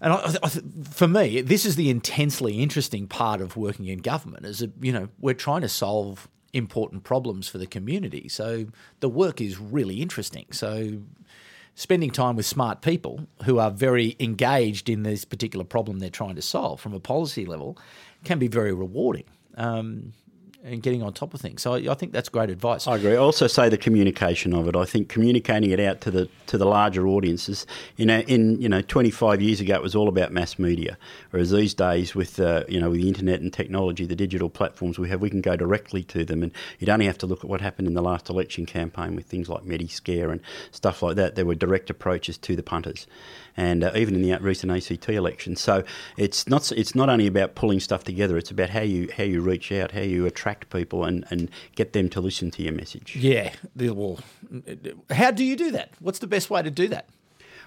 and 0.00 0.12
I, 0.12 0.34
I, 0.42 0.48
for 0.90 1.08
me, 1.08 1.40
this 1.40 1.64
is 1.64 1.76
the 1.76 1.88
intensely 1.88 2.62
interesting 2.62 3.06
part 3.06 3.40
of 3.40 3.56
working 3.56 3.86
in 3.86 3.98
government. 3.98 4.44
Is 4.46 4.58
that 4.58 4.72
you 4.80 4.92
know 4.92 5.08
we're 5.20 5.34
trying 5.34 5.62
to 5.62 5.68
solve 5.68 6.28
important 6.52 7.02
problems 7.02 7.48
for 7.48 7.58
the 7.58 7.66
community, 7.66 8.28
so 8.28 8.66
the 9.00 9.08
work 9.08 9.40
is 9.40 9.58
really 9.58 10.00
interesting. 10.00 10.46
So 10.50 11.02
spending 11.74 12.10
time 12.10 12.36
with 12.36 12.46
smart 12.46 12.82
people 12.82 13.26
who 13.44 13.58
are 13.58 13.70
very 13.70 14.16
engaged 14.20 14.88
in 14.88 15.02
this 15.02 15.24
particular 15.24 15.64
problem 15.64 15.98
they're 15.98 16.08
trying 16.08 16.36
to 16.36 16.42
solve 16.42 16.80
from 16.80 16.94
a 16.94 17.00
policy 17.00 17.44
level 17.44 17.76
can 18.22 18.38
be 18.38 18.46
very 18.46 18.72
rewarding. 18.72 19.24
Um, 19.56 20.12
and 20.64 20.82
getting 20.82 21.02
on 21.02 21.12
top 21.12 21.34
of 21.34 21.40
things. 21.42 21.60
So 21.60 21.74
I, 21.74 21.94
think 21.94 22.12
that's 22.12 22.30
great 22.30 22.48
advice. 22.48 22.86
I 22.86 22.96
agree. 22.96 23.12
I 23.12 23.16
also 23.16 23.46
say 23.46 23.68
the 23.68 23.76
communication 23.76 24.54
of 24.54 24.66
it. 24.66 24.74
I 24.74 24.86
think 24.86 25.10
communicating 25.10 25.70
it 25.70 25.78
out 25.78 26.00
to 26.02 26.10
the 26.10 26.28
to 26.46 26.56
the 26.56 26.64
larger 26.64 27.06
audiences. 27.06 27.66
You 27.96 28.06
know, 28.06 28.20
in 28.20 28.60
you 28.62 28.68
know, 28.68 28.80
25 28.80 29.42
years 29.42 29.60
ago, 29.60 29.74
it 29.74 29.82
was 29.82 29.94
all 29.94 30.08
about 30.08 30.32
mass 30.32 30.58
media, 30.58 30.96
whereas 31.30 31.50
these 31.50 31.74
days, 31.74 32.14
with 32.14 32.40
uh, 32.40 32.64
you 32.66 32.80
know, 32.80 32.90
with 32.90 33.02
the 33.02 33.08
internet 33.08 33.42
and 33.42 33.52
technology, 33.52 34.06
the 34.06 34.16
digital 34.16 34.48
platforms 34.48 34.98
we 34.98 35.08
have, 35.10 35.20
we 35.20 35.28
can 35.28 35.42
go 35.42 35.54
directly 35.54 36.02
to 36.04 36.24
them, 36.24 36.42
and 36.42 36.50
you'd 36.78 36.90
only 36.90 37.06
have 37.06 37.18
to 37.18 37.26
look 37.26 37.44
at 37.44 37.50
what 37.50 37.60
happened 37.60 37.86
in 37.86 37.94
the 37.94 38.02
last 38.02 38.30
election 38.30 38.64
campaign 38.64 39.14
with 39.14 39.26
things 39.26 39.50
like 39.50 39.64
Mediscare 39.64 40.32
and 40.32 40.40
stuff 40.70 41.02
like 41.02 41.16
that. 41.16 41.34
There 41.34 41.44
were 41.44 41.54
direct 41.54 41.90
approaches 41.90 42.38
to 42.38 42.56
the 42.56 42.62
punters 42.62 43.06
and 43.56 43.84
uh, 43.84 43.92
even 43.94 44.14
in 44.14 44.22
the 44.22 44.36
recent 44.38 44.72
ACT 44.72 45.08
election. 45.08 45.56
So 45.56 45.84
it's 46.16 46.48
not 46.48 46.72
it's 46.72 46.94
not 46.94 47.08
only 47.08 47.26
about 47.26 47.54
pulling 47.54 47.80
stuff 47.80 48.04
together; 48.04 48.36
it's 48.36 48.50
about 48.50 48.70
how 48.70 48.80
you 48.80 49.08
how 49.16 49.24
you 49.24 49.40
reach 49.40 49.72
out, 49.72 49.92
how 49.92 50.00
you 50.00 50.26
attract 50.26 50.70
people, 50.70 51.04
and, 51.04 51.24
and 51.30 51.50
get 51.74 51.92
them 51.92 52.08
to 52.10 52.20
listen 52.20 52.50
to 52.52 52.62
your 52.62 52.72
message. 52.72 53.16
Yeah. 53.16 53.52
Well, 53.76 54.20
how 55.10 55.30
do 55.30 55.44
you 55.44 55.56
do 55.56 55.70
that? 55.72 55.90
What's 56.00 56.18
the 56.18 56.26
best 56.26 56.50
way 56.50 56.62
to 56.62 56.70
do 56.70 56.88
that? 56.88 57.08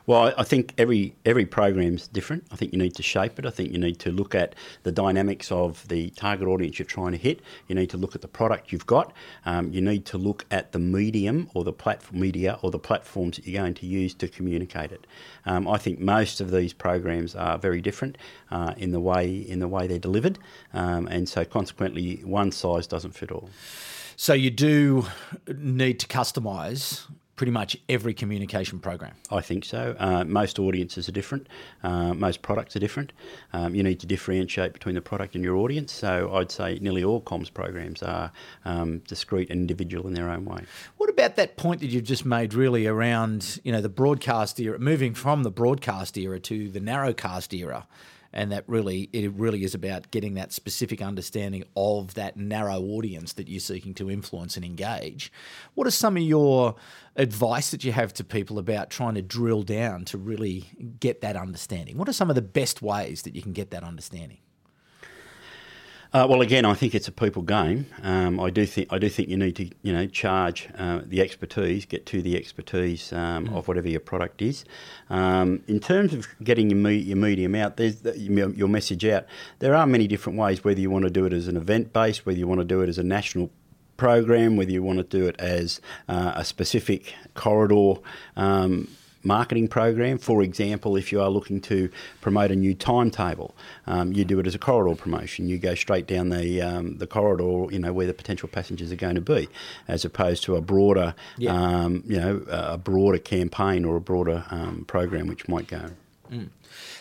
Well, 0.07 0.33
I 0.37 0.43
think 0.43 0.73
every 0.77 1.17
every 1.25 1.45
program's 1.45 2.07
different. 2.07 2.45
I 2.49 2.55
think 2.55 2.71
you 2.71 2.79
need 2.79 2.95
to 2.95 3.03
shape 3.03 3.37
it. 3.39 3.45
I 3.45 3.49
think 3.49 3.73
you 3.73 3.77
need 3.77 3.99
to 3.99 4.09
look 4.09 4.33
at 4.33 4.55
the 4.83 4.91
dynamics 4.93 5.51
of 5.51 5.85
the 5.89 6.11
target 6.11 6.47
audience 6.47 6.79
you're 6.79 6.85
trying 6.85 7.11
to 7.11 7.17
hit. 7.17 7.41
You 7.67 7.75
need 7.75 7.89
to 7.89 7.97
look 7.97 8.15
at 8.15 8.21
the 8.21 8.29
product 8.29 8.71
you've 8.71 8.85
got. 8.85 9.11
Um, 9.45 9.69
you 9.73 9.81
need 9.81 10.05
to 10.05 10.17
look 10.17 10.45
at 10.49 10.71
the 10.71 10.79
medium 10.79 11.49
or 11.53 11.65
the 11.65 11.73
platform 11.73 12.21
media 12.21 12.57
or 12.61 12.71
the 12.71 12.79
platforms 12.79 13.35
that 13.35 13.45
you're 13.45 13.61
going 13.61 13.73
to 13.73 13.85
use 13.85 14.13
to 14.13 14.29
communicate 14.29 14.93
it. 14.93 15.05
Um, 15.45 15.67
I 15.67 15.77
think 15.77 15.99
most 15.99 16.39
of 16.39 16.51
these 16.51 16.71
programs 16.71 17.35
are 17.35 17.57
very 17.57 17.81
different 17.81 18.17
uh, 18.49 18.75
in 18.77 18.93
the 18.93 19.01
way 19.01 19.35
in 19.35 19.59
the 19.59 19.67
way 19.67 19.87
they're 19.87 19.99
delivered, 19.99 20.39
um, 20.73 21.07
and 21.07 21.27
so 21.27 21.43
consequently, 21.43 22.21
one 22.23 22.53
size 22.53 22.87
doesn't 22.87 23.11
fit 23.11 23.29
all. 23.29 23.49
So 24.15 24.33
you 24.33 24.51
do 24.51 25.05
need 25.53 25.99
to 25.99 26.07
customise 26.07 27.07
pretty 27.37 27.51
much 27.51 27.77
every 27.87 28.13
communication 28.13 28.79
program? 28.79 29.13
I 29.31 29.41
think 29.41 29.63
so. 29.63 29.95
Uh, 29.97 30.25
most 30.25 30.59
audiences 30.59 31.07
are 31.07 31.13
different. 31.13 31.47
Uh, 31.83 32.13
most 32.13 32.41
products 32.41 32.75
are 32.75 32.79
different. 32.79 33.13
Um, 33.53 33.73
you 33.75 33.83
need 33.83 33.99
to 34.01 34.07
differentiate 34.07 34.73
between 34.73 34.95
the 34.95 35.01
product 35.01 35.35
and 35.35 35.43
your 35.43 35.55
audience. 35.55 35.93
So 35.93 36.33
I'd 36.33 36.51
say 36.51 36.79
nearly 36.81 37.03
all 37.03 37.21
comms 37.21 37.53
programs 37.53 38.03
are 38.03 38.31
um, 38.65 38.99
discrete 39.07 39.49
and 39.49 39.61
individual 39.61 40.07
in 40.07 40.13
their 40.13 40.29
own 40.29 40.43
way. 40.43 40.63
What 40.97 41.09
about 41.09 41.35
that 41.37 41.55
point 41.55 41.79
that 41.81 41.87
you've 41.87 42.03
just 42.03 42.25
made, 42.25 42.53
really, 42.53 42.87
around 42.87 43.61
you 43.63 43.71
know 43.71 43.81
the 43.81 43.89
broadcast 43.89 44.59
era, 44.59 44.79
moving 44.79 45.13
from 45.13 45.43
the 45.43 45.51
broadcast 45.51 46.17
era 46.17 46.39
to 46.41 46.69
the 46.69 46.81
narrowcast 46.81 47.57
era? 47.57 47.87
And 48.33 48.51
that 48.51 48.63
really 48.67 49.09
it 49.13 49.31
really 49.33 49.63
is 49.63 49.73
about 49.73 50.11
getting 50.11 50.35
that 50.35 50.51
specific 50.51 51.01
understanding 51.01 51.63
of 51.75 52.13
that 52.15 52.37
narrow 52.37 52.81
audience 52.81 53.33
that 53.33 53.47
you're 53.47 53.59
seeking 53.59 53.93
to 53.95 54.09
influence 54.09 54.55
and 54.55 54.65
engage. 54.65 55.31
What 55.73 55.87
are 55.87 55.91
some 55.91 56.17
of 56.17 56.23
your 56.23 56.75
advice 57.15 57.71
that 57.71 57.83
you 57.83 57.91
have 57.91 58.13
to 58.13 58.23
people 58.23 58.59
about 58.59 58.89
trying 58.89 59.15
to 59.15 59.21
drill 59.21 59.63
down 59.63 60.05
to 60.05 60.17
really 60.17 60.65
get 60.99 61.21
that 61.21 61.35
understanding? 61.35 61.97
What 61.97 62.09
are 62.09 62.13
some 62.13 62.29
of 62.29 62.35
the 62.35 62.41
best 62.41 62.81
ways 62.81 63.23
that 63.23 63.35
you 63.35 63.41
can 63.41 63.53
get 63.53 63.71
that 63.71 63.83
understanding? 63.83 64.39
Uh, 66.13 66.25
well, 66.29 66.41
again, 66.41 66.63
I 66.63 66.73
think 66.73 66.95
it's 66.95 67.07
a 67.07 67.11
people 67.11 67.41
game. 67.41 67.85
Um, 68.01 68.39
I 68.39 68.49
do 68.49 68.65
think 68.65 68.87
I 68.91 68.97
do 68.97 69.09
think 69.09 69.27
you 69.27 69.37
need 69.37 69.55
to 69.57 69.69
you 69.81 69.91
know 69.91 70.07
charge 70.07 70.69
uh, 70.77 71.01
the 71.05 71.21
expertise, 71.21 71.85
get 71.85 72.05
to 72.07 72.21
the 72.21 72.37
expertise 72.37 73.11
um, 73.11 73.47
mm. 73.47 73.55
of 73.55 73.67
whatever 73.67 73.89
your 73.89 73.99
product 73.99 74.41
is. 74.41 74.63
Um, 75.09 75.63
in 75.67 75.79
terms 75.79 76.13
of 76.13 76.27
getting 76.43 76.69
your, 76.69 76.79
me- 76.79 76.95
your 76.95 77.17
medium 77.17 77.55
out, 77.55 77.77
there's 77.77 78.01
the, 78.01 78.17
your 78.17 78.69
message 78.69 79.05
out. 79.05 79.25
There 79.59 79.75
are 79.75 79.85
many 79.85 80.07
different 80.07 80.39
ways. 80.39 80.63
Whether 80.63 80.79
you 80.79 80.89
want 80.89 81.03
to 81.03 81.11
do 81.11 81.25
it 81.25 81.33
as 81.33 81.47
an 81.47 81.57
event 81.57 81.91
based, 81.91 82.25
whether 82.25 82.39
you 82.39 82.47
want 82.47 82.61
to 82.61 82.65
do 82.65 82.81
it 82.81 82.89
as 82.89 82.97
a 82.97 83.03
national 83.03 83.49
program, 83.97 84.55
whether 84.55 84.71
you 84.71 84.83
want 84.83 84.99
to 84.99 85.03
do 85.03 85.27
it 85.27 85.35
as 85.39 85.81
uh, 86.07 86.33
a 86.35 86.45
specific 86.45 87.13
corridor 87.33 87.99
um, 88.37 88.87
marketing 89.27 89.67
program. 89.67 90.17
For 90.17 90.41
example, 90.41 90.95
if 90.95 91.11
you 91.11 91.21
are 91.21 91.29
looking 91.29 91.61
to 91.61 91.89
promote 92.21 92.49
a 92.49 92.55
new 92.55 92.73
timetable, 92.73 93.53
um, 93.85 94.13
you 94.13 94.25
do 94.25 94.39
it 94.39 94.47
as 94.47 94.55
a 94.55 94.59
corridor 94.59 94.95
promotion. 94.95 95.47
You 95.47 95.57
go 95.59 95.75
straight 95.75 96.07
down 96.07 96.29
the 96.29 96.61
um, 96.61 96.97
the 96.97 97.05
corridor, 97.07 97.71
you 97.73 97.79
know, 97.79 97.93
where 97.93 98.07
the 98.07 98.13
potential 98.13 98.49
passengers 98.49 98.91
are 98.91 98.95
going 98.95 99.15
to 99.15 99.21
be, 99.21 99.47
as 99.87 100.03
opposed 100.05 100.43
to 100.45 100.55
a 100.55 100.61
broader, 100.61 101.13
Yeah. 101.37 101.53
um, 101.53 102.03
you 102.07 102.17
know, 102.19 102.43
a 102.49 102.77
broader 102.77 103.19
campaign 103.19 103.85
or 103.85 103.95
a 103.97 104.01
broader 104.01 104.45
um, 104.49 104.85
program 104.87 105.27
which 105.27 105.47
might 105.47 105.67
go. 105.67 105.91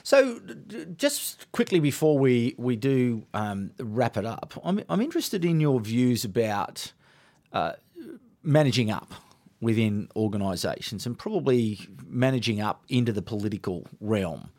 So, 0.05 0.39
d- 0.39 0.55
d- 0.69 0.87
just 0.97 1.51
quickly 1.51 1.81
before 1.81 2.17
we 2.19 2.55
we 2.59 2.77
do 2.77 3.25
um, 3.35 3.71
wrap 3.81 4.17
it 4.17 4.25
up, 4.25 4.55
I'm 4.65 4.81
I'm 4.89 5.01
interested 5.01 5.45
in 5.45 5.59
your 5.61 5.81
views 5.81 6.25
about 6.25 6.93
uh, 7.53 7.73
managing 8.45 8.91
up 8.91 9.12
within 9.61 10.09
organisations 10.16 11.07
and 11.07 11.19
probably 11.19 11.81
managing 12.07 12.61
up 12.61 12.85
into 12.88 13.12
the 13.12 13.23
political 13.23 13.87
realm. 14.01 14.51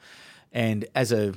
And 0.52 0.86
as 0.96 1.12
a, 1.12 1.34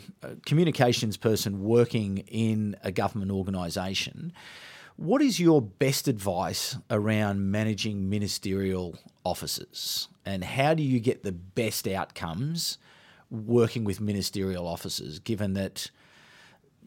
communications 0.46 1.16
person 1.16 1.62
working 1.62 2.18
in 2.28 2.76
a 2.82 2.92
government 2.92 3.30
organisation, 3.30 4.32
what 4.96 5.22
is 5.22 5.40
your 5.40 5.60
best 5.60 6.08
advice 6.08 6.76
around 6.90 7.50
managing 7.50 8.08
ministerial 8.08 8.98
offices? 9.24 10.08
And 10.24 10.44
how 10.44 10.74
do 10.74 10.82
you 10.82 11.00
get 11.00 11.22
the 11.22 11.32
best 11.32 11.88
outcomes 11.88 12.78
working 13.30 13.84
with 13.84 14.00
ministerial 14.00 14.66
officers, 14.66 15.18
given 15.18 15.54
that 15.54 15.90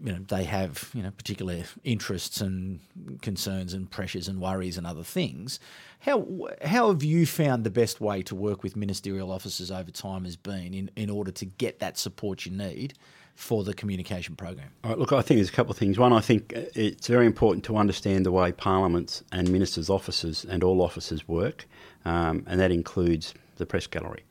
you 0.02 0.12
know 0.12 0.20
they 0.28 0.44
have 0.44 0.89
you 0.94 1.04
know 1.04 1.12
particular 1.12 1.64
interests 1.84 2.41
and 2.41 2.80
concerns 3.22 3.74
and 3.74 3.89
pressures 3.89 4.28
and 4.28 4.39
worries 4.39 4.78
and 4.78 4.88
other 4.88 5.04
things. 5.04 5.60
How 6.00 6.48
how 6.64 6.89
have 6.89 7.04
you 7.04 7.26
found 7.26 7.64
the 7.64 7.70
best 7.70 8.02
way 8.02 8.22
to 8.24 8.36
work 8.36 8.64
with 8.64 8.76
ministerial 8.76 9.32
officers 9.32 9.72
over 9.72 9.91
time 9.91 10.26
has 10.26 10.36
been 10.36 10.74
in, 10.74 10.91
in 10.96 11.10
order 11.10 11.32
to 11.32 11.46
get 11.46 11.80
that 11.80 11.98
support 11.98 12.46
you 12.46 12.52
need 12.52 12.94
for 13.36 13.64
the 13.64 13.74
communication 13.74 14.36
program? 14.36 14.70
Look, 14.84 15.12
I 15.12 15.22
think 15.22 15.39
there's 15.39 15.50
a 15.50 15.54
couple 15.54 15.72
of 15.72 15.78
things. 15.78 15.98
One, 15.98 16.14
I 16.14 16.22
think 16.22 16.54
uh, 16.56 16.62
it's 16.76 17.08
very 17.08 17.26
important 17.26 17.66
to 17.66 17.78
understand 17.78 18.26
the 18.26 18.32
way 18.32 18.52
parliaments 18.52 19.24
and 19.32 19.50
ministers' 19.50 19.89
offices 19.89 20.46
and 20.46 20.64
all 20.64 20.82
offices 20.82 21.28
work, 21.28 21.66
um, 22.06 22.44
and 22.48 22.60
that 22.60 22.72
includes 22.72 23.34
the 23.58 23.66
press 23.66 23.88
gallery. 23.88 24.24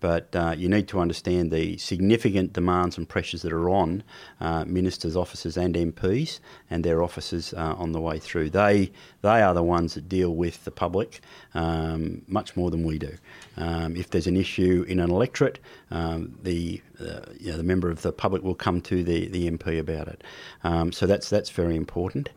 But 0.00 0.36
uh, 0.36 0.54
you 0.56 0.68
need 0.68 0.88
to 0.88 1.00
understand 1.00 1.50
the 1.50 1.78
significant 1.78 2.52
demands 2.52 2.98
and 2.98 3.08
pressures 3.08 3.42
that 3.42 3.52
are 3.52 3.70
on 3.70 4.02
uh, 4.40 4.64
ministers' 4.66 5.16
offices 5.16 5.56
and 5.56 5.74
MPs 5.74 6.38
and 6.68 6.84
their 6.84 7.02
offices 7.02 7.54
uh, 7.54 7.74
on 7.78 7.92
the 7.92 8.00
way 8.00 8.18
through. 8.18 8.50
They 8.50 8.92
they 9.22 9.42
are 9.42 9.54
the 9.54 9.62
ones 9.62 9.94
that 9.94 10.08
deal 10.08 10.34
with 10.34 10.64
the 10.64 10.70
public 10.70 11.20
um, 11.54 12.22
much 12.28 12.56
more 12.56 12.70
than 12.70 12.84
we 12.84 12.98
do. 12.98 13.16
Um, 13.56 13.96
if 13.96 14.10
there's 14.10 14.26
an 14.26 14.36
issue 14.36 14.84
in 14.86 15.00
an 15.00 15.10
electorate, 15.10 15.58
um, 15.90 16.38
the 16.42 16.82
uh, 17.00 17.20
you 17.38 17.50
know, 17.50 17.56
the 17.56 17.62
member 17.62 17.90
of 17.90 18.02
the 18.02 18.12
public 18.12 18.42
will 18.42 18.54
come 18.54 18.80
to 18.82 19.02
the, 19.02 19.28
the 19.28 19.50
MP 19.50 19.78
about 19.78 20.08
it. 20.08 20.22
Um, 20.62 20.92
so 20.92 21.06
that's 21.06 21.30
that's 21.30 21.50
very 21.50 21.74
important. 21.74 22.28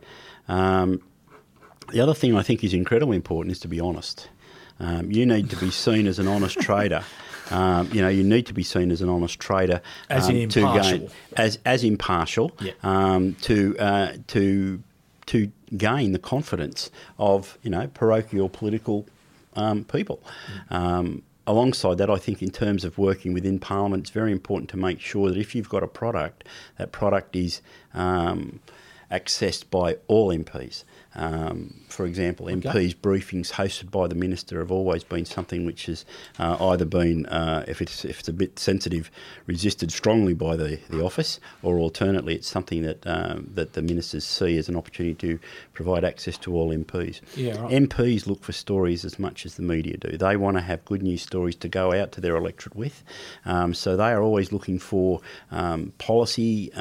Um, 0.48 1.02
the 1.92 2.00
other 2.00 2.14
thing 2.14 2.36
I 2.36 2.42
think 2.42 2.64
is 2.64 2.72
incredibly 2.72 3.16
important 3.16 3.52
is 3.52 3.60
to 3.60 3.68
be 3.68 3.80
honest. 3.80 4.28
Um, 4.80 5.10
you 5.10 5.26
need 5.26 5.50
to 5.50 5.56
be 5.56 5.70
seen 5.70 6.06
as 6.06 6.18
an 6.18 6.26
honest 6.26 6.58
trader. 6.60 7.04
Um, 7.50 7.90
you 7.92 8.00
know, 8.00 8.08
you 8.08 8.22
need 8.24 8.46
to 8.46 8.54
be 8.54 8.62
seen 8.62 8.90
as 8.90 9.02
an 9.02 9.08
honest 9.08 9.38
trader 9.40 9.80
As 10.08 10.28
um, 10.28 10.36
impartial. 10.36 10.98
gain 10.98 11.10
as 11.36 11.58
as 11.64 11.84
impartial 11.84 12.52
Yeah. 12.60 12.72
um, 12.82 13.34
to 13.42 13.76
uh, 13.78 14.12
to 14.28 14.82
to 15.26 15.50
gain 15.76 16.12
the 16.12 16.18
confidence 16.18 16.90
of 17.18 17.58
you 17.62 17.70
know 17.70 17.88
parochial 17.88 18.48
political 18.48 19.06
um, 19.56 19.84
people. 19.84 20.22
Um, 20.70 21.22
alongside 21.46 21.98
that, 21.98 22.08
I 22.08 22.16
think 22.18 22.40
in 22.40 22.50
terms 22.50 22.84
of 22.84 22.96
working 22.98 23.34
within 23.34 23.58
Parliament, 23.58 24.04
it's 24.04 24.10
very 24.10 24.30
important 24.32 24.70
to 24.70 24.76
make 24.76 25.00
sure 25.00 25.28
that 25.28 25.36
if 25.38 25.54
you've 25.54 25.68
got 25.68 25.82
a 25.82 25.88
product, 25.88 26.44
that 26.78 26.92
product 26.92 27.34
is 27.34 27.60
um, 27.94 28.60
accessed 29.10 29.68
by 29.70 29.96
all 30.06 30.28
MPs. 30.32 30.84
Um, 31.14 31.80
for 31.88 32.06
example, 32.06 32.46
MPs 32.46 32.94
briefings 32.94 33.52
hosted 33.52 33.90
by 33.90 34.06
the 34.06 34.14
minister 34.14 34.60
have 34.60 34.70
always 34.70 35.02
been 35.02 35.24
something 35.24 35.66
which 35.66 35.86
has 35.86 36.04
uh, 36.38 36.56
either 36.70 36.84
been, 36.84 37.26
uh, 37.26 37.64
if 37.66 37.82
it's 37.82 38.04
if 38.04 38.20
it's 38.20 38.28
a 38.28 38.32
bit 38.32 38.58
sensitive, 38.58 39.10
resisted 39.46 39.90
strongly 39.92 40.34
by 40.34 40.56
the, 40.56 40.78
the 40.88 41.04
office, 41.04 41.40
or 41.62 41.78
alternately, 41.78 42.34
it's 42.34 42.48
something 42.48 42.82
that 42.82 43.04
um, 43.06 43.50
that 43.54 43.72
the 43.72 43.82
ministers 43.82 44.24
see 44.24 44.56
as 44.56 44.68
an 44.68 44.76
opportunity 44.76 45.14
to 45.14 45.38
provide 45.72 46.04
access 46.04 46.38
to 46.38 46.54
all 46.54 46.70
MPs. 46.70 47.20
Yeah, 47.36 47.60
right. 47.60 47.72
MPs 47.72 48.26
look 48.26 48.42
for 48.42 48.52
stories 48.52 49.04
as 49.04 49.18
much 49.18 49.44
as 49.44 49.56
the 49.56 49.62
media 49.62 49.96
do. 49.96 50.16
They 50.16 50.36
want 50.36 50.56
to 50.58 50.62
have 50.62 50.84
good 50.84 51.02
news 51.02 51.22
stories 51.22 51.56
to 51.56 51.68
go 51.68 51.92
out 51.92 52.12
to 52.12 52.20
their 52.20 52.36
electorate 52.36 52.76
with. 52.76 53.02
Um, 53.44 53.74
so 53.74 53.96
they 53.96 54.10
are 54.12 54.22
always 54.22 54.52
looking 54.52 54.78
for 54.78 55.20
um, 55.50 55.92
policy. 55.98 56.72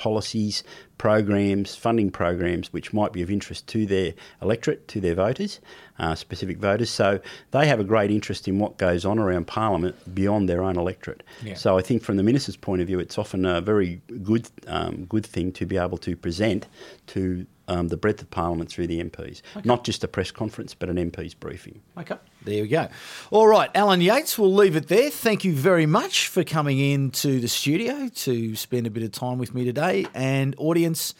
Policies, 0.00 0.64
programs, 0.96 1.74
funding 1.76 2.10
programs 2.10 2.72
which 2.72 2.94
might 2.94 3.12
be 3.12 3.20
of 3.20 3.30
interest 3.30 3.66
to 3.66 3.84
their 3.84 4.14
electorate, 4.40 4.88
to 4.88 4.98
their 4.98 5.14
voters, 5.14 5.60
uh, 5.98 6.14
specific 6.14 6.56
voters. 6.58 6.88
So 6.88 7.20
they 7.50 7.66
have 7.66 7.80
a 7.80 7.84
great 7.84 8.10
interest 8.10 8.48
in 8.48 8.58
what 8.58 8.78
goes 8.78 9.04
on 9.04 9.18
around 9.18 9.46
Parliament 9.46 10.14
beyond 10.14 10.48
their 10.48 10.62
own 10.62 10.76
electorate. 10.78 11.22
Yeah. 11.42 11.54
So 11.54 11.76
I 11.76 11.82
think 11.82 12.02
from 12.02 12.16
the 12.16 12.22
minister's 12.22 12.56
point 12.56 12.80
of 12.80 12.86
view, 12.86 12.98
it's 12.98 13.18
often 13.18 13.44
a 13.44 13.60
very 13.60 14.00
good 14.22 14.48
um, 14.66 15.04
good 15.04 15.26
thing 15.26 15.52
to 15.52 15.66
be 15.66 15.76
able 15.76 15.98
to 15.98 16.16
present 16.16 16.66
to 17.08 17.46
um, 17.70 17.88
the 17.88 17.96
breadth 17.96 18.20
of 18.20 18.30
Parliament 18.30 18.68
through 18.68 18.88
the 18.88 19.02
MPs, 19.02 19.42
not 19.64 19.84
just 19.84 20.02
a 20.02 20.08
press 20.08 20.30
conference, 20.32 20.74
but 20.74 20.88
an 20.88 20.96
MP's 20.96 21.34
briefing. 21.34 21.80
Okay. 21.96 22.16
There 22.42 22.62
we 22.62 22.68
go. 22.68 22.88
All 23.30 23.46
right, 23.46 23.70
Allan 23.74 24.00
Yates, 24.00 24.36
we'll 24.36 24.52
leave 24.52 24.74
it 24.74 24.88
there. 24.88 25.08
Thank 25.08 25.44
you 25.44 25.54
very 25.54 25.86
much 25.86 26.26
for 26.26 26.42
coming 26.42 26.78
into 26.78 27.38
the 27.38 27.48
studio 27.48 28.08
to 28.08 28.56
spend 28.56 28.88
a 28.88 28.90
bit 28.90 29.04
of 29.04 29.12
time 29.12 29.38
with 29.38 29.54
me 29.54 29.64
today. 29.64 30.06
And 30.14 30.56
audience, 30.58 31.14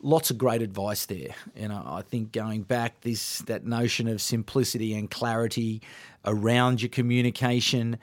lots 0.00 0.30
of 0.30 0.38
great 0.38 0.62
advice 0.62 1.06
there. 1.06 1.34
You 1.54 1.68
know, 1.68 1.82
I 1.86 2.02
think 2.02 2.32
going 2.32 2.62
back 2.62 3.00
this 3.02 3.38
that 3.42 3.64
notion 3.64 4.08
of 4.08 4.20
simplicity 4.20 4.94
and 4.94 5.08
clarity 5.08 5.80
around 6.24 6.82
your 6.82 6.88
communication 6.88 7.98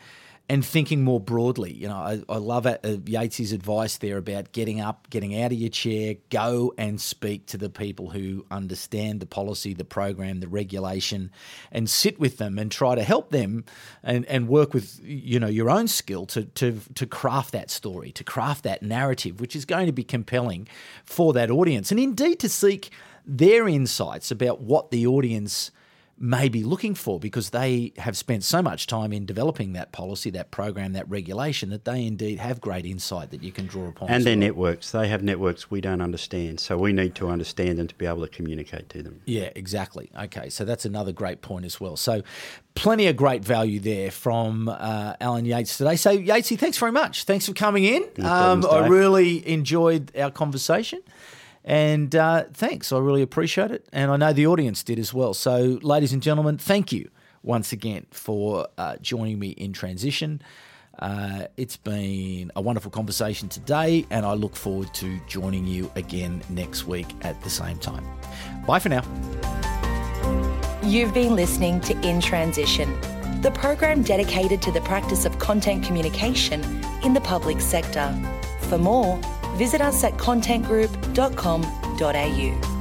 and 0.51 0.65
thinking 0.65 1.01
more 1.01 1.21
broadly. 1.21 1.71
You 1.71 1.87
know, 1.87 1.95
I, 1.95 2.21
I 2.27 2.35
love 2.35 2.65
uh, 2.65 2.77
Yates's 2.83 3.53
advice 3.53 3.99
there 3.99 4.17
about 4.17 4.51
getting 4.51 4.81
up, 4.81 5.09
getting 5.09 5.41
out 5.41 5.53
of 5.53 5.57
your 5.57 5.69
chair, 5.69 6.15
go 6.29 6.73
and 6.77 6.99
speak 6.99 7.45
to 7.47 7.57
the 7.57 7.69
people 7.69 8.09
who 8.09 8.45
understand 8.51 9.21
the 9.21 9.25
policy, 9.25 9.73
the 9.73 9.85
program, 9.85 10.41
the 10.41 10.49
regulation, 10.49 11.31
and 11.71 11.89
sit 11.89 12.19
with 12.19 12.37
them 12.37 12.59
and 12.59 12.69
try 12.69 12.95
to 12.95 13.03
help 13.03 13.31
them 13.31 13.63
and, 14.03 14.25
and 14.25 14.49
work 14.49 14.73
with 14.73 14.99
you 15.01 15.39
know 15.39 15.47
your 15.47 15.69
own 15.69 15.87
skill 15.87 16.25
to 16.25 16.43
to 16.43 16.81
to 16.95 17.05
craft 17.05 17.53
that 17.53 17.71
story, 17.71 18.11
to 18.11 18.25
craft 18.25 18.65
that 18.65 18.83
narrative, 18.83 19.39
which 19.39 19.55
is 19.55 19.63
going 19.63 19.85
to 19.85 19.93
be 19.93 20.03
compelling 20.03 20.67
for 21.05 21.31
that 21.31 21.49
audience, 21.49 21.91
and 21.91 21.99
indeed 21.99 22.41
to 22.41 22.49
seek 22.49 22.89
their 23.25 23.69
insights 23.69 24.31
about 24.31 24.59
what 24.59 24.91
the 24.91 25.07
audience 25.07 25.71
may 26.21 26.47
be 26.49 26.63
looking 26.63 26.93
for 26.93 27.19
because 27.19 27.49
they 27.49 27.91
have 27.97 28.15
spent 28.15 28.43
so 28.43 28.61
much 28.61 28.85
time 28.85 29.11
in 29.11 29.25
developing 29.25 29.73
that 29.73 29.91
policy, 29.91 30.29
that 30.29 30.51
program, 30.51 30.93
that 30.93 31.09
regulation 31.09 31.71
that 31.71 31.83
they 31.83 32.05
indeed 32.05 32.37
have 32.37 32.61
great 32.61 32.85
insight 32.85 33.31
that 33.31 33.43
you 33.43 33.51
can 33.51 33.65
draw 33.65 33.87
upon. 33.87 34.07
And 34.09 34.23
their 34.23 34.33
well. 34.33 34.39
networks, 34.39 34.91
they 34.91 35.07
have 35.07 35.23
networks 35.23 35.71
we 35.71 35.81
don't 35.81 36.01
understand, 36.01 36.59
so 36.59 36.77
we 36.77 36.93
need 36.93 37.15
to 37.15 37.29
understand 37.29 37.79
them 37.79 37.87
to 37.87 37.95
be 37.95 38.05
able 38.05 38.21
to 38.21 38.27
communicate 38.27 38.87
to 38.89 39.01
them. 39.01 39.21
Yeah, 39.25 39.49
exactly. 39.55 40.11
Okay, 40.17 40.49
so 40.49 40.63
that's 40.63 40.85
another 40.85 41.11
great 41.11 41.41
point 41.41 41.65
as 41.65 41.81
well. 41.81 41.97
So, 41.97 42.21
plenty 42.75 43.07
of 43.07 43.15
great 43.15 43.43
value 43.43 43.79
there 43.79 44.11
from 44.11 44.69
uh, 44.69 45.15
Allan 45.19 45.45
Yates 45.45 45.77
today. 45.77 45.95
So, 45.95 46.15
Yatesy, 46.15 46.57
thanks 46.57 46.77
very 46.77 46.91
much. 46.91 47.23
Thanks 47.23 47.47
for 47.47 47.53
coming 47.53 47.83
in. 47.83 48.03
No 48.17 48.27
problems, 48.27 48.65
I 48.67 48.87
really 48.87 49.47
enjoyed 49.47 50.15
our 50.15 50.29
conversation. 50.29 51.01
And 51.63 52.15
uh, 52.15 52.45
thanks, 52.53 52.91
I 52.91 52.97
really 52.99 53.21
appreciate 53.21 53.71
it. 53.71 53.87
And 53.93 54.11
I 54.11 54.17
know 54.17 54.33
the 54.33 54.47
audience 54.47 54.83
did 54.83 54.97
as 54.99 55.13
well. 55.13 55.33
So, 55.33 55.79
ladies 55.81 56.13
and 56.13 56.21
gentlemen, 56.21 56.57
thank 56.57 56.91
you 56.91 57.09
once 57.43 57.71
again 57.71 58.05
for 58.11 58.67
uh, 58.77 58.97
joining 58.97 59.39
me 59.39 59.49
in 59.49 59.73
transition. 59.73 60.41
Uh, 60.99 61.47
it's 61.57 61.77
been 61.77 62.51
a 62.55 62.61
wonderful 62.61 62.91
conversation 62.91 63.49
today, 63.49 64.05
and 64.09 64.25
I 64.25 64.33
look 64.33 64.55
forward 64.55 64.93
to 64.95 65.19
joining 65.27 65.65
you 65.65 65.91
again 65.95 66.43
next 66.49 66.85
week 66.85 67.07
at 67.21 67.41
the 67.41 67.49
same 67.49 67.77
time. 67.79 68.05
Bye 68.67 68.79
for 68.79 68.89
now. 68.89 69.03
You've 70.83 71.13
been 71.13 71.35
listening 71.35 71.79
to 71.81 71.99
In 72.07 72.19
Transition, 72.21 72.99
the 73.41 73.51
program 73.51 74.03
dedicated 74.03 74.61
to 74.63 74.71
the 74.71 74.81
practice 74.81 75.25
of 75.25 75.39
content 75.39 75.83
communication 75.83 76.63
in 77.03 77.13
the 77.13 77.21
public 77.21 77.61
sector. 77.61 78.13
For 78.61 78.77
more, 78.77 79.19
visit 79.55 79.81
us 79.81 80.03
at 80.03 80.17
contentgroup.com.au. 80.17 82.80